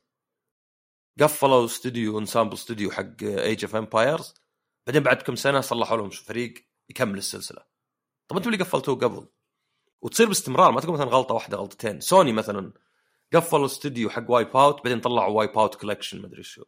قفلوا 1.20 1.64
studio 1.64 2.18
Ensemble 2.18 2.54
Studio 2.54 2.90
حق 2.90 3.22
Age 3.22 3.64
of 3.64 3.76
Empires 3.76 4.34
بعدين 4.86 5.02
بعد 5.02 5.22
كم 5.22 5.36
سنة 5.36 5.60
صلحوا 5.60 5.96
لهم 5.96 6.10
فريق 6.10 6.54
يكمل 6.88 7.18
السلسلة. 7.18 7.64
طب 8.28 8.36
أنتم 8.36 8.52
اللي 8.52 8.64
قفلتوه 8.64 8.96
قبل؟ 8.96 9.28
وتصير 10.00 10.28
باستمرار 10.28 10.72
ما 10.72 10.80
تقول 10.80 10.94
مثلا 10.94 11.06
غلطة 11.06 11.34
واحدة 11.34 11.56
غلطتين. 11.56 12.00
سوني 12.00 12.32
مثلا 12.32 12.72
قفلوا 13.32 13.66
استوديو 13.66 14.10
حق 14.10 14.30
Wipeout 14.30 14.84
بعدين 14.84 15.00
طلعوا 15.00 15.36
Wipeout 15.36 15.74
collection 15.74 16.20
ما 16.20 16.26
أدري 16.26 16.42
شو. 16.42 16.64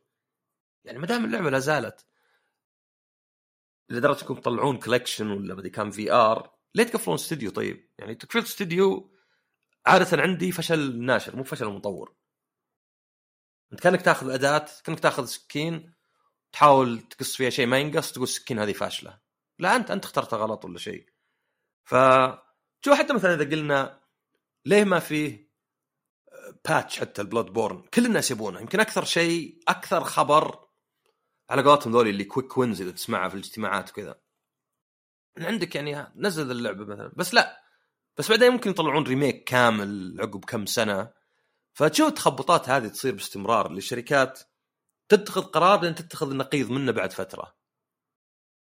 يعني 0.85 0.99
ما 0.99 1.07
دام 1.07 1.24
اللعبة 1.24 1.51
لا 1.51 1.59
زالت 1.59 2.07
لدرجة 3.91 4.22
إنكم 4.22 4.35
تطلعون 4.35 4.79
collection 4.78 5.30
ولا 5.31 5.55
بدي 5.55 5.70
كان 5.70 5.91
VR 5.90 6.57
ليه 6.74 6.85
تقفلون 6.85 7.14
استوديو 7.14 7.51
طيب؟ 7.51 7.91
يعني 7.99 8.14
تقفيل 8.14 8.43
استوديو 8.43 9.12
عادة 9.87 10.22
عندي 10.22 10.53
فشل 10.53 10.81
الناشر 10.81 11.37
مو 11.37 11.45
فشل 11.45 11.66
المطور 11.66 12.14
أنت 13.72 13.81
كأنك 13.81 14.03
تاخذ 14.03 14.31
أداة 14.31 14.66
كأنك 14.85 15.01
تاخذ 15.01 15.24
سكين 15.24 15.95
تحاول 16.53 17.01
تقص 17.01 17.37
فيها 17.37 17.51
شيء 17.51 17.66
ما 17.66 17.79
ينقص 17.79 18.12
تقول 18.12 18.24
السكين 18.24 18.59
هذه 18.59 18.72
فاشلة. 18.72 19.18
لا 19.59 19.77
أنت 19.77 19.91
أنت 19.91 20.05
اخترتها 20.05 20.37
غلط 20.37 20.64
ولا 20.64 20.79
شيء. 20.79 21.07
ف 21.85 21.95
شو 22.85 22.95
حتى 22.95 23.12
مثلا 23.12 23.35
إذا 23.35 23.51
قلنا 23.51 24.01
ليه 24.64 24.85
ما 24.85 24.99
فيه 24.99 25.47
patch 26.64 27.01
حتى 27.01 27.22
ال 27.22 27.47
Bloodborne 27.47 27.82
كل 27.83 28.07
الناس 28.07 28.31
يبونه. 28.31 28.61
يمكن 28.61 28.81
أكثر 28.81 29.05
شيء 29.05 29.61
أكثر 29.68 30.05
خبر 30.05 30.66
على 31.51 31.62
قولتهم 31.62 31.93
ذولي 31.93 32.11
اللي 32.11 32.24
quick 32.24 32.59
wins 32.59 32.80
إذا 32.81 32.91
تسمعها 32.91 33.29
في 33.29 33.35
الاجتماعات 33.35 33.91
وكذا. 33.91 34.20
عندك 35.39 35.74
يعني 35.74 36.12
نزل 36.16 36.51
اللعبة 36.51 36.85
مثلا. 36.85 37.12
بس 37.16 37.35
لا. 37.35 37.62
بس 38.18 38.31
بعدين 38.31 38.53
ممكن 38.53 38.70
يطلعون 38.70 39.05
remake 39.05 39.44
كامل 39.45 40.16
عقب 40.20 40.45
كم 40.45 40.66
سنة. 40.66 41.12
فتشوف 41.72 42.09
التخبطات 42.09 42.68
هذه 42.68 42.89
تصير 42.89 43.12
باستمرار؟ 43.12 43.72
للشركات 43.72 44.41
تتخذ 45.09 45.43
قرار 45.43 45.77
بعدين 45.77 45.95
تتخذ 45.95 46.31
النقيض 46.31 46.70
منه 46.70 46.93
بعد 46.93 47.12
فترة. 47.12 47.55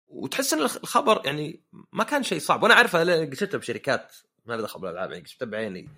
وتحس 0.06 0.54
إن 0.54 0.60
الخبر 0.60 1.22
يعني 1.26 1.64
ما 1.92 2.04
كان 2.04 2.22
شيء 2.22 2.38
صعب. 2.38 2.62
وأنا 2.62 2.74
أعرف 2.74 2.90
شفتها 3.32 3.58
بشركات 3.58 4.16
ما 4.44 4.56
دخل 4.56 4.80
بالألعاب 4.80 5.12
يعني 5.12 5.26
شفتها 5.26 5.46
بعيني 5.46 5.88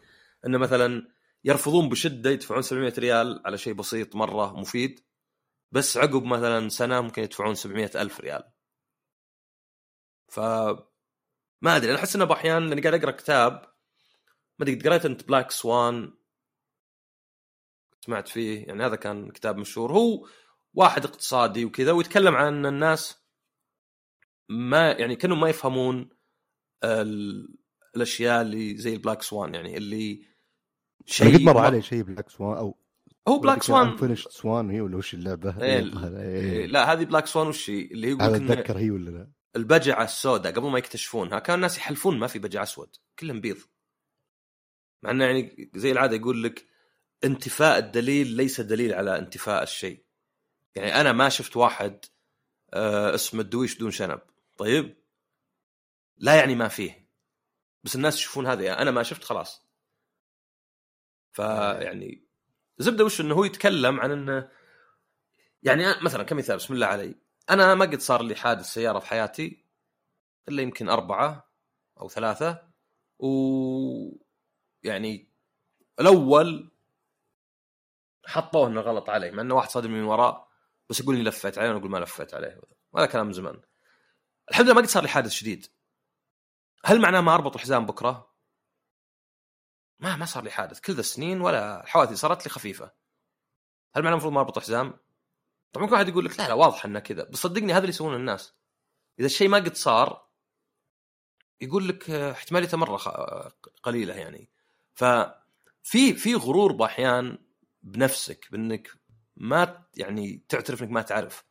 انه 0.46 0.58
مثلا 0.58 1.08
يرفضون 1.44 1.88
بشدة 1.88 2.30
يدفعون 2.30 2.62
700 2.62 2.92
ريال 2.98 3.42
على 3.46 3.58
شيء 3.58 3.72
بسيط 3.72 4.16
مرة 4.16 4.60
مفيد 4.60 5.00
بس 5.72 5.96
عقب 5.96 6.24
مثلا 6.24 6.68
سنة 6.68 7.00
ممكن 7.00 7.22
يدفعون 7.22 7.54
700 7.54 7.90
ألف 7.94 8.20
ريال. 8.20 8.52
ف 10.28 10.40
ما 11.62 11.76
أدري 11.76 11.90
أنا 11.90 11.98
أحس 11.98 12.16
انه 12.16 12.24
باحيان 12.24 12.66
لأني 12.68 12.80
قاعد 12.80 12.94
أقرأ 12.94 13.10
كتاب 13.10 13.52
ما 14.58 14.64
أدري 14.64 14.74
قريت 14.74 15.06
أنت 15.06 15.28
بلاك 15.28 15.50
سوان 15.50 16.12
سمعت 18.00 18.28
فيه؟ 18.28 18.66
يعني 18.66 18.86
هذا 18.86 18.96
كان 18.96 19.30
كتاب 19.30 19.56
مشهور. 19.56 19.92
هو 19.92 20.28
واحد 20.74 21.04
اقتصادي 21.04 21.64
وكذا 21.64 21.92
ويتكلم 21.92 22.34
عن 22.34 22.66
الناس 22.66 23.25
ما 24.48 24.92
يعني 24.92 25.16
كانوا 25.16 25.36
ما 25.36 25.48
يفهمون 25.48 26.08
الأشياء 27.96 28.42
اللي 28.42 28.76
زي 28.76 28.94
ال 28.94 28.99
black 28.99 29.22
swan 29.22 29.54
يعني 29.54 29.76
اللي 29.76 30.26
شيء 31.04 31.34
قد 31.34 31.40
مر 31.40 31.58
علي 31.58 31.82
شيء 31.82 32.02
black 32.02 32.30
swan 32.30 32.56
أو 32.56 32.78
هو 33.28 33.38
black 33.38 33.62
swan 33.62 33.96
Unfinished 33.96 34.30
Swan 34.30 34.70
هي 34.70 34.80
ولا 34.80 34.96
وش 34.96 35.14
اللعبة؟ 35.14 35.62
إيه 35.62 36.18
إيه 36.20 36.66
لا 36.66 36.92
هذه 36.92 37.04
black 37.04 37.26
swan 37.26 37.48
وش؟ 37.48 37.68
اللي 37.68 38.08
هي 38.08 38.16
أتذكر 38.20 38.78
هي 38.78 38.90
ولا 38.90 39.10
لا؟ 39.10 39.30
البجعة 39.56 40.04
السوداء 40.04 40.52
قبل 40.52 40.70
ما 40.70 40.78
يكتشفونها 40.78 41.38
كان 41.38 41.56
الناس 41.56 41.78
يحلفون 41.78 42.18
ما 42.18 42.26
في 42.26 42.38
بجع 42.38 42.62
أسود 42.62 42.96
كلهم 43.18 43.40
بيض 43.40 43.56
مع 45.02 45.10
إنه 45.10 45.24
يعني 45.24 45.70
زي 45.74 45.92
العادة 45.92 46.16
يقول 46.16 46.42
لك 46.42 46.66
انتفاء 47.24 47.78
الدليل 47.78 48.26
ليس 48.26 48.60
دليل 48.60 48.94
على 48.94 49.18
انتفاء 49.18 49.62
الشيء 49.62 50.04
يعني 50.74 51.00
أنا 51.00 51.12
ما 51.12 51.28
شفت 51.28 51.56
واحد 51.56 52.04
آه 52.74 53.14
اسمه 53.14 53.40
الدويش 53.40 53.78
دون 53.78 53.90
شنب 53.90 54.20
طيب؟ 54.56 54.96
لا 56.16 56.34
يعني 56.36 56.54
ما 56.54 56.68
فيه. 56.68 57.08
بس 57.84 57.96
الناس 57.96 58.16
يشوفون 58.18 58.46
هذا 58.46 58.64
يعني 58.64 58.82
أنا 58.82 58.90
ما 58.90 59.02
شفت 59.02 59.24
خلاص. 59.24 59.66
فيعني 61.32 62.26
زبدة 62.78 63.04
وش 63.04 63.20
إنه 63.20 63.34
هو 63.34 63.44
يتكلم 63.44 64.00
عن 64.00 64.10
إنه 64.10 64.50
يعني 65.62 65.84
مثلا 66.02 66.22
كمثال 66.22 66.56
بسم 66.56 66.74
الله 66.74 66.86
علي. 66.86 67.14
أنا 67.50 67.74
ما 67.74 67.84
قد 67.84 68.00
صار 68.00 68.22
لي 68.22 68.34
حادث 68.34 68.66
سيارة 68.66 68.98
في 68.98 69.06
حياتي 69.06 69.64
إلا 70.48 70.62
يمكن 70.62 70.88
أربعة 70.88 71.50
أو 72.00 72.08
ثلاثة 72.08 72.68
و 73.18 73.28
يعني 74.82 75.28
الأول 76.00 76.70
حطوه 78.26 78.68
إنه 78.68 78.80
غلط 78.80 79.10
عليه 79.10 79.30
مع 79.30 79.42
إنه 79.42 79.54
واحد 79.54 79.68
صادم 79.68 79.90
من 79.90 80.02
وراء 80.04 80.48
بس 80.90 81.00
يقول 81.00 81.16
لي 81.16 81.22
لفيت 81.22 81.58
عليه 81.58 81.68
وأنا 81.68 81.78
أقول 81.78 81.90
ما 81.90 81.98
لفيت 81.98 82.34
عليه 82.34 82.60
هذا 82.96 83.06
كلام 83.06 83.26
من 83.26 83.32
زمان. 83.32 83.60
الحمد 84.50 84.66
لله 84.66 84.74
ما 84.74 84.80
قد 84.80 84.86
صار 84.86 85.02
لي 85.02 85.08
حادث 85.08 85.30
شديد. 85.30 85.66
هل 86.84 87.00
معناه 87.00 87.20
ما 87.20 87.34
أربط 87.34 87.54
الحزام 87.54 87.86
بكرة؟ 87.86 88.34
ما 89.98 90.16
ما 90.16 90.26
صار 90.26 90.44
لي 90.44 90.50
حادث. 90.50 90.80
كل 90.80 90.92
ذا 90.92 91.00
السنين 91.00 91.40
ولا 91.40 91.82
الحوادث 91.82 92.18
صارت 92.18 92.44
لي 92.44 92.50
خفيفة. 92.50 92.92
هل 93.94 94.02
معناه 94.02 94.12
المفروض 94.12 94.32
ما 94.32 94.40
أربط 94.40 94.56
الحزام؟ 94.56 94.98
طبعا 95.72 95.86
كل 95.86 95.92
واحد 95.92 96.08
يقول 96.08 96.24
لك 96.24 96.40
لا 96.40 96.48
لا 96.48 96.54
واضح 96.54 96.84
إنه 96.84 96.98
كذا 96.98 97.24
بس 97.24 97.38
صدقني 97.38 97.72
هذا 97.72 97.78
اللي 97.78 97.88
يسوونه 97.88 98.16
الناس. 98.16 98.54
إذا 99.18 99.26
الشيء 99.26 99.48
ما 99.48 99.58
قد 99.58 99.74
صار 99.74 100.28
يقول 101.60 101.88
لك 101.88 102.10
احتماليته 102.10 102.76
مرة 102.76 102.96
قليلة 103.82 104.14
يعني. 104.14 104.50
ففي 104.94 106.14
في 106.14 106.34
غرور 106.34 106.72
بأحيان 106.72 107.38
بنفسك 107.82 108.48
بإنك 108.50 108.90
ما 109.36 109.86
يعني 109.94 110.44
تعترف 110.48 110.82
إنك 110.82 110.90
ما 110.90 111.02
تعرف. 111.02 111.44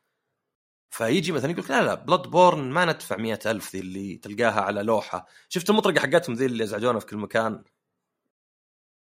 فيجي 0.89 1.31
مثلا 1.31 1.51
يقول 1.51 1.65
لا 1.69 1.83
لا 1.83 1.93
Bloodborne 1.93 2.71
ما 2.71 2.85
ندفع 2.85 3.17
مئة 3.17 3.51
ألف 3.51 3.75
ذي 3.75 3.81
اللي 3.81 4.17
تلقاها 4.17 4.61
على 4.61 4.83
لوحة. 4.83 5.27
شفت 5.49 5.69
المطرقة 5.69 5.99
حقتهم 5.99 6.35
ذي 6.35 6.45
اللي 6.45 6.63
ازعجونا 6.63 6.99
في 6.99 7.05
كل 7.05 7.17
مكان؟ 7.17 7.63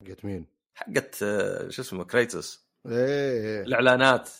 حقت 0.00 0.24
مين؟ 0.24 0.46
حقت 0.74 1.22
آه، 1.22 1.68
شو 1.68 1.82
اسمه 1.82 2.04
Kratos 2.04 2.66
إيه 2.86 3.62
الإعلانات. 3.62 4.30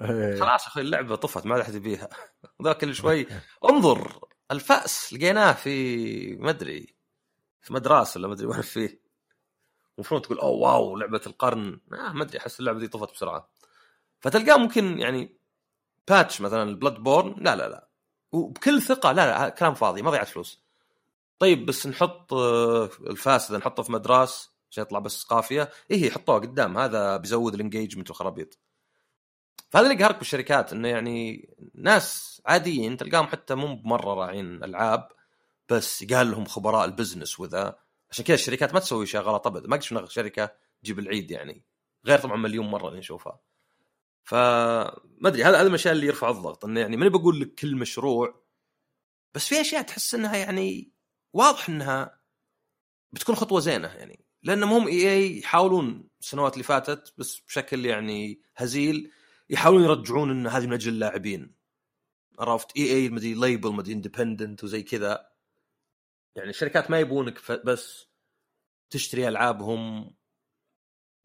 إيه. 0.00 0.40
خلاص 0.40 0.66
أخوي 0.66 0.82
اللعبة 0.82 1.16
طفت 1.16 1.46
ما 1.46 1.64
حد 1.64 1.74
يبيها. 1.74 2.08
ذا 2.64 2.72
كل 2.72 2.94
شوي. 2.94 3.26
انظر 3.70 4.28
الفأس 4.50 5.12
لقيناه 5.12 5.52
في 5.52 6.36
ما 6.36 6.50
أدري 6.50 6.94
في 7.62 7.72
مدرسة 7.72 8.18
ولا 8.18 8.28
ما 8.28 8.34
أدري 8.34 8.46
وين 8.46 8.62
فيه. 8.62 9.00
المفروض 9.98 10.22
تقول 10.22 10.38
أوه 10.38 10.50
wow 10.50 10.96
لعبة 10.96 11.20
القرن. 11.26 11.80
آه 11.92 12.12
ما 12.12 12.22
أدري 12.22 12.38
أحس 12.38 12.60
اللعبة 12.60 12.78
دي 12.78 12.88
طفت 12.88 13.12
بسرعة. 13.12 13.50
فتلقاه 14.20 14.56
ممكن 14.56 14.98
يعني 14.98 15.36
patch 16.08 16.40
مثلا 16.40 16.62
ال 16.62 16.94
Bloodborne 16.94 17.34
لا 17.38 17.56
لا 17.56 17.68
لا. 17.68 17.88
وبكل 18.32 18.82
ثقة 18.82 19.12
لا 19.12 19.26
لا 19.26 19.48
كلام 19.48 19.74
فاضي 19.74 20.02
ما 20.02 20.10
ضيعت 20.10 20.28
فلوس. 20.28 20.64
طيب 21.38 21.66
بس 21.66 21.86
نحط 21.86 22.32
آه، 22.32 22.90
الفاس 23.00 23.32
ذا 23.32 23.54
نحطه 23.54 23.82
في 23.82 23.92
مدارس 23.92 24.50
عشان 24.70 24.82
يطلع 24.82 24.98
بس 24.98 25.24
قافية. 25.24 25.70
إيه 25.90 26.10
حطوه 26.10 26.38
قدام. 26.38 26.78
هذا 26.78 27.16
بيزود 27.16 27.54
ال 27.54 27.59
engagement 27.59 28.10
والخرابيط 28.10 28.58
فهذا 29.74 29.90
اللي 29.90 30.04
قهرك 30.04 30.18
بالشركات 30.18 30.72
إنه 30.72 30.88
يعني 30.88 31.48
ناس 31.74 32.42
عاديين 32.46 32.96
تلقاهم 32.96 33.26
حتى 33.26 33.54
مو 33.54 33.74
بمرة 33.76 34.14
راعين 34.14 34.64
ألعاب 34.64 35.08
بس 35.68 36.04
قال 36.04 36.30
لهم 36.30 36.44
خبراء 36.44 36.84
ال 36.84 36.90
business 36.90 37.40
وذا. 37.40 37.78
عشان 38.10 38.24
كذا 38.24 38.34
الشركات 38.34 38.74
ما 38.74 38.80
تسوي 38.80 39.04
اشياء 39.04 39.22
غلط 39.22 39.46
ابدا 39.46 39.68
ما 39.68 39.76
قد 39.76 40.10
شركة 40.10 40.50
تجيب 40.82 40.98
العيد 40.98 41.30
يعني. 41.30 41.64
غير 42.06 42.18
طبعا 42.18 42.36
مليون 42.36 42.66
مرة 42.66 42.88
اللي 42.88 42.98
نشوفها. 42.98 43.40
فما 44.24 44.98
أدري 45.24 45.44
هذا 45.44 45.60
هذا 45.60 45.66
الاشياء 45.66 45.94
اللي 45.94 46.06
يرفع 46.06 46.30
الضغط 46.30 46.64
إنه 46.64 46.80
يعني 46.80 46.96
ماني 46.96 47.10
بقول 47.10 47.40
لك 47.40 47.54
كل 47.54 47.76
مشروع 47.76 48.44
بس 49.34 49.48
في 49.48 49.60
أشياء 49.60 49.82
تحس 49.82 50.14
إنها 50.14 50.36
يعني 50.36 50.92
واضح 51.32 51.68
إنها 51.68 52.20
بتكون 53.12 53.34
خطوة 53.34 53.60
زينة 53.60 53.88
يعني. 53.88 54.24
لانهم 54.42 54.72
هم 54.72 54.88
EA 54.88 55.38
يحاولون 55.38 56.08
السنوات 56.20 56.52
اللي 56.52 56.64
فاتت 56.64 57.14
بس 57.18 57.40
بشكل 57.40 57.86
يعني 57.86 58.42
هزيل 58.56 59.12
يحاولون 59.50 59.84
يرجعون 59.84 60.30
إن 60.30 60.46
هذه 60.46 60.66
من 60.66 60.72
أجل 60.72 60.92
اللاعبين. 60.92 61.54
عرفت؟ 62.38 62.76
EA 62.76 63.08
مدري 63.08 63.34
label 63.34 63.72
مدري 63.72 63.92
independent 63.92 64.64
وزي 64.64 64.82
كذا. 64.82 65.30
يعني 66.36 66.50
الشركات 66.50 66.90
ما 66.90 67.00
يبونك 67.00 67.52
بس 67.64 68.06
تشتري 68.90 69.28
ألعابهم 69.28 70.14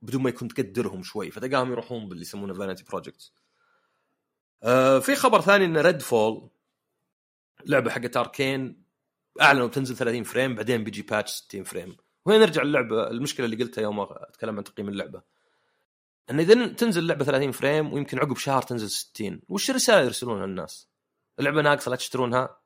بدون 0.02 0.24
ما 0.24 0.30
يكون 0.30 0.47
تقدرهم 0.47 1.04
شوي. 1.04 1.32
فتلقاهم 1.32 1.72
يروحون 1.72 2.10
باللي 2.10 2.22
يسمونه 2.22 2.54
vanity 2.54 2.84
آه 4.64 5.00
في 5.00 5.16
خبر 5.16 5.41
ثاني 5.41 5.66
إن 5.66 5.78
Redfall 5.78 6.50
لعبة 7.66 7.91
حقت 7.91 8.18
Arkane 8.18 8.84
أعلنوا 9.41 9.68
بتنزل 9.68 9.95
30 9.95 10.24
frame 10.24 10.56
بعدين 10.56 10.84
بيجي 10.84 11.02
patch 11.02 11.32
60 11.32 11.64
frame. 11.64 11.98
وهنا 12.26 12.39
نرجع 12.39 12.62
اللعبه 12.62 13.08
المشكلة 13.08 13.45
اللي 13.45 13.64
قلتها 13.64 13.82
يوم 13.82 14.00
أتكلم 14.00 14.58
عن 14.58 14.64
تقييم 14.64 14.89
اللعبة. 14.89 15.22
إن 16.30 16.39
إذا 16.39 16.68
تنزل 16.68 17.02
اللعبه 17.02 17.26
30 17.26 17.52
frame 17.52 17.94
ويمكن 17.93 18.20
عقب 18.20 18.38
شهر 18.38 18.62
تنزل 18.62 18.89
60 18.89 19.41
وش 19.50 19.70
الرسالة 19.70 20.06
يرسلونها 20.06 20.45
الناس؟ 20.45 20.89
اللعبة 21.39 21.62
ناقصة 21.62 21.89
لا 21.89 21.95
تشترونها. 21.95 22.60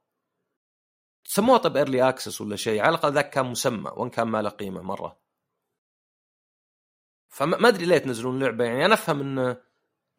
سموها 1.25 1.57
طيب 1.57 1.77
early 1.77 2.09
access 2.09 2.41
ولا 2.41 2.55
شيء؟ 2.55 2.81
على 2.81 2.89
الأقل 2.89 3.13
ذاك 3.13 3.29
كان 3.29 3.45
مسمى 3.45 3.91
وإن 3.95 4.09
كان 4.09 4.27
ما 4.27 4.41
له 4.41 4.49
قيمة 4.49 4.81
مرة. 4.81 5.22
فما 7.33 7.67
أدري 7.67 7.85
ليه 7.85 7.97
تنزلون 7.97 8.43
لعبة 8.43 8.65
يعني 8.65 8.85
أنا 8.85 8.93
أفهم 8.93 9.21
انه 9.21 9.57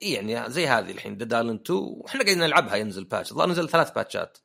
يعني 0.00 0.50
زي 0.50 0.66
هذه 0.66 0.90
الحين 0.90 1.16
Dead 1.16 1.32
Island 1.34 1.60
2 1.60 1.78
وإحنا 1.80 2.22
قاعدين 2.22 2.38
نلعبها 2.38 2.76
ينزل 2.76 3.04
patch 3.04 3.30
الظاهر 3.32 3.48
نزل 3.48 3.68
ثلاث 3.68 3.90
باتشات 3.92 4.38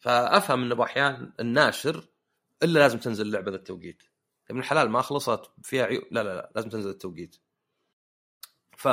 فأفهم 0.00 0.62
انه 0.62 0.74
بأحيان 0.74 1.32
الناشر 1.40 2.08
إلا 2.62 2.78
لازم 2.78 2.98
تنزل 2.98 3.26
اللعبه 3.26 3.50
ذا 3.50 3.56
التوقيت. 3.56 4.02
ابن 4.50 4.58
الحلال 4.58 4.90
ما 4.90 5.02
خلصت 5.02 5.50
فيها 5.62 5.84
عيوب 5.84 6.04
لا 6.10 6.22
لا 6.22 6.34
لا 6.34 6.52
لازم 6.56 6.68
تنزل 6.68 6.90
التوقيت. 6.90 7.36
ف 8.76 8.88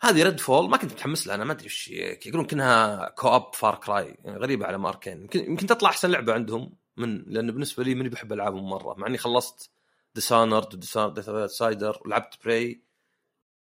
هذه 0.00 0.22
Redfall 0.22 0.70
ما 0.70 0.76
كنت 0.76 0.92
متحمس 0.92 1.26
لها 1.26 1.34
أنا 1.34 1.44
ما 1.44 1.52
أدري 1.52 1.66
وش 1.66 1.88
يقولون 1.88 2.46
كأنها 2.46 3.08
co-op 3.08 3.54
Far 3.54 3.74
Cry 3.74 4.16
يعني 4.24 4.38
غريبة 4.38 4.66
على 4.66 4.78
Arkane. 4.78 5.20
يمكن 5.22 5.40
يمكن 5.44 5.66
تطلع 5.66 5.90
أحسن 5.90 6.10
لعبة 6.10 6.34
عندهم 6.34 6.76
من 6.96 7.24
لأن 7.26 7.52
بالنسبة 7.52 7.84
لي 7.84 7.94
ماني 7.94 8.08
بحب 8.08 8.32
العابهم 8.32 8.68
مرة 8.70 8.94
مع 8.98 9.06
إني 9.06 9.18
خلصت 9.18 9.77
Dishonored 10.14 10.74
و 10.74 10.81
Dishonored 10.81 11.46
Outsider 11.46 12.00
ولعبت 12.04 12.44
Prey 12.44 12.82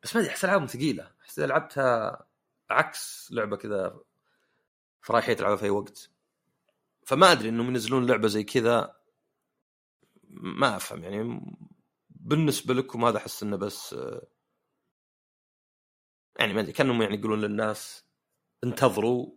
بس 0.03 0.17
ما 0.17 0.21
أدري 0.23 0.33
أحس 0.33 0.45
ألعابهم 0.45 0.67
ثقيلة. 0.67 1.11
أحس 1.23 1.39
لعبتها 1.39 2.27
عكس 2.71 3.29
لعبة 3.33 3.57
كذا 3.57 4.01
فرايحية 5.01 5.33
تلعبها 5.33 5.57
في 5.57 5.65
أي 5.65 5.71
وقت. 5.71 6.11
فما 7.07 7.33
أدري 7.33 7.49
إنهم 7.49 7.69
ينزلون 7.69 8.07
لعبة 8.07 8.29
زي 8.29 8.45
كذا. 8.45 8.97
ما 10.29 10.77
أفهم 10.77 11.05
يعني 11.05 11.41
بالنسبة 12.11 12.75
لكم 12.75 13.05
هذا 13.05 13.17
أحس 13.17 13.43
إنه 13.43 13.57
بس 13.57 13.97
يعني 16.39 16.53
ما 16.53 16.61
أدري 16.61 16.73
كأنهم 16.73 17.03
يعني 17.03 17.15
يقولون 17.15 17.41
للناس 17.41 18.05
انتظروا 18.65 19.37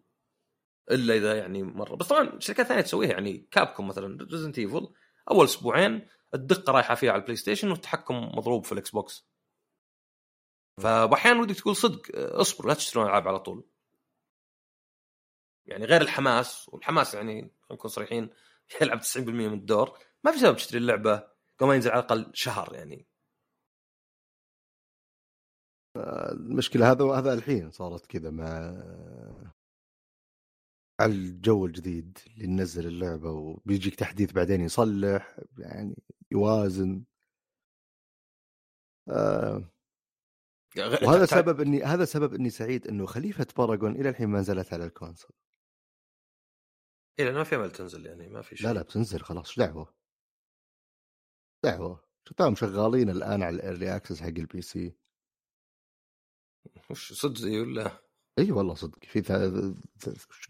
إلا 0.91 1.14
إذا 1.14 1.38
يعني 1.38 1.64
مرة. 1.64 1.95
بس 1.95 2.08
طبعا 2.08 2.39
شركات 2.39 2.66
ثانية 2.66 2.82
تسويها 2.82 3.10
يعني 3.10 3.47
Capcom 3.52 3.88
مثلا 3.88 4.28
Resident 4.32 4.60
Evil 4.60 4.93
أول 5.32 5.45
أسبوعين 5.45 6.08
الدقة 6.34 6.74
رايحة 6.74 6.96
فيها 6.96 7.12
على 7.12 7.20
ال 7.20 7.36
PlayStation 7.36 7.72
والتحكم 7.72 8.16
مضروب 8.16 8.66
في 8.66 8.72
ال 8.72 8.89
Xbox. 8.89 9.28
فأحيانا 10.82 11.42
ودك 11.42 11.56
تقول 11.56 11.76
صدق 11.76 12.02
اصبروا 12.16 12.72
لا 12.72 12.78
تشترون 12.78 13.06
ألعاب 13.06 13.28
على 13.28 13.40
طول. 13.40 13.70
يعني 15.66 15.86
غير 15.86 16.02
الحماس 16.02 16.70
والحماس 16.70 17.14
يعني 17.14 17.52
نكون 17.72 17.92
صريحين 17.92 18.30
يلعب 18.82 19.02
90% 19.02 19.18
من 19.18 19.54
الدور. 19.54 19.98
ما 20.24 20.32
في 20.32 20.40
سبب 20.40 20.56
تشتري 20.56 20.78
اللعبة 20.78 21.28
قبل 21.58 21.68
ما 21.68 21.76
ينزل 21.76 21.92
على 21.92 22.00
الأقل 22.00 22.32
شهر 22.34 22.76
يعني. 22.76 23.08
المشكلة 26.32 26.92
هذا 26.92 27.06
هذا 27.06 27.34
الحين 27.34 27.72
صارت 27.72 28.06
كذا 28.06 28.30
مع 28.30 28.74
على 31.00 31.12
الجو 31.14 31.66
الجديد 31.66 32.18
اللي 32.28 32.48
ننزل 32.48 32.88
اللعبة 32.88 33.32
وبيجيك 33.32 33.95
تحديث 33.95 34.32
بعدين 34.32 34.62
يصلح 34.62 35.39
يعني 35.58 36.04
يوازن. 36.32 37.04
آه. 39.10 39.72
وهذا 40.78 41.26
سبب 41.26 41.62
إني 41.62 41.84
هذا 41.84 42.06
سبب 42.06 42.34
إني 42.34 42.50
سعيد 42.50 42.88
إنه 42.88 43.06
خليفة 43.06 43.48
Paragon 43.58 43.95
إلى 43.95 44.10
الحين 44.10 44.28
ما 44.28 44.39
نزلت 44.39 44.74
على 44.74 44.86
ال 44.86 44.91
console. 44.91 45.32
لأن 47.20 47.34
ما 47.34 47.43
في 47.43 47.56
أمل 47.56 47.72
تنزل 47.72 48.06
يعني 48.06 48.30
ما 48.30 48.41
في 48.41 48.56
شيء. 48.56 48.68
لا 48.68 48.74
لا 48.74 48.82
بتنزل 48.82 49.22
خلاص 49.22 49.60
دعوة؟ 49.60 49.95
دعوة. 51.64 52.08
شفتهم 52.28 52.56
شغالين 52.56 53.10
الآن 53.10 53.43
على 53.43 53.56
ال 53.56 53.62
early 53.62 53.95
access 53.95 54.22
حق 54.22 54.28
ال 54.28 54.62
PC 54.62 54.95
وش 56.89 57.14
صدق 57.14 57.62
ولا؟ 57.62 58.07
إي 58.40 58.52
والله 58.52 58.74
صدق. 58.74 58.98
في 59.02 59.20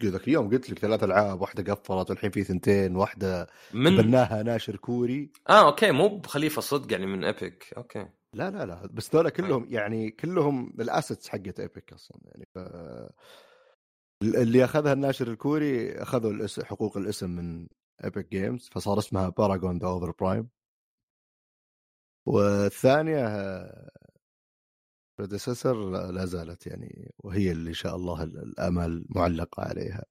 ذاك 0.04 0.28
اليوم 0.28 0.50
قلت 0.50 0.70
لك 0.70 0.80
ثلاث 0.80 1.04
ألعاب 1.04 1.42
واحدة 1.42 1.74
قفلت 1.74 2.10
والحين 2.10 2.32
في 2.32 2.44
ثنتين 2.44 2.96
واحدة 2.96 3.48
من 3.74 3.98
بناها 3.98 4.44
ناشر 4.44 4.76
كوري. 4.76 5.32
آه 5.50 5.68
okay 5.68 5.92
مو 5.92 6.18
بخليفة 6.18 6.62
صدق 6.62 6.92
يعني 6.92 7.06
من 7.06 7.24
إيبك. 7.24 7.74
أوكي. 7.78 8.08
لا 8.34 8.52
لا 8.52 8.66
لا 8.66 8.88
بس 8.94 9.16
ذولا 9.16 9.30
كلهم 9.30 9.68
يعني 9.70 10.12
كلهم 10.12 10.74
ال 10.80 10.87
assets 10.87 11.30
حقت 11.30 11.60
إيبك 11.60 11.94
أصلا 11.94 12.18
يعني. 12.26 12.46
ف... 12.56 12.60
اللي 14.24 14.66
أخذها 14.66 14.94
الناشر 14.94 15.28
الكوري 15.28 16.02
أخذوا 16.02 16.32
الاسم 16.32 16.64
حقوق 16.64 16.98
الاسم 16.98 17.30
من 17.30 17.68
إيبك 18.04 18.30
جيمز 18.32 18.70
فصار 18.72 19.00
اسمها 19.00 19.30
باراجون 19.30 19.78
The 19.78 19.88
Overprime 19.88 20.50
والثانية 22.26 23.26
Predecessor 25.18 25.90
لا 26.12 26.26
زالت 26.26 26.68
يعني 26.68 27.14
وهي 27.20 27.52
اللي 27.52 27.70
ان 27.70 27.74
شاء 27.74 27.96
الله 27.96 28.24
الامل 28.24 29.06
معلقة 29.10 29.64
عليها. 29.64 30.06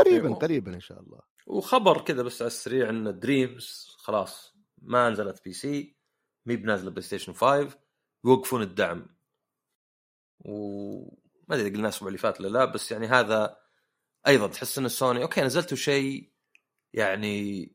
قريبا 0.00 0.26
أيوه. 0.28 0.38
قريبا 0.38 0.74
إن 0.74 0.80
شاء 0.80 1.00
الله. 1.00 1.20
وخبر 1.46 2.00
كذا 2.00 2.22
بس 2.22 2.42
على 2.42 2.46
السريع 2.46 2.90
إن 2.90 3.18
دريمز 3.18 3.96
خلاص 3.98 4.54
ما 4.78 5.10
نزلت 5.10 5.44
بي 5.44 5.52
سي 5.52 5.96
ماهي 6.46 6.56
بنازلة 6.56 6.90
بلاي 6.90 7.02
ستيشن 7.02 7.32
5 7.32 7.78
ويوقفون 8.24 8.62
الدعم. 8.62 9.06
وما 10.40 11.10
أدري 11.50 11.66
إذا 11.66 11.74
قلنا 11.74 11.88
الأسبوع 11.88 12.08
اللي 12.08 12.18
فات 12.18 12.40
ولا 12.40 12.48
لا 12.48 12.64
بس 12.64 12.92
يعني 12.92 13.06
هذا 13.06 13.56
أيضا 14.26 14.46
تحس 14.46 14.78
إن 14.78 14.88
سوني 14.88 15.22
okay 15.22 15.40
نزلتوا 15.40 15.76
شيء 15.76 16.32
يعني 16.92 17.68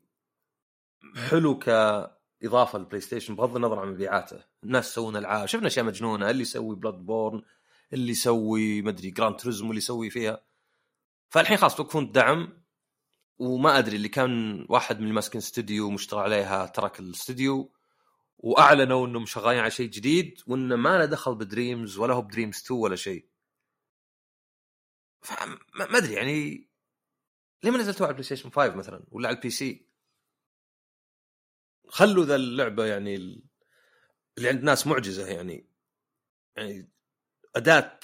حلو 1.16 1.58
كإضافة 1.58 2.78
للبلاي 2.78 3.00
ستيشن 3.00 3.36
بغض 3.36 3.56
النظر 3.56 3.78
عن 3.78 3.88
مبيعاته. 3.88 4.49
الناس 4.64 4.90
يسوون 4.90 5.16
العاب 5.16 5.46
شفنا 5.46 5.66
أشياء 5.66 5.84
مجنونة 5.84 6.30
اللي 6.30 6.42
يسوي 6.42 6.76
Bloodborne 6.76 7.42
اللي 7.92 8.10
يسوي 8.10 8.82
مدري 8.82 9.10
Gran 9.10 9.36
Turismo 9.36 9.66
واللي 9.66 9.78
يسوي 9.78 10.10
فيها. 10.10 10.42
فالحين 11.30 11.56
خلاص 11.56 11.76
توقفون 11.76 12.04
الدعم 12.04 12.62
وما 13.38 13.78
أدري 13.78 13.96
اللي 13.96 14.08
كان 14.08 14.66
واحد 14.68 14.96
من 14.96 15.02
اللي 15.02 15.14
ماسكين 15.14 15.38
استوديو 15.40 15.90
مشتغل 15.90 16.20
عليها 16.20 16.66
ترك 16.66 17.00
الاستوديو 17.00 17.72
وأعلنوا 18.38 19.06
إنهم 19.06 19.26
شغالين 19.26 19.60
على 19.60 19.70
شيء 19.70 19.88
جديد 19.90 20.40
وإنه 20.46 20.76
ما 20.76 20.98
له 20.98 21.04
دخل 21.04 21.34
بدريمز 21.34 21.98
ولا 21.98 22.14
هو 22.14 22.22
بدريمز 22.22 22.56
2 22.56 22.80
ولا 22.80 22.96
شيء. 22.96 23.26
ما 25.74 25.98
أدري 25.98 26.14
يعني 26.14 26.68
ليه 27.62 27.70
ما 27.70 27.78
نزلتوها 27.78 28.06
على 28.06 28.10
البلاي 28.10 28.24
ستيشن 28.24 28.50
5 28.50 28.74
مثلا 28.76 29.04
ولا 29.10 29.28
على 29.28 29.36
البي 29.36 29.50
سي 29.50 29.86
خلوا 31.88 32.24
ذا 32.24 32.34
اللعبة 32.34 32.84
يعني 32.86 33.42
اللي 34.38 34.48
عند 34.48 34.62
ناس 34.62 34.86
معجزة 34.86 35.26
يعني. 35.26 35.66
يعني 36.56 36.90
أداة 37.56 38.00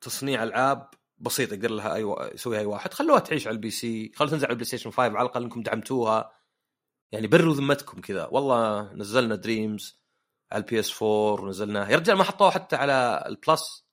تصنيع 0.00 0.42
ألعاب 0.42 0.90
بسيطة 1.18 1.54
يقدر 1.54 1.70
لها 1.70 1.94
أي 1.94 2.04
و... 2.04 2.30
يسويها 2.34 2.60
أي 2.60 2.66
واحد. 2.66 2.94
خلوها 2.94 3.20
تعيش 3.20 3.46
على 3.46 3.54
البي 3.54 3.70
سي. 3.70 4.12
خلوها 4.14 4.30
تنزل 4.30 4.44
على 4.44 4.52
البلاي 4.52 4.64
ستيشن 4.64 4.90
5 4.90 5.02
على 5.02 5.12
الأقل 5.12 5.42
إنكم 5.42 5.62
دعمتوها. 5.62 6.32
يعني 7.12 7.26
بروا 7.26 7.54
ذمتكم 7.54 8.00
كذا. 8.00 8.26
والله 8.26 8.92
نزلنا 8.92 9.34
دريمز 9.34 10.02
على 10.52 10.64
ال 10.64 10.80
PS 10.80 11.02
4 11.02 11.44
ونزلناه 11.44 11.88
يا 11.90 11.96
رجال 11.96 12.16
ما 12.16 12.24
حطوها 12.24 12.50
حتى 12.50 12.76
على 12.76 13.24
ال 13.26 13.36
Plus. 13.36 13.86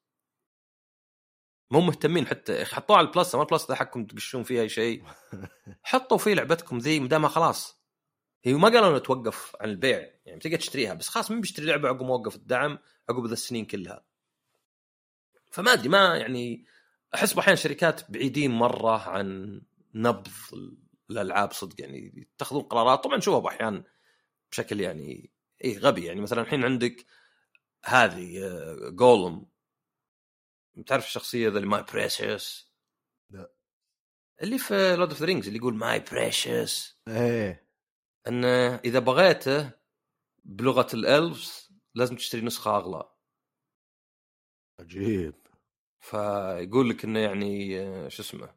مو 1.72 1.82
مهتمين 1.82 2.28
حتى. 2.28 2.66
حطوها 2.66 2.98
على 2.98 3.08
ال 3.08 3.13
Plus 3.13 3.36
ما 3.36 3.42
ال 3.42 3.47
Plus 3.47 3.70
ذا 3.70 3.76
حقكم 3.76 4.06
تقطون 4.06 4.44
فيه 4.44 4.62
أي 4.62 4.70
شيء. 4.70 5.04
حطوا 5.84 6.18
فيه 6.18 6.34
لعبتكم 6.34 6.78
ذي 6.78 7.00
ما 7.00 7.28
خلاص. 7.28 7.79
هي 8.44 8.54
ما 8.54 8.70
قالوا 8.70 8.90
إنه 8.90 8.98
توقف 8.98 9.56
عن 9.62 9.70
البيع 9.70 10.10
يعني 10.26 10.40
تقدر 10.40 10.58
تشتريها 10.58 10.94
بس 10.94 11.10
خلاص 11.10 11.32
مين 11.32 11.42
بيشتري 11.42 11.66
لعبة 11.66 11.90
عقب 11.90 12.04
موقف 12.04 12.36
الدعم 12.36 12.80
عقب 13.10 13.26
ذا 13.26 13.34
السنين 13.34 13.66
كلها. 13.66 14.06
فما 15.52 15.74
أدري 15.74 15.90
ما 15.90 16.18
يعني 16.18 16.66
أحس 17.16 17.38
أحيانا 17.38 17.56
شركات 17.56 18.12
بعيدين 18.12 18.52
مرة 18.52 19.10
عن 19.10 19.62
نبض 19.94 20.28
الألعاب 21.10 21.52
صدق 21.52 21.82
يعني 21.82 22.14
يتخذون 22.16 22.62
قرارات. 22.62 23.04
طبعا 23.04 23.18
نشوفها 23.18 23.50
أحيانا 23.50 23.84
بشكل 24.52 24.80
يعني 24.80 25.32
اي 25.66 25.78
غبي 25.78 26.06
يعني 26.06 26.22
مثلا 26.22 26.42
الحين 26.42 26.64
عندك 26.64 27.06
هذه 27.86 28.40
Gollum 28.90 29.46
آه، 30.78 30.82
تعرف 30.82 31.06
الشخصية 31.06 31.50
ذا 31.50 31.58
اللي 31.58 31.68
my 31.70 31.84
precious 31.84 32.72
لا. 33.30 33.52
اللي 34.42 34.58
في 34.58 34.96
Lord 34.96 35.10
of 35.10 35.20
the 35.20 35.26
Rings 35.26 35.48
اللي 35.48 35.60
يقول 35.60 35.76
my 35.76 36.00
precious 36.00 37.00
إيه. 37.08 37.69
انه 38.28 38.76
إذا 38.76 39.00
بغيته 39.00 39.72
بلغة 40.44 40.88
ال 40.94 41.06
elves 41.06 41.70
لازم 41.96 42.16
تشتري 42.16 42.42
نسخة 42.42 42.78
أغلى. 42.78 43.10
عجيب. 44.80 45.36
فيقول 46.00 46.90
لك 46.90 47.04
إنه 47.04 47.20
يعني 47.20 47.76
شو 48.10 48.22
اسمه 48.22 48.56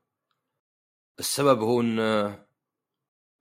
السبب 1.19 1.61
هو 1.61 1.81
انه 1.81 2.47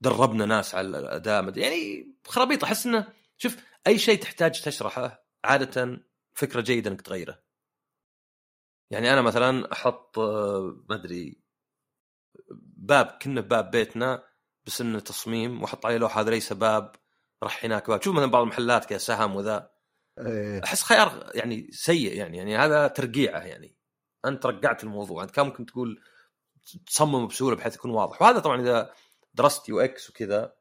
دربنا 0.01 0.45
ناس 0.45 0.75
على 0.75 0.87
الاداء 0.99 1.57
يعني 1.57 2.13
خرابيط. 2.27 2.63
أحس 2.63 2.85
إنه 2.85 3.13
شوف 3.37 3.57
أي 3.87 3.99
شيء 3.99 4.21
تحتاج 4.21 4.61
تشرحه 4.61 5.25
عادة 5.43 6.05
فكرة 6.33 6.61
جيدة 6.61 6.91
إنك 6.91 7.01
تغيره. 7.01 7.43
يعني 8.91 9.13
أنا 9.13 9.21
مثلا 9.21 9.71
أحط 9.71 10.19
ما 10.19 10.95
أدري 10.95 11.41
باب 12.77 13.05
كنا 13.21 13.41
باب 13.41 13.71
بيتنا 13.71 14.30
بس 14.65 14.81
انه 14.81 14.99
تصميم 14.99 15.61
واحط 15.61 15.85
عليه 15.85 15.97
لوحة 15.97 16.21
هذا 16.21 16.29
ليس 16.29 16.53
باب 16.53 16.95
راح 17.43 17.65
هناك 17.65 17.89
باب. 17.89 18.01
شوف 18.01 18.15
مثلا 18.15 18.31
بعض 18.31 18.41
المحلات 18.41 18.85
كذا 18.85 18.97
سهم 18.97 19.35
وذا. 19.35 19.71
إيه. 20.19 20.63
أحس 20.63 20.83
خيار 20.83 21.31
يعني 21.35 21.71
سيء 21.71 22.17
يعني 22.17 22.37
يعني 22.37 22.57
هذا 22.57 22.87
ترقيعه 22.87 23.39
يعني. 23.39 23.75
أنت 24.25 24.45
رقعت 24.45 24.83
الموضوع 24.83 25.23
أنت 25.23 25.31
كان 25.31 25.45
ممكن 25.45 25.65
تقول 25.65 26.01
تصمم 26.87 27.27
بسهولة 27.27 27.55
بحيث 27.55 27.75
يكون 27.75 27.91
واضح. 27.91 28.21
وهذا 28.21 28.39
طبعا 28.39 28.61
إذا 28.61 28.93
درست 29.33 29.69
UX 29.69 30.09
وكذا 30.09 30.55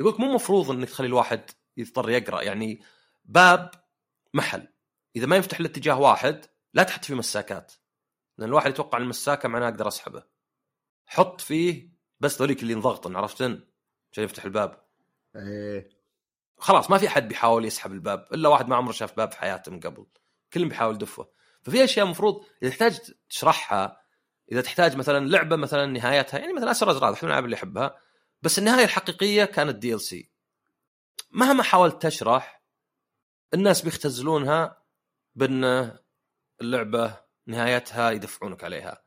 يقول 0.00 0.14
مو 0.18 0.34
مفروض 0.34 0.70
إنك 0.70 0.88
تخلي 0.88 1.06
الواحد 1.06 1.50
يضطر 1.76 2.10
يقرأ. 2.10 2.42
يعني 2.42 2.82
باب 3.24 3.70
محل. 4.34 4.68
إذا 5.16 5.26
ما 5.26 5.36
يفتح 5.36 5.60
لاتجاه 5.60 6.00
واحد 6.00 6.46
لا 6.74 6.82
تحط 6.82 7.04
فيه 7.04 7.14
مساكات. 7.14 7.72
لأن 8.38 8.48
الواحد 8.48 8.70
يتوقع 8.70 8.98
المساكة 8.98 9.48
معناه 9.48 9.68
أقدر 9.68 9.88
أسحبه. 9.88 10.22
حط 11.06 11.40
فيه 11.40 11.95
بس 12.20 12.38
ذوليك 12.38 12.62
اللي 12.62 12.72
انضغطن 12.72 13.16
عرفتن 13.16 13.60
عشان 14.12 14.24
يفتح 14.24 14.44
الباب. 14.44 14.82
إيه. 15.36 15.88
خلاص 16.58 16.90
ما 16.90 16.98
في 16.98 17.06
أحد 17.06 17.28
بيحاول 17.28 17.64
يسحب 17.64 17.92
الباب 17.92 18.26
إلا 18.32 18.48
واحد 18.48 18.68
ما 18.68 18.76
عمره 18.76 18.92
شاف 18.92 19.16
باب 19.16 19.32
في 19.32 19.38
حياته 19.38 19.72
من 19.72 19.80
قبل. 19.80 20.06
كلهم 20.52 20.68
بيحاول 20.68 20.94
يدفه. 20.94 21.28
ففي 21.62 21.84
أشياء 21.84 22.06
المفروض 22.06 22.44
إذا 22.62 22.70
تحتاج 22.70 22.98
تشرحها 23.28 24.00
إذا 24.52 24.60
تحتاج 24.60 24.96
مثلا 24.96 25.28
لعبة 25.28 25.56
مثلا 25.56 25.86
نهايتها 25.86 26.38
يعني 26.38 26.52
مثلا 26.52 26.70
اسر 26.70 26.90
ازرار 26.90 27.10
من 27.12 27.18
الالعاب 27.22 27.44
اللي 27.44 27.56
احبها 27.56 27.96
بس 28.42 28.58
النهاية 28.58 28.84
الحقيقية 28.84 29.44
كانت 29.44 29.76
DLC 29.76 30.30
مهما 31.30 31.62
حاولت 31.62 32.02
تشرح 32.02 32.62
الناس 33.54 33.82
بيختزلونها 33.82 34.82
بأن 35.34 35.92
اللعبة 36.60 37.16
نهايتها 37.46 38.10
يدفعونك 38.10 38.64
عليها. 38.64 39.02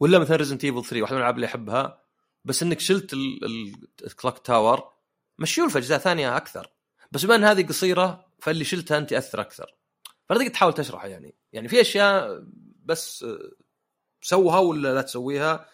ولا 0.00 0.18
مثلا 0.18 0.36
Resident 0.36 0.64
Evil 0.64 0.84
3 0.84 1.02
واحدة 1.02 1.14
من 1.14 1.18
الألعاب 1.18 1.34
اللي 1.34 1.46
احبها 1.46 2.03
بس 2.44 2.62
إنك 2.62 2.80
شلت 2.80 3.14
ال 4.04 4.10
clock 4.10 4.38
tower 4.38 4.92
مشيور 5.38 5.70
في 5.70 5.78
أجزاء 5.78 5.98
ثانية 5.98 6.36
أكثر. 6.36 6.70
بس 7.12 7.24
بما 7.24 7.34
إن 7.34 7.44
هذه 7.44 7.66
قصيرة 7.66 8.26
فاللي 8.38 8.64
شلتها 8.64 8.98
انت 8.98 9.12
يأثر 9.12 9.40
أكثر. 9.40 9.74
تقدر 10.28 10.48
تحاول 10.48 10.72
تشرحها 10.74 11.06
يعني. 11.06 11.34
يعني 11.52 11.68
في 11.68 11.80
أشياء 11.80 12.44
بس 12.84 13.26
سوها 14.22 14.58
ولا 14.58 14.94
لا 14.94 15.02
تسويها 15.02 15.68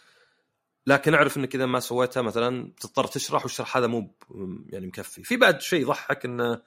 لكن 0.87 1.15
أعرف 1.15 1.37
إنك 1.37 1.55
إذا 1.55 1.67
ما 1.67 1.81
سويتها 1.81 2.23
مثلا 2.23 2.73
تضطر 2.81 3.07
تشرح 3.07 3.43
والشرح 3.43 3.77
هذا 3.77 3.87
مو 3.87 4.15
يعني 4.67 4.87
مكفي. 4.87 5.23
في 5.23 5.37
بعد 5.37 5.61
شيء 5.61 5.81
يضحك 5.83 6.25
انه 6.25 6.63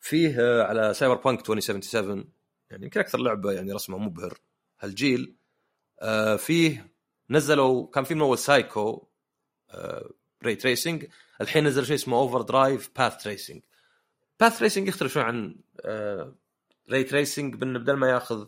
فيه 0.00 0.62
على 0.62 0.94
Cyberpunk 0.94 1.40
2077 1.40 2.32
يعني 2.70 2.84
يمكن 2.84 3.00
أكثر 3.00 3.18
لعبة 3.18 3.52
يعني 3.52 3.72
رسمها 3.72 3.98
مبهر 3.98 4.38
هالجيل 4.80 5.36
آه 6.00 6.36
فيه 6.36 6.92
نزلوا 7.30 7.90
كان 7.90 8.04
في 8.04 8.14
من 8.14 8.20
اول 8.20 8.38
سايكو 8.38 9.08
آه 9.70 10.10
ray 10.44 10.56
tracing 10.56 11.06
الحين 11.40 11.64
نزل 11.64 11.86
شيء 11.86 11.94
اسمه 11.94 12.16
Overdrive 12.16 12.90
path 12.96 13.22
tracing 13.22 13.62
path 14.40 14.58
tracing 14.58 14.88
يختلف 14.88 15.12
شوي 15.12 15.22
عن 15.22 15.56
آه 15.80 16.34
ray 16.90 17.04
tracing 17.04 17.54
بانه 17.54 17.78
بدل 17.78 17.92
ما 17.92 18.10
ياخذ 18.10 18.46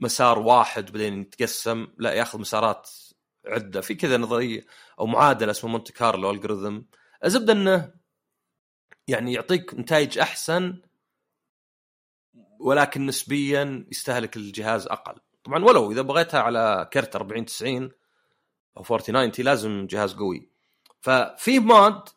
مسار 0.00 0.38
واحد 0.38 0.92
بعدين 0.92 1.20
يتقسم 1.20 1.86
لا 1.98 2.12
ياخذ 2.12 2.38
مسارات 2.40 2.90
عدة. 3.46 3.80
في 3.80 3.94
كذا 3.94 4.16
نظرية 4.16 4.66
أو 5.00 5.06
معادلة 5.06 5.50
اسمها 5.50 5.72
Monte 5.72 5.92
Carlo 5.92 6.30
algorithm 6.30 6.80
الزبدة 7.24 7.52
إنه 7.52 7.94
يعني 9.08 9.32
يعطيك 9.32 9.74
نتائج 9.74 10.18
أحسن 10.18 10.82
ولكن 12.60 13.06
نسبيا 13.06 13.86
يستهلك 13.90 14.36
الجهاز 14.36 14.86
أقل. 14.86 15.20
طبعا 15.44 15.64
ولو 15.64 15.92
إذا 15.92 16.02
بغيتها 16.02 16.40
على 16.40 16.90
كرت 16.92 17.16
40 17.16 17.44
90 17.46 17.90
أو 18.76 18.82
40 18.90 19.32
90 19.32 19.46
لازم 19.46 19.86
جهاز 19.86 20.14
قوي. 20.14 20.48
ففي 21.00 21.58
mod 21.58 22.08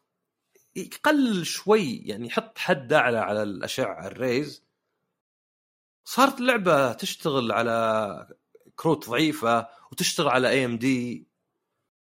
يقلل 0.76 1.46
شوي 1.46 1.98
يعني 1.98 2.28
يحط 2.28 2.58
حد 2.58 2.94
أعلى 2.94 3.18
على 3.18 3.44
الأشعة 3.44 4.08
ال 4.08 4.17
rays. 4.17 4.64
صارت 6.06 6.40
اللعبة 6.40 6.94
تشتغل 6.94 7.52
على 7.52 8.28
كروت 8.76 9.10
ضعيفة 9.10 9.68
وتشتغل 9.92 10.28
على 10.28 10.50
AMD 10.50 11.28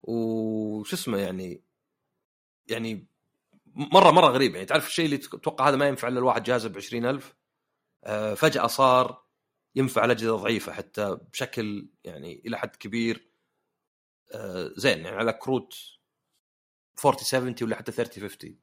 وش 0.02 0.92
اسمه 0.92 1.18
يعني 1.18 1.62
يعني 2.66 3.06
مره 3.66 4.10
مرة 4.10 4.26
غريب 4.26 4.54
يعني 4.54 4.66
تعرف 4.66 4.86
الشيء 4.86 5.04
اللي 5.04 5.16
تتوقع 5.18 5.68
هذا 5.68 5.76
ما 5.76 5.88
ينفع 5.88 6.08
إلا 6.08 6.18
الواحد 6.18 6.42
جهازه 6.42 6.68
ب 6.68 6.76
20000 6.76 7.34
آه 8.04 8.34
فجأة 8.34 8.66
صار 8.66 9.25
ينفع 9.76 10.04
الأجهزة 10.04 10.36
ضعيفه 10.36 10.72
حتى 10.72 11.18
بشكل 11.32 11.88
يعني 12.04 12.42
إلى 12.46 12.58
حد 12.58 12.76
كبير 12.76 13.30
آه 14.34 14.70
زين 14.76 14.98
يعني 14.98 15.16
على 15.16 15.32
كروت 15.32 15.74
4070 17.04 17.54
ولا 17.62 17.76
حتى 17.76 17.92
3050 17.92 18.58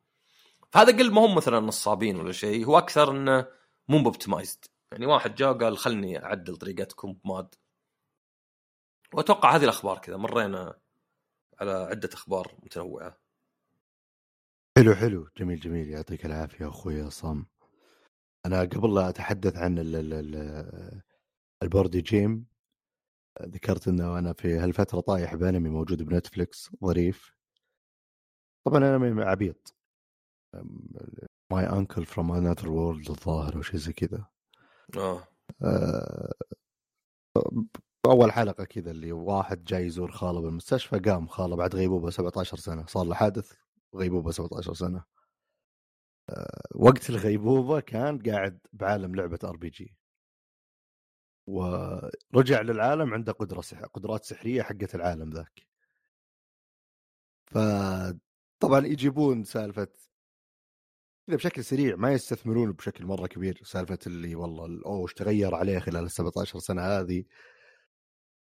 فهذا 0.71 0.97
قل 0.97 1.13
ما 1.13 1.25
هم 1.25 1.35
مثلا 1.35 1.59
نصابين 1.59 2.15
ولا 2.15 2.31
شيء 2.31 2.65
هو 2.65 2.77
أكثر 2.77 3.11
إنه 3.11 3.47
مو 3.87 3.97
اوبتمايزد 3.97 4.65
يعني 4.93 5.05
واحد 5.05 5.35
جاء 5.35 5.53
قال 5.53 5.77
خلني 5.77 6.23
أعدل 6.25 6.57
طريقتكم 6.57 7.13
بماد. 7.13 7.55
وأتوقع 9.13 9.55
هذه 9.55 9.63
الأخبار 9.63 9.99
كذا 9.99 10.17
مرينا 10.17 10.79
على 11.59 11.71
عدة 11.71 12.09
أخبار 12.13 12.55
متنوعة. 12.63 13.17
حلو 14.77 14.95
حلو. 14.95 15.29
جميل 15.37 15.59
جميل. 15.59 15.89
يعطيك 15.89 16.25
العافية 16.25 16.67
أخوي 16.67 17.01
عصام. 17.01 17.45
أنا 18.45 18.61
قبل 18.61 18.95
لا 18.95 19.09
أتحدث 19.09 19.57
عن 19.57 19.77
ال 21.63 21.69
board 21.69 22.01
game 22.01 22.45
ذكرت 23.41 23.87
إنه 23.87 24.19
أنا 24.19 24.33
في 24.33 24.57
هالفترة 24.57 24.99
طايح 24.99 25.35
بأنمي 25.35 25.69
موجود 25.69 26.03
بنتفلكس 26.03 26.71
ظريف. 26.83 27.35
طبعا 28.65 28.77
أنا 28.77 29.25
عبيط. 29.25 29.75
My 31.51 31.69
Uncle 31.69 32.05
from 32.05 32.31
Another 32.31 32.69
World 32.69 33.09
الظاهر 33.09 33.55
أو 33.55 33.61
شيء 33.61 33.79
زي 33.79 33.93
كذا. 33.93 34.25
آه, 34.97 35.27
آه، 35.63 36.33
أول 38.05 38.31
حلقة 38.31 38.63
كذا 38.63 38.91
اللي 38.91 39.11
واحد 39.11 39.63
جاي 39.63 39.85
يزور 39.85 40.11
خالة 40.11 40.41
بالمستشفى 40.41 40.99
قام 40.99 41.27
خالة 41.27 41.55
بعد 41.55 41.75
غيبوبة 41.75 42.09
17 42.09 42.57
سنة 42.57 42.85
صار 42.85 43.05
له 43.05 43.15
حادث 43.15 43.51
غيبوبة 43.95 44.31
17 44.31 44.73
سنة. 44.73 45.03
وقت 46.75 47.09
الغيبوبة 47.09 47.79
كان 47.79 48.19
قاعد 48.19 48.59
بعالم 48.73 49.15
لعبة 49.15 49.39
RPG 49.43 49.95
ورجع 51.47 52.61
للعالم 52.61 53.13
عنده 53.13 53.31
قدرة 53.31 53.61
سح... 53.61 53.79
قدرات 53.81 54.25
سحرية 54.25 54.61
حقت 54.61 54.95
العالم 54.95 55.29
ذاك. 55.29 55.67
فطبعا 57.45 58.85
يجيبون 58.87 59.43
سالفة 59.43 59.87
كذا 61.27 61.35
بشكل 61.35 61.63
سريع 61.63 61.95
ما 61.95 62.13
يستثمرون 62.13 62.71
بشكل 62.71 63.05
مرة 63.05 63.27
كبير. 63.27 63.61
سالفة 63.63 63.99
اللي 64.07 64.35
والله 64.35 64.81
أوه 64.85 65.01
إيش 65.03 65.13
تغير 65.13 65.55
عليه 65.55 65.79
خلال 65.79 66.03
ال 66.03 66.11
17 66.11 66.59
سنة 66.59 66.81
هذه؟ 66.81 67.23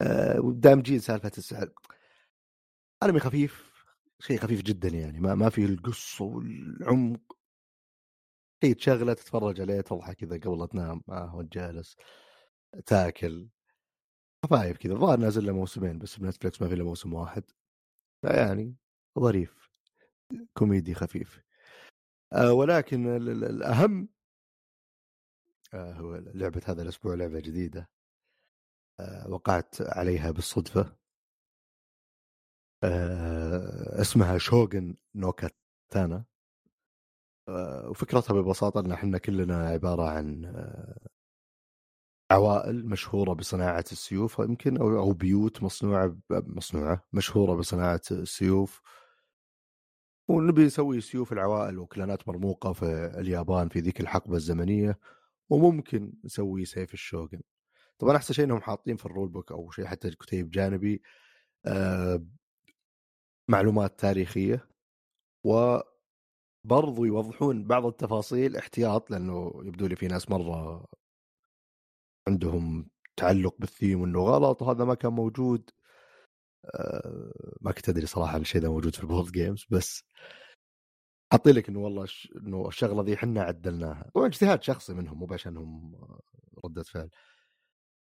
آه 0.02 0.40
ودامجين 0.42 1.00
سالفة 1.00 1.32
السحر 1.38 1.70
أنمي 3.04 3.20
خفيف 3.20 3.74
شيء 4.20 4.40
خفيف 4.40 4.62
جدا 4.62 4.90
يعني. 4.90 5.20
ما 5.20 5.36
ما 5.36 5.50
فيه 5.50 5.66
القصة 5.66 6.26
والعمق. 6.26 7.43
شيء 8.64 8.76
تشغله 8.76 9.14
تتفرج 9.14 9.62
عليه 9.62 9.82
تضحك 9.82 10.16
كذا 10.16 10.38
قبل 10.38 10.68
تنام 10.68 11.02
ما 11.08 11.20
هو 11.20 11.42
جالس 11.42 11.96
تاكل. 12.86 13.50
خفايف 14.46 14.78
كذا 14.78 14.94
الظاهر 14.94 15.20
نازل 15.20 15.46
له 15.46 15.54
موسمين 15.54 16.00
بس 16.00 16.20
بنتفلكس 16.20 16.62
ما 16.62 16.68
في 16.68 16.74
إلا 16.74 16.84
موسم 16.84 17.14
واحد. 17.14 17.44
فيعني 18.22 18.76
ظريف 19.20 19.70
كوميدي 20.54 20.94
خفيف. 20.94 21.42
آه 22.34 22.54
ولكن 22.54 23.08
الأهم 23.18 24.10
آه 25.74 25.94
هو 25.94 26.16
لعبة 26.16 26.62
هذا 26.66 26.82
الأسبوع 26.82 27.16
لعبة 27.16 27.40
جديدة. 27.40 27.90
آه 29.00 29.30
وقعت 29.30 29.76
عليها 29.82 30.32
بالصدفة. 30.32 30.96
آه 32.84 34.02
اسمها 34.02 34.38
شوغن 34.38 34.96
نوكاتانا. 35.16 36.16
آه 36.16 36.33
وفكرتها 37.50 38.34
ببساطة 38.34 38.80
إن 38.80 38.92
إحنا 38.92 39.18
كلنا 39.18 39.68
عبارة 39.68 40.10
عن 40.10 40.46
آه 40.46 41.08
عوائل 42.32 42.86
مشهورة 42.86 43.34
بصناعة 43.34 43.86
السيوف 43.92 44.40
يمكن 44.40 44.78
أو 44.78 45.14
بيوت 45.14 45.64
مصنوعة 45.64 46.18
مصنوعة 46.32 47.08
مشهورة 47.14 47.56
بصناعة 47.56 48.02
السيوف. 48.12 48.82
ونبي 50.28 50.66
نسوي 50.66 51.02
سيوف 51.02 51.34
العوائل 51.34 51.80
وكلانات 51.80 52.28
مرموقة 52.28 52.74
في 52.74 52.86
اليابان 53.18 53.70
في 53.70 53.80
ذيك 53.80 54.02
الحقبة 54.02 54.36
الزمنية 54.36 55.00
وممكن 55.50 56.14
نسوي 56.26 56.66
سيف 56.66 56.94
الشوغن. 56.94 57.42
طبعا 58.00 58.18
أحسن 58.18 58.34
شيء 58.34 58.46
إنهم 58.46 58.62
حاطين 58.62 58.98
في 58.98 59.06
ال 59.06 59.11
rule 59.11 59.30
book 59.30 59.52
أو 59.52 59.72
شيء 59.72 59.86
حتى 59.86 60.12
كتيب 60.12 60.50
جانبي 60.50 61.02
آه 61.66 62.26
معلومات 63.48 64.00
تاريخية 64.00 64.68
وبرضو 66.66 67.06
يوضحون 67.06 67.64
بعض 67.68 67.86
التفاصيل 67.86 68.58
احتياط 68.58 69.12
لأنه 69.12 69.52
يبدو 69.64 69.88
لي 69.88 69.96
في 69.96 70.08
ناس 70.08 70.30
مرة 70.30 70.86
عندهم 72.28 72.90
تعلق 73.18 73.56
بالثيم 73.60 74.02
وانه 74.02 74.20
غلط 74.20 74.62
وهذا 74.62 74.86
ما 74.86 74.96
كان 74.96 75.12
موجود. 75.14 75.70
آه، 76.76 77.32
ما 77.62 77.72
كنت 77.72 77.90
أدري 77.90 78.06
صراحة 78.06 78.38
الشيء 78.38 78.62
ده 78.62 78.72
موجود 78.72 78.96
في 78.96 79.04
ال 79.04 79.08
board 79.08 79.32
games 79.32 79.66
بس 79.70 80.04
حاطين 81.32 81.56
لك 81.56 81.70
إنه 81.70 81.80
والله. 81.80 82.08
إنه 82.36 82.68
الشغلة 82.68 83.04
ذي 83.04 83.14
إحنا 83.14 83.42
عدلناها. 83.44 84.12
طبعا 84.16 84.28
اجتهاد 84.28 84.64
شخصي 84.64 84.94
منهم 84.94 85.20
مو 85.20 85.28
عشانهم 85.32 85.96
ردة 86.66 86.84
فعل. 86.84 87.10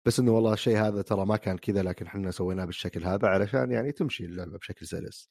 بس 0.05 0.19
إنه 0.19 0.31
والله 0.31 0.53
الشيء 0.53 0.77
هذا 0.77 1.01
ترى 1.01 1.25
ما 1.25 1.37
كان 1.37 1.57
كذا 1.57 1.83
لكن 1.83 2.05
إحنا 2.05 2.31
سويناه 2.31 2.65
بالشكل 2.65 3.03
هذا 3.05 3.27
علشان 3.27 3.71
يعني 3.71 3.91
تمشي 3.91 4.25
اللعبة 4.25 4.57
بشكل 4.57 4.87
سلس. 4.87 5.29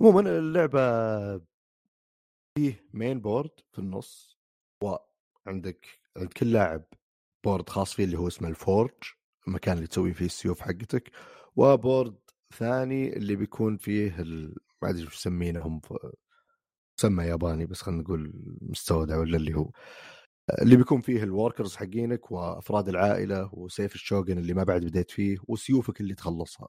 عموما 0.00 0.20
اللعبة 0.38 0.80
فيه 2.60 2.84
main 2.92 3.20
board 3.20 3.50
في 3.72 3.78
النص 3.78 4.38
وعندك 4.82 5.86
عند 6.16 6.32
كل 6.36 6.52
لاعب 6.52 6.84
board 7.44 7.68
خاص 7.68 7.94
فيه 7.94 8.04
اللي 8.04 8.18
هو 8.18 8.28
اسمه 8.28 8.48
ال 8.48 8.55
forge 8.55 8.92
المكان 9.48 9.76
اللي 9.76 9.86
تسوي 9.86 10.14
فيه 10.14 10.26
السيوف 10.26 10.60
حقتك 10.60 11.10
و 11.56 11.66
board 11.66 12.18
ثاني 12.54 13.16
اللي 13.16 13.36
بيكون 13.36 13.76
فيه 13.76 14.20
ال... 14.20 14.54
ما 14.82 14.90
أدري 14.90 15.02
إيش 15.02 15.14
يسمينهم 15.14 15.80
مسمى 16.98 17.24
ياباني 17.24 17.66
بس 17.66 17.82
خلينا 17.82 18.02
نقول 18.02 18.32
مستودع 18.62 19.18
ولا 19.18 19.36
اللي 19.36 19.54
هو. 19.54 19.70
اللي 20.62 20.76
بيكون 20.76 21.00
فيه 21.00 21.22
ال 21.22 21.29
workers 21.29 21.76
حقينك 21.76 22.30
وأفراد 22.30 22.88
العائلة 22.88 23.50
وسيف 23.52 23.94
الشوغن 23.94 24.38
اللي 24.38 24.54
ما 24.54 24.64
بعد 24.64 24.84
بديت 24.84 25.10
فيه 25.10 25.38
وسيوفك 25.48 26.00
اللي 26.00 26.14
تخلصها. 26.14 26.68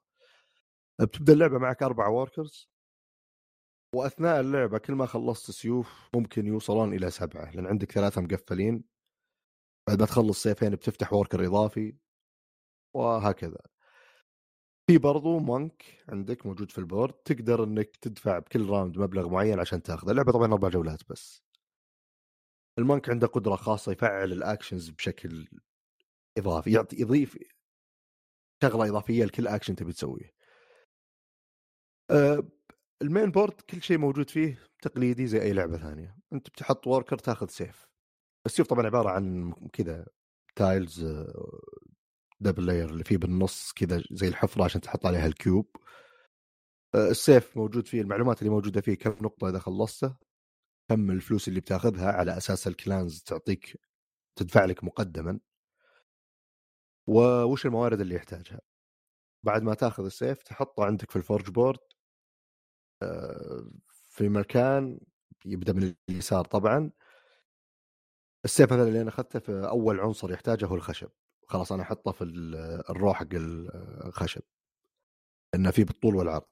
بتبدأ 1.01 1.33
اللعبة 1.33 1.57
معك 1.57 1.83
أربع 1.83 2.07
workers 2.07 2.71
وأثناء 3.95 4.39
اللعبة 4.39 4.77
كل 4.77 4.93
ما 4.93 5.05
خلصت 5.05 5.51
سيوف 5.51 6.09
ممكن 6.15 6.47
يوصلون 6.47 6.93
إلى 6.93 7.11
سبعة 7.11 7.51
لأن 7.51 7.65
عندك 7.65 7.91
ثلاثة 7.91 8.21
مقفلين. 8.21 8.83
بعد 9.87 9.99
ما 9.99 10.05
تخلص 10.05 10.43
سيفين 10.43 10.69
بتفتح 10.69 11.13
worker 11.13 11.45
اضافي 11.45 11.95
وهكذا. 12.95 13.61
في 14.87 14.97
برضو 14.97 15.39
monk 15.39 16.03
عندك 16.09 16.45
موجود 16.45 16.71
في 16.71 16.77
ال 16.77 16.83
board 16.83 17.13
تقدر 17.13 17.63
إنك 17.63 17.95
تدفع 17.97 18.39
بكل 18.39 18.69
round 18.69 18.97
مبلغ 18.97 19.29
معين 19.29 19.59
عشان 19.59 19.81
تاخذه. 19.81 20.11
اللعبة 20.11 20.31
طبعا 20.31 20.53
أربع 20.53 20.69
جولات 20.69 21.09
بس. 21.09 21.43
ال 22.79 22.85
monk 22.85 23.09
عنده 23.09 23.27
قدرة 23.27 23.55
خاصة 23.55 23.91
يفعل 23.91 24.31
ال 24.31 24.38
actions 24.38 24.89
بشكل 24.89 25.47
إضافي 26.37 26.71
يعطي 26.71 27.01
يضيف 27.01 27.37
شغلة 28.63 28.89
إضافية 28.89 29.25
لكل 29.25 29.47
اكشن 29.47 29.75
تبي 29.75 29.93
تسويه. 29.93 30.31
أه 32.11 32.43
ال 33.01 33.07
main 33.07 33.31
board 33.31 33.61
كل 33.61 33.81
شيء 33.81 33.97
موجود 33.97 34.29
فيه 34.29 34.59
تقليدي 34.81 35.27
زي 35.27 35.41
أي 35.41 35.53
لعبة 35.53 35.77
ثانية. 35.77 36.17
أنت 36.33 36.49
بتحط 36.49 36.87
worker 36.87 37.17
تاخذ 37.17 37.47
سيف. 37.47 37.87
السيف 38.45 38.67
طبعا 38.67 38.85
عبارة 38.85 39.09
عن 39.09 39.53
كذا 39.73 40.07
tiles 40.55 41.05
double 42.39 42.65
layer 42.65 42.89
اللي 42.89 43.03
فيه 43.03 43.17
بالنص 43.17 43.73
كذا 43.73 44.03
زي 44.11 44.27
الحفرة 44.27 44.63
عشان 44.63 44.81
تحط 44.81 45.05
عليها 45.05 45.27
ال 45.27 45.37
cube 45.37 45.75
آه، 46.95 47.09
السيف 47.09 47.57
موجود 47.57 47.87
فيه 47.87 48.01
المعلومات 48.01 48.39
اللي 48.39 48.49
موجودة 48.49 48.81
فيه 48.81 48.95
كم 48.95 49.11
نقطة 49.25 49.49
إذا 49.49 49.59
خلصته 49.59 50.15
كم 50.89 51.11
الفلوس 51.11 51.47
اللي 51.47 51.59
بتاخذها 51.59 52.11
على 52.11 52.37
أساس 52.37 52.67
ال 52.67 52.76
clans 52.76 53.23
تعطيك 53.23 53.79
تدفع 54.35 54.65
لك 54.65 54.83
مقدما. 54.83 55.39
وش 57.07 57.65
الموارد 57.65 58.01
اللي 58.01 58.15
يحتاجها؟ 58.15 58.61
بعد 59.45 59.63
ما 59.63 59.73
تاخذ 59.73 60.05
السيف 60.05 60.43
تحطه 60.43 60.85
عندك 60.85 61.11
في 61.11 61.15
ال 61.15 61.21
forge 61.21 61.49
board 61.49 61.79
في 64.09 64.29
مكان 64.29 64.99
يبدأ 65.45 65.73
من 65.73 65.95
اليسار 66.09 66.45
طبعا. 66.45 66.91
السيف 68.45 68.73
مثلا 68.73 68.87
اللي 68.87 69.01
أنا 69.01 69.09
أخذته 69.09 69.39
في 69.39 69.51
أول 69.51 69.99
عنصر 69.99 70.31
يحتاجه 70.31 70.65
هو 70.65 70.75
الخشب. 70.75 71.09
خلاص 71.47 71.71
أنا 71.71 71.83
أحطه 71.83 72.11
في 72.11 72.23
ال 72.89 72.95
row 72.95 73.13
حق 73.13 73.27
الخشب. 73.33 74.41
لأنه 75.53 75.71
في 75.71 75.83
بالطول 75.83 76.15
والعرض. 76.15 76.47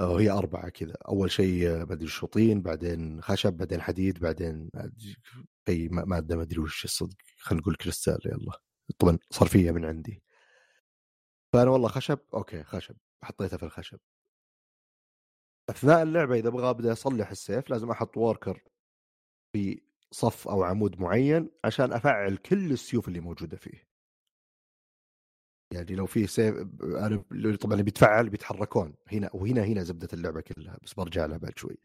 وهي 0.00 0.30
أربعة 0.30 0.68
كذا. 0.68 0.94
أول 1.08 1.30
شيء 1.30 1.68
ما 1.68 1.92
أدري 1.92 2.08
شوطين 2.08 2.62
بعدين 2.62 3.22
خشب 3.22 3.52
بعدين 3.52 3.80
حديد 3.80 4.18
بعدين 4.18 4.70
أي 5.68 5.88
مادة 5.88 6.36
ما 6.36 6.42
أدري 6.42 6.60
وش 6.60 6.84
الصدق. 6.84 7.16
خلينا 7.38 7.62
نقول 7.62 7.76
كريستال 7.76 8.18
يلا. 8.26 8.60
طبعا 8.98 9.18
صرفية 9.30 9.70
من 9.70 9.84
عندي. 9.84 10.22
فأنا 11.52 11.70
والله 11.70 11.88
خشب 11.88 12.18
okay 12.34 12.64
خشب. 12.64 12.96
حطيته 13.22 13.56
في 13.56 13.62
الخشب. 13.62 13.98
أثناء 15.70 16.02
اللعبة 16.02 16.34
إذا 16.34 16.48
أبغى 16.48 16.70
أبدأ 16.70 16.92
أصلح 16.92 17.30
السيف 17.30 17.70
لازم 17.70 17.90
أحط 17.90 18.16
worker 18.16 18.62
في 19.52 19.80
صف 20.10 20.48
أو 20.48 20.62
عمود 20.62 21.00
معين 21.00 21.50
عشان 21.64 21.92
أفعل 21.92 22.36
كل 22.36 22.72
السيوف 22.72 23.08
اللي 23.08 23.20
موجودة 23.20 23.56
فيه. 23.56 23.92
يعني 25.72 25.94
لو 25.94 26.06
في 26.06 26.26
سيف 26.26 26.54
طبعا 27.60 27.82
بيتفعل 27.82 28.28
بيتحركون. 28.28 28.94
هنا 29.12 29.30
وهنا 29.34 29.64
هنا 29.64 29.82
زبدة 29.82 30.08
اللعبة 30.12 30.40
كلها 30.40 30.78
بس 30.82 30.94
برجع 30.94 31.26
لها 31.26 31.38
بعد 31.38 31.58
شوي. 31.58 31.78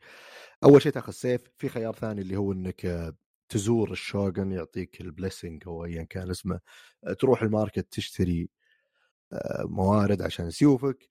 أول 0.63 0.81
شيء 0.81 0.91
تاخذ 0.91 1.11
سيف 1.13 1.41
في 1.57 1.69
خيار 1.69 1.93
ثاني 1.93 2.21
اللي 2.21 2.37
هو 2.37 2.51
إنك 2.51 3.13
تزور 3.49 3.91
الشوغن 3.91 4.51
يعطيك 4.51 5.01
ال 5.01 5.08
blessing 5.08 5.63
أو 5.67 5.85
ايا 5.85 6.03
كان 6.03 6.29
اسمه. 6.29 6.59
تروح 7.19 7.41
ال 7.43 7.50
market 7.50 7.93
تشتري 7.93 8.49
آه، 9.33 9.63
موارد 9.65 10.21
عشان 10.21 10.51
سيوفك. 10.51 11.09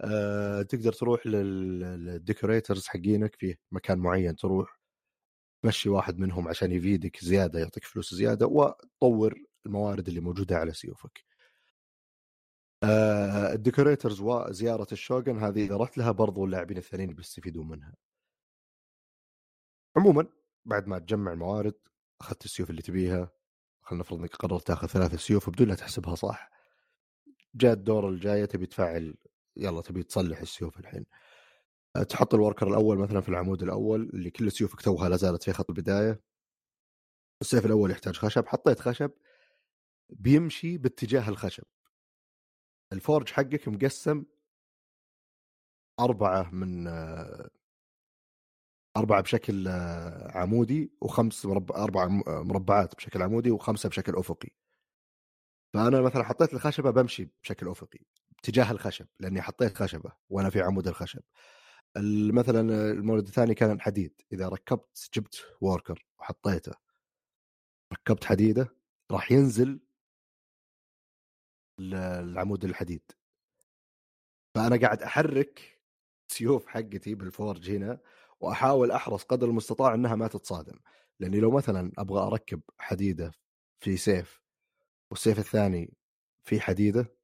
آه، 0.00 0.62
تقدر 0.62 0.92
تروح 0.92 1.26
لل 1.26 1.53
decorators 1.53 2.86
حقينك 2.86 3.34
في 3.36 3.56
مكان 3.72 3.98
معين 3.98 4.36
تروح 4.36 4.78
تمشي 5.62 5.88
واحد 5.88 6.18
منهم 6.18 6.48
عشان 6.48 6.72
يفيدك 6.72 7.24
زيادة 7.24 7.60
يعطيك 7.60 7.84
فلوس 7.84 8.14
زيادة 8.14 8.46
وتطور 8.46 9.34
الموارد 9.66 10.08
اللي 10.08 10.20
موجودة 10.20 10.56
على 10.56 10.72
سيوفك. 10.72 11.24
آه 12.82 13.52
ال 13.52 13.58
decorators 13.58 14.20
وزياره 14.20 14.86
الشوغن 14.92 15.38
هذه 15.38 15.64
إذا 15.64 15.76
رحت 15.76 15.98
لها 15.98 16.10
برضو 16.10 16.44
اللاعبين 16.44 16.76
الثانيين 16.78 17.14
بيستفيدون 17.14 17.68
منها. 17.68 17.94
عموما 19.96 20.26
بعد 20.64 20.86
ما 20.88 20.98
تجمع 20.98 21.32
الموارد 21.32 21.74
أخذت 22.20 22.44
السيوف 22.44 22.70
اللي 22.70 22.82
تبيها 22.82 23.30
خلينا 23.82 24.04
نفرض 24.04 24.18
إنك 24.18 24.36
قررت 24.36 24.66
تاخذ 24.66 24.86
ثلاث 24.86 25.14
سيوف 25.14 25.50
بدون 25.50 25.68
لا 25.68 25.74
تحسبها 25.74 26.14
صح. 26.14 26.50
جاء 27.54 27.72
الدور 27.72 28.08
الجاية 28.08 28.44
تبي 28.44 28.66
تفعل 28.66 29.14
يلا 29.56 29.80
تبي 29.80 30.02
تصلح 30.02 30.40
السيوف 30.40 30.78
الحين. 30.78 31.06
تحط 32.08 32.34
ال 32.34 32.39
worker 32.39 32.68
الأول 32.68 32.98
مثلا 32.98 33.20
في 33.20 33.28
العمود 33.28 33.62
الأول 33.62 34.10
اللي 34.14 34.30
كل 34.30 34.52
سيوفك 34.52 34.80
توها 34.80 35.08
لا 35.08 35.16
زالت 35.16 35.42
في 35.42 35.52
خط 35.52 35.70
البداية. 35.70 36.22
السيف 37.42 37.66
الأول 37.66 37.90
يحتاج 37.90 38.16
خشب. 38.16 38.46
حطيت 38.46 38.80
خشب. 38.80 39.10
بيمشي 40.10 40.78
باتجاه 40.78 41.28
الخشب. 41.28 41.64
ال 42.92 42.98
forge 42.98 43.28
حقك 43.28 43.68
مقسم 43.68 44.24
أربعة 46.00 46.50
من 46.50 46.88
أربعة 48.96 49.20
بشكل 49.22 49.68
عمودي 50.34 50.92
وخمس 51.00 51.46
مربع 51.46 51.76
أربعة 51.76 52.06
مربعات 52.26 52.94
بشكل 52.94 53.22
عمودي 53.22 53.50
وخمسة 53.50 53.88
بشكل 53.88 54.16
أفقي. 54.16 54.50
فأنا 55.74 56.00
مثلا 56.00 56.22
حطيت 56.22 56.54
الخشبة 56.54 56.90
بمشي 56.90 57.30
بشكل 57.42 57.68
أفقي. 57.68 58.00
اتجاه 58.44 58.70
الخشب 58.70 59.06
لأني 59.20 59.42
حطيت 59.42 59.76
خشبة 59.76 60.12
وأنا 60.30 60.50
في 60.50 60.60
عمود 60.60 60.88
الخشب. 60.88 61.22
مثلا 62.32 62.90
المورد 62.90 63.26
الثاني 63.26 63.54
كان 63.54 63.70
الحديد 63.70 64.20
إذا 64.32 64.48
ركبت 64.48 65.08
جبت 65.14 65.44
worker 65.60 66.06
وحطيته 66.18 66.72
ركبت 67.92 68.24
حديده 68.24 68.76
راح 69.10 69.32
ينزل 69.32 69.80
العمود 71.80 72.64
الحديد. 72.64 73.02
فأنا 74.54 74.76
قاعد 74.80 75.02
أحرك 75.02 75.80
سيوف 76.28 76.66
حقتي 76.66 77.14
بال 77.14 77.30
forge 77.30 77.70
هنا 77.70 78.00
وأحاول 78.40 78.90
أحرص 78.90 79.22
قدر 79.22 79.48
المستطاع 79.48 79.94
إنها 79.94 80.14
ما 80.16 80.28
تتصادم. 80.28 80.78
لأني 81.20 81.40
لو 81.40 81.50
مثلا 81.50 81.92
أبغى 81.98 82.26
أركب 82.26 82.62
حديده 82.78 83.32
في 83.80 83.96
سيف 83.96 84.42
والسيف 85.10 85.38
الثاني 85.38 85.94
في 86.44 86.60
حديده 86.60 87.21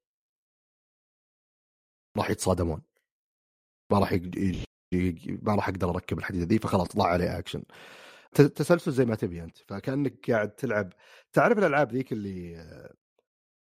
راح 2.19 2.31
يتصادمون. 2.31 2.83
ما 3.93 3.99
راح 3.99 4.13
ما 5.43 5.55
راح 5.55 5.69
أقدر 5.69 5.91
أركب 5.91 6.19
الحديده 6.19 6.45
ذي 6.45 6.59
فخلاص 6.59 6.89
طلع 6.89 7.07
عليه 7.07 7.39
اكشن 7.39 7.63
تسلسل 8.33 8.93
زي 8.93 9.05
ما 9.05 9.15
تبي 9.15 9.43
أنت. 9.43 9.57
فكأنك 9.69 10.31
قاعد 10.31 10.51
تلعب. 10.51 10.93
تعرف 11.33 11.59
الألعاب 11.59 11.93
ذيك 11.93 12.13
اللي 12.13 12.57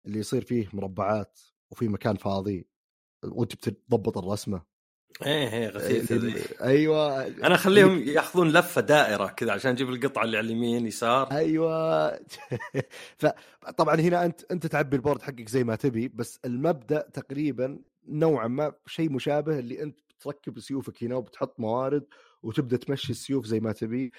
اللي 0.06 0.18
يصير 0.18 0.44
فيه 0.44 0.68
مربعات 0.72 1.40
وفي 1.70 1.88
مكان 1.88 2.16
فاضي 2.16 2.66
وأنت 3.24 3.54
بتضبط 3.54 4.18
الرسمة؟ 4.18 4.62
إيه 5.26 5.52
إيه 5.52 5.68
غثيثه 5.68 6.64
أيوه. 6.64 7.26
أنا 7.26 7.54
أخليهم 7.54 7.98
يأخذون 7.98 8.52
لفة 8.52 8.80
دائرة 8.80 9.26
كذا 9.26 9.52
عشان 9.52 9.70
أجيب 9.70 9.88
القطعة 9.90 10.24
اللي 10.24 10.36
على 10.36 10.46
اليمين 10.46 10.86
يسار. 10.86 11.32
أيوه. 11.32 12.20
فطبعا 13.20 14.00
هنا 14.00 14.24
أنت 14.24 14.52
أنت 14.52 14.66
تعبي 14.66 14.96
البورد 14.96 15.22
حقك 15.22 15.48
زي 15.48 15.64
ما 15.64 15.76
تبي 15.76 16.08
بس 16.08 16.40
المبدأ 16.44 17.08
تقريبا 17.12 17.78
نوعا 18.08 18.48
ما 18.48 18.72
شيء 18.86 19.12
مشابه 19.12 19.58
اللي 19.58 19.82
أنت 19.82 19.98
بتركب 20.18 20.60
سيوفك 20.60 21.04
هنا 21.04 21.16
وبتحط 21.16 21.60
موارد 21.60 22.06
وتبدأ 22.42 22.76
تمشي 22.76 23.12
السيوف 23.12 23.46
زي 23.46 23.60
ما 23.60 23.72
تبي. 23.72 24.12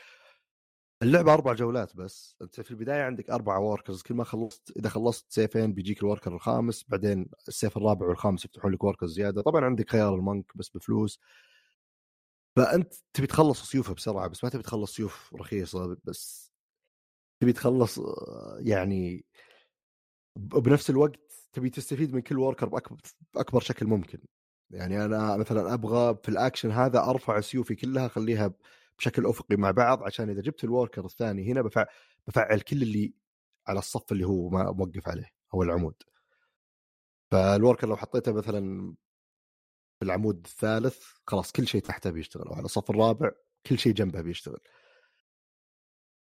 اللعبة 1.03 1.33
أربع 1.33 1.53
جولات 1.53 1.95
بس. 1.95 2.35
أنت 2.41 2.61
في 2.61 2.71
البداية 2.71 3.03
عندك 3.03 3.29
أربع 3.29 3.57
workers 3.57 4.01
كل 4.01 4.13
ما 4.15 4.23
خلصت 4.23 4.77
إذا 4.77 4.89
خلصت 4.89 5.31
سيفين 5.31 5.73
بيجيك 5.73 6.03
ال 6.03 6.08
worker 6.08 6.35
الخامس 6.35 6.85
بعدين 6.89 7.29
السيف 7.47 7.77
الرابع 7.77 8.07
والخامس 8.07 8.45
يفتحون 8.45 8.73
لك 8.73 8.83
workers 8.83 9.13
زيادة. 9.13 9.41
طبعا 9.41 9.65
عندك 9.65 9.89
خيار 9.89 10.15
ال 10.15 10.24
monk 10.24 10.57
بس 10.57 10.69
بفلوس. 10.69 11.19
فأنت 12.57 12.93
تبي 13.13 13.27
تخلص 13.27 13.63
سيوفها 13.71 13.93
بسرعة 13.93 14.27
بس 14.27 14.43
ما 14.43 14.49
تبي 14.49 14.63
تخلص 14.63 14.95
سيوف 14.95 15.33
رخيصة 15.35 15.97
بس. 16.03 16.53
تبي 17.41 17.53
تخلص 17.53 17.99
آه، 17.99 18.57
يعني 18.61 19.25
بنفس 20.37 20.89
الوقت 20.89 21.32
تبي 21.53 21.69
تستفيد 21.69 22.13
من 22.13 22.21
كل 22.21 22.39
worker 22.39 22.69
باكبر 22.69 22.97
بأكبر 23.33 23.59
شكل 23.59 23.85
ممكن. 23.85 24.19
يعني 24.69 25.05
أنا 25.05 25.37
مثلا 25.37 25.73
أبغى 25.73 26.17
في 26.23 26.29
الاكشن 26.29 26.71
هذا 26.71 26.99
أرفع 27.03 27.39
سيوفي 27.41 27.75
كلها 27.75 28.05
أخليها 28.05 28.53
بشكل 28.97 29.25
أفقي 29.25 29.55
مع 29.55 29.71
بعض 29.71 30.03
عشان 30.03 30.29
إذا 30.29 30.41
جبت 30.41 30.63
ال 30.63 30.69
worker 30.69 31.05
الثاني 31.05 31.51
هنا 31.51 31.61
بفعل, 31.61 31.85
بفعل 32.27 32.61
كل 32.61 32.81
اللي 32.81 33.13
على 33.67 33.79
الصف 33.79 34.11
اللي 34.11 34.27
هو 34.27 34.49
موقف 34.49 35.09
عليه 35.09 35.29
أو 35.53 35.63
العمود. 35.63 35.95
فال 37.31 37.45
worker 37.45 37.87
لو 37.87 37.95
حطيته 37.95 38.33
مثلا 38.33 38.95
في 39.99 40.05
العمود 40.05 40.45
الثالث 40.45 41.03
خلاص 41.27 41.51
كل 41.51 41.67
شيء 41.67 41.81
تحته 41.81 42.11
بيشتغل 42.11 42.47
أو 42.47 42.53
على 42.53 42.65
الصف 42.65 42.89
الرابع 42.89 43.31
كل 43.65 43.79
شيء 43.79 43.93
جنبه 43.93 44.21
بيشتغل. 44.21 44.59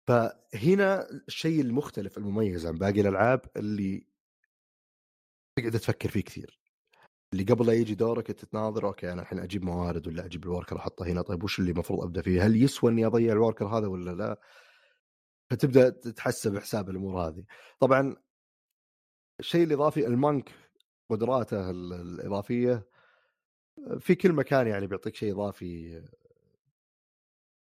فهنا 0.06 1.10
الشيء 1.28 1.60
المختلف 1.60 2.18
المميز 2.18 2.66
عن 2.66 2.78
باقي 2.78 3.00
الألعاب 3.00 3.40
اللي 3.56 4.06
تقعد 5.56 5.72
تفكر 5.72 6.08
فيه 6.08 6.20
كثير 6.20 6.58
اللي 7.32 7.44
قبل 7.44 7.66
لا 7.66 7.72
يجي 7.72 7.94
دورك 7.94 8.26
تتناظر 8.26 8.86
okay 8.86 9.12
أنا 9.12 9.22
الحين 9.22 9.38
أجيب 9.38 9.64
موارد 9.64 10.06
ولا 10.06 10.24
أجيب 10.24 10.44
ال 10.44 10.49
worker 10.49 10.76
احطه 10.76 11.06
هنا 11.06 11.22
طيب 11.22 11.44
وش 11.44 11.58
اللي 11.58 11.70
المفروض 11.70 12.04
أبدأ 12.04 12.22
فيه؟ 12.22 12.46
هل 12.46 12.62
يسوى 12.62 12.90
إني 12.90 13.06
أضيع 13.06 13.32
ال 13.32 13.37
worker 13.37 13.66
هذا 13.66 13.86
ولا 13.86 14.10
لا؟ 14.10 14.40
فتبدأ 15.50 15.90
تتحسب 15.90 16.58
حساب 16.58 16.90
الأمور 16.90 17.28
هذه. 17.28 17.44
طبعا 17.80 18.16
الشيء 19.40 19.64
الإضافي 19.64 20.06
ال 20.06 20.16
monk 20.16 20.52
قدراته 21.10 21.70
الإضافية 21.70 22.86
في 24.00 24.14
كل 24.14 24.32
مكان 24.32 24.66
يعني 24.66 24.86
بيعطيك 24.86 25.14
شيء 25.14 25.32
إضافي 25.32 26.02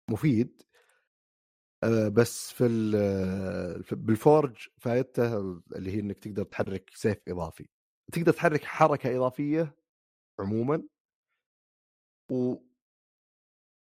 مفيد 0.09 0.61
بس 2.13 2.51
في 2.53 3.84
بال 3.91 4.13
forge 4.13 4.68
فائدته 4.77 5.39
اللي 5.75 5.91
هي 5.91 5.99
إنك 5.99 6.19
تقدر 6.19 6.43
تحرك 6.43 6.89
سيف 6.95 7.17
إضافي. 7.27 7.69
تقدر 8.13 8.34
تحرك 8.34 8.63
حركة 8.63 9.17
إضافية 9.17 9.75
عموما 10.39 10.84
و 12.29 12.57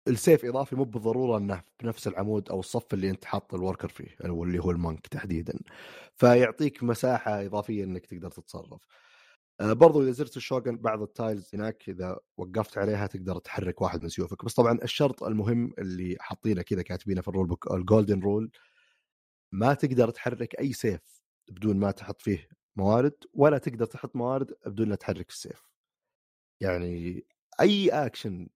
السيف 0.07 0.45
إضافي 0.45 0.75
مو 0.75 0.83
بالضرورة 0.83 1.37
إنه 1.37 1.63
بنفس 1.83 2.07
العمود 2.07 2.49
أو 2.49 2.59
الصف 2.59 2.93
اللي 2.93 3.09
أنت 3.09 3.25
حاط 3.25 3.53
ال 3.53 3.59
worker 3.59 3.89
فيه 3.89 4.15
أو 4.25 4.43
اللي 4.43 4.59
هو 4.59 4.71
ال 4.71 4.79
monk 4.79 5.07
تحديدا. 5.07 5.59
فيعطيك 6.15 6.83
مساحة 6.83 7.45
إضافية 7.45 7.83
إنك 7.83 8.05
تقدر 8.05 8.31
تتصرف. 8.31 8.81
آه، 8.81 9.08
برضو 9.61 10.03
إذا 10.03 10.11
زرت 10.11 10.37
الشوغن 10.37 10.77
بعض 10.77 11.01
ال 11.01 11.09
tiles 11.09 11.49
هناك 11.55 11.89
إذا 11.89 12.19
وقفت 12.37 12.77
عليها 12.77 13.07
تقدر 13.07 13.39
تحرك 13.39 13.81
واحد 13.81 14.03
من 14.03 14.09
سيوفك. 14.09 14.45
بس 14.45 14.53
طبعا 14.53 14.79
الشرط 14.83 15.23
المهم 15.23 15.73
اللي 15.79 16.17
حاطينه 16.19 16.61
كذا 16.61 16.81
كاتبينه 16.81 17.21
في 17.21 17.27
ال 17.27 17.31
rule 17.31 17.47
book 17.47 17.71
ال 17.71 17.78
golden 17.78 18.19
rule 18.19 18.51
ما 19.51 19.73
تقدر 19.73 20.09
تحرك 20.09 20.59
أي 20.59 20.73
سيف 20.73 21.21
بدون 21.49 21.79
ما 21.79 21.91
تحط 21.91 22.21
فيه 22.21 22.49
موارد 22.75 23.13
ولا 23.33 23.57
تقدر 23.57 23.85
تحط 23.85 24.15
موارد 24.15 24.53
بدون 24.65 24.89
لا 24.89 24.95
تحرك 24.95 25.29
السيف. 25.29 25.69
يعني 26.61 27.25
أي 27.61 27.89
اكشن 27.89 28.49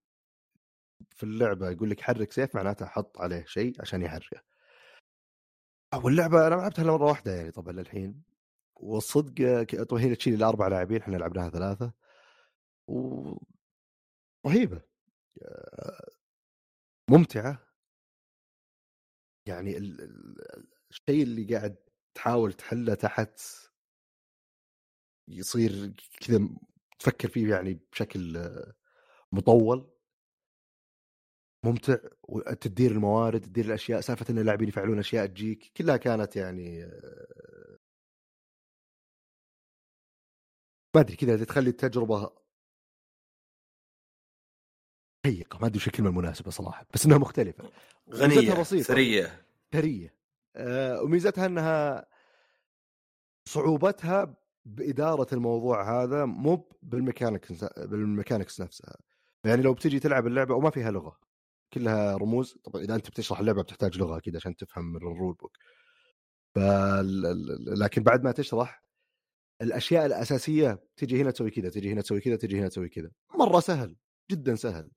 في 1.10 1.22
اللعبة 1.22 1.70
يقول 1.70 1.90
لك 1.90 2.00
حرك 2.00 2.32
سيف 2.32 2.54
معناته 2.54 2.86
حط 2.86 3.20
عليه 3.20 3.44
شيء 3.44 3.74
عشان 3.80 4.02
يحركه. 4.02 4.40
واللعبه 5.94 6.46
أنا 6.46 6.54
لعبتها 6.54 6.84
مرة 6.84 7.04
واحدة 7.04 7.32
يعني 7.34 7.50
طبعا 7.50 7.72
للحين. 7.72 8.33
والصدق 8.76 9.64
طبعا 9.84 10.02
هي 10.02 10.14
تشيل 10.16 10.34
الأربع 10.34 10.68
لاعبين 10.68 11.00
إحنا 11.00 11.16
لعبناها 11.16 11.50
ثلاثة. 11.50 11.92
و 12.88 13.36
رهيبة. 14.46 14.82
ممتعة. 17.10 17.58
يعني 19.46 19.78
الشيء 20.90 21.22
اللي 21.22 21.54
قاعد 21.56 21.76
تحاول 22.14 22.52
تحله 22.52 22.94
تحت 22.94 23.40
يصير 25.28 25.94
كذا 26.20 26.48
تفكر 26.98 27.28
فيه 27.28 27.50
يعني 27.50 27.80
بشكل 27.92 28.50
مطول. 29.32 29.90
ممتع. 31.64 31.96
وتدير 32.22 32.90
الموارد 32.90 33.40
تدير 33.40 33.64
الأشياء 33.64 34.00
سالفة 34.00 34.26
إن 34.30 34.38
اللاعبين 34.38 34.68
يفعلون 34.68 34.98
أشياء 34.98 35.26
تجيك 35.26 35.72
كلها 35.76 35.96
كانت 35.96 36.36
يعني 36.36 36.90
ما 40.94 41.00
ادري 41.00 41.16
كذا 41.16 41.44
تخلي 41.44 41.70
التجربة 41.70 42.30
شيقه 45.26 45.58
ما 45.58 45.66
ادري 45.66 45.76
وش 45.76 45.86
الكلمة 45.86 46.08
المناسبه 46.08 46.50
صراحة 46.50 46.86
بس 46.94 47.06
إنها 47.06 47.18
مختلفة. 47.18 47.70
غنية 48.10 48.60
بسيطة. 48.60 48.82
ثريه 48.82 49.46
ثريه 49.72 50.14
آه 50.56 51.02
وميزتها 51.02 51.46
إنها 51.46 52.06
صعوبتها 53.48 54.36
بإدارة 54.64 55.34
الموضوع 55.34 56.02
هذا 56.02 56.24
مو 56.24 56.68
بال 56.82 56.97
mechanics 56.97 57.64
بال 57.64 57.82
mechanics 57.82 58.60
نفسها. 58.60 58.96
يعني 59.44 59.62
لو 59.62 59.74
بتجي 59.74 60.00
تلعب 60.00 60.26
اللعبة 60.26 60.54
وما 60.54 60.70
فيها 60.70 60.90
لغة 60.90 61.18
كلها 61.72 62.16
رموز 62.16 62.58
طبعا 62.64 62.82
إذا 62.82 62.94
أنت 62.94 63.08
بتشرح 63.10 63.40
اللعبة 63.40 63.62
بتحتاج 63.62 63.98
لغة 63.98 64.18
أكيد 64.18 64.36
عشان 64.36 64.56
تفهم 64.56 64.96
ال 64.96 65.04
rule 65.04 65.34
book. 65.34 65.56
ف 66.54 66.58
لكن 67.78 68.02
بعد 68.02 68.24
ما 68.24 68.32
تشرح 68.32 68.83
الأشياء 69.62 70.06
الأساسية 70.06 70.84
تجي 70.96 71.22
هنا 71.22 71.30
تسوي 71.30 71.50
كذا 71.50 71.68
تجي 71.70 71.92
هنا 71.92 72.00
تسوي 72.02 72.20
كذا 72.20 72.36
تجي 72.36 72.60
هنا 72.60 72.68
تسوي 72.68 72.88
كذا 72.88 73.10
مرة 73.38 73.60
سهل 73.60 73.96
جدا 74.30 74.54
سهل. 74.54 74.90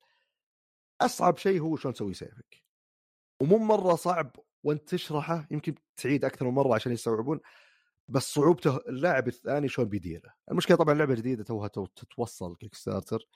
أصعب 1.00 1.38
شيء 1.38 1.60
هو 1.60 1.76
شلون 1.76 1.94
تسوي 1.94 2.14
سيفك. 2.14 2.62
ومو 3.42 3.58
مرة 3.58 3.94
صعب 3.94 4.36
وانت 4.64 4.88
تشرحه 4.88 5.46
يمكن 5.50 5.74
تعيد 5.96 6.24
أكثر 6.24 6.46
من 6.46 6.54
مرة 6.54 6.74
عشان 6.74 6.92
يستوعبون 6.92 7.40
بس 8.08 8.22
صعوبته 8.34 8.76
اللاعب 8.76 9.28
الثاني 9.28 9.68
شلون 9.68 9.88
بيديره. 9.88 10.34
المشكلة 10.50 10.76
طبعا 10.76 10.94
لعبه 10.94 11.14
جديدة 11.14 11.44
توها 11.44 11.68
تتوصل 11.68 12.56
Kickstarter 12.56 13.28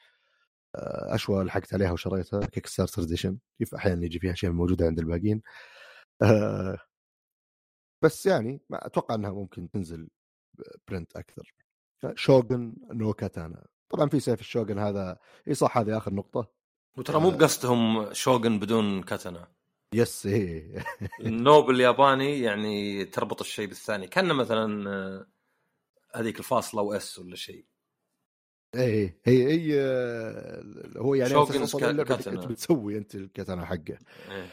آه، 0.77 1.15
أشوى 1.15 1.45
لحقت 1.45 1.75
عليها 1.75 1.93
وشريتها 1.93 2.47
Kickstarter 2.47 3.03
edition 3.03 3.39
كيف 3.59 3.75
أحيانا 3.75 4.05
يجي 4.05 4.19
فيها 4.19 4.33
اشياء 4.33 4.53
موجودة 4.53 4.87
عند 4.87 4.99
الباقيين. 4.99 5.43
آه، 6.23 6.79
بس 8.03 8.27
يعني 8.27 8.61
ما 8.71 8.87
أتوقع 8.87 9.15
إنها 9.15 9.31
ممكن 9.31 9.71
تنزل 9.71 10.09
print 10.89 11.17
أكثر. 11.17 11.55
Shogun 12.15 12.75
no 12.91 13.13
Katana. 13.13 13.67
طبعا 13.89 14.09
في 14.09 14.21
سيف 14.21 14.41
الشوغن 14.41 14.79
هذا 14.79 15.19
إي 15.49 15.55
صح 15.55 15.79
هذه 15.79 15.97
آخر 15.97 16.15
نقطة. 16.15 16.53
وترى 16.97 17.21
مو 17.21 17.29
آه. 17.29 17.37
بقصدهم 17.37 18.13
شوغن 18.13 18.59
بدون 18.59 19.03
كاتانا. 19.03 19.49
yes 19.95 20.27
إيه. 20.27 20.85
ال 21.21 21.35
no 21.35 21.63
بالياباني 21.63 22.41
يعني 22.41 23.05
تربط 23.05 23.41
الشيء 23.41 23.67
بالثاني. 23.67 24.07
كان 24.07 24.37
مثلا 24.37 24.91
آه، 24.91 25.27
هذيك 26.15 26.39
الفاصلة 26.39 26.83
و 26.83 27.01
s 27.01 27.19
ولا 27.19 27.37
شيء. 27.37 27.67
إيه 28.75 29.21
هي 29.25 29.47
هي 29.47 29.81
هو 30.97 31.15
يعني 31.15 31.31
شوغن 31.67 32.05
كاتانا. 32.05 32.47
بتسوي 32.47 32.99
أنت 32.99 33.15
الكاتانا 33.15 33.65
حقه. 33.65 33.99
إيه. 34.31 34.51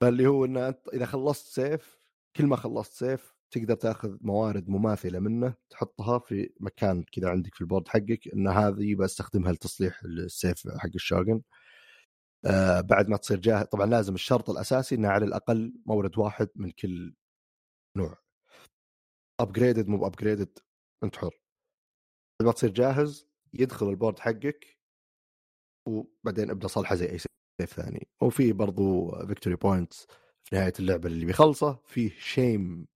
فاللي 0.00 0.26
هو 0.26 0.44
إن 0.44 0.56
أنت 0.56 0.88
إذا 0.88 1.06
خلصت 1.06 1.46
سيف 1.46 2.00
كل 2.36 2.46
ما 2.46 2.56
خلصت 2.56 2.92
سيف 2.92 3.39
تقدر 3.50 3.74
تاخذ 3.74 4.16
موارد 4.20 4.68
مماثلة 4.68 5.18
منه 5.18 5.54
تحطها 5.70 6.18
في 6.18 6.52
مكان 6.60 7.02
كذا 7.02 7.30
عندك 7.30 7.54
في 7.54 7.60
ال 7.60 7.65
board 7.65 7.88
حقك 7.88 8.28
إن 8.34 8.48
هذه 8.48 8.94
بستخدمها 8.94 9.52
لتصليح 9.52 10.02
السيف 10.04 10.68
حق 10.68 10.90
الشوغن 10.94 11.42
آه 12.46 12.80
بعد 12.80 13.08
ما 13.08 13.16
تصير 13.16 13.38
جاهز 13.40 13.64
طبعا 13.66 13.86
لازم 13.86 14.14
الشرط 14.14 14.50
الأساسي 14.50 14.94
إنه 14.94 15.08
على 15.08 15.24
الأقل 15.24 15.74
مورد 15.86 16.18
واحد 16.18 16.48
من 16.56 16.70
كل 16.70 17.14
نوع. 17.96 18.18
upgraded 19.40 19.88
مو 19.88 20.06
upgraded 20.06 20.58
أنت 21.04 21.16
حر. 21.16 21.40
بعد 22.40 22.46
ما 22.46 22.52
تصير 22.52 22.70
جاهز 22.70 23.28
يدخل 23.54 23.88
ال 23.88 23.93
board 23.93 24.18
حقك 24.18 24.78
وبعدين 25.88 26.50
ابدأ 26.50 26.68
صلحه 26.68 26.94
زي 26.94 27.10
أي 27.10 27.18
سيف 27.18 27.74
ثاني. 27.74 28.08
وفي 28.22 28.52
برضو 28.52 29.10
victory 29.26 29.56
points 29.56 30.06
في 30.44 30.56
نهاية 30.56 30.72
اللعبة 30.80 31.08
اللي 31.08 31.26
بيخلصه 31.26 31.82
فيه 31.86 32.10
shame 32.18 32.86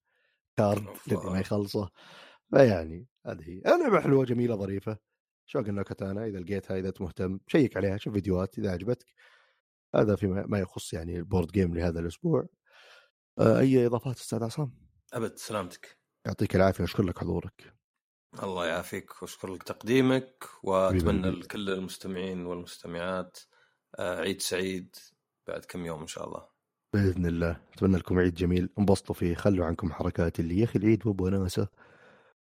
card 0.57 0.87
الذي 1.09 1.30
ما 1.30 1.40
يخلصه. 1.40 1.90
فيعني 2.50 3.09
هذه 3.26 3.42
هي. 3.42 3.61
لعبه 3.61 4.00
حلوة 4.00 4.24
جميلة 4.24 4.57
ظريفة. 4.57 4.98
شوغن 5.46 5.82
كاتانا 5.82 6.26
إذا 6.26 6.38
لقيتها 6.38 6.78
إذا 6.78 6.88
أنت 6.88 7.00
مهتم. 7.00 7.40
check 7.47 7.76
عليها 7.76 7.96
شوف 7.96 8.14
فيديوهات 8.14 8.59
إذا 8.59 8.72
عجبتك. 8.72 9.07
هذا 9.94 10.16
فيما 10.16 10.46
ما 10.46 10.59
يخص 10.59 10.92
يعني 10.92 11.16
ال 11.16 11.22
board 11.22 11.53
game 11.53 11.74
لهذا 11.74 12.00
الأسبوع. 12.00 12.46
آه، 13.38 13.59
أي 13.59 13.86
إضافات 13.86 14.16
أستاذ 14.16 14.44
عصام؟ 14.44 14.72
أبد 15.12 15.38
سلامتك. 15.38 15.98
يعطيك 16.26 16.57
العافية 16.57 16.84
أشكر 16.84 17.02
لك 17.02 17.18
حضورك. 17.18 17.74
الله 18.42 18.66
يعافيك 18.66 19.22
وأشكر 19.22 19.55
لك 19.55 19.62
تقديمك 19.62 20.44
وأتمنى 20.62 21.30
لكل 21.30 21.70
المستمعين 21.70 22.46
والمستمعات 22.46 23.38
آه، 23.98 24.20
عيد 24.20 24.40
سعيد 24.40 24.96
بعد 25.46 25.64
كم 25.64 25.86
يوم 25.86 26.00
إن 26.00 26.07
شاء 26.07 26.26
الله. 26.26 26.53
بإذن 26.95 27.26
الله. 27.26 27.57
أتمنى 27.74 27.97
لكم 27.97 28.18
عيد 28.18 28.34
جميل. 28.34 28.68
انبسطوا 28.78 29.14
فيه. 29.14 29.34
خلوا 29.34 29.66
عنكم 29.66 29.92
حركات 29.92 30.40
اللي 30.40 30.59
يا 30.59 30.68
العيد 30.76 31.03
مو 31.07 31.12
بوناسة. 31.12 31.68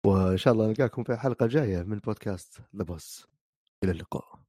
وإن 0.04 0.38
شاء 0.38 0.54
الله 0.54 0.68
نلقاكم 0.68 1.04
في 1.04 1.14
الحلقة 1.14 1.44
الجايه 1.44 1.84
من 1.84 1.98
بودكاست 2.00 2.60
ذا 2.76 2.98
إلى 3.84 3.92
اللقاء. 3.92 4.47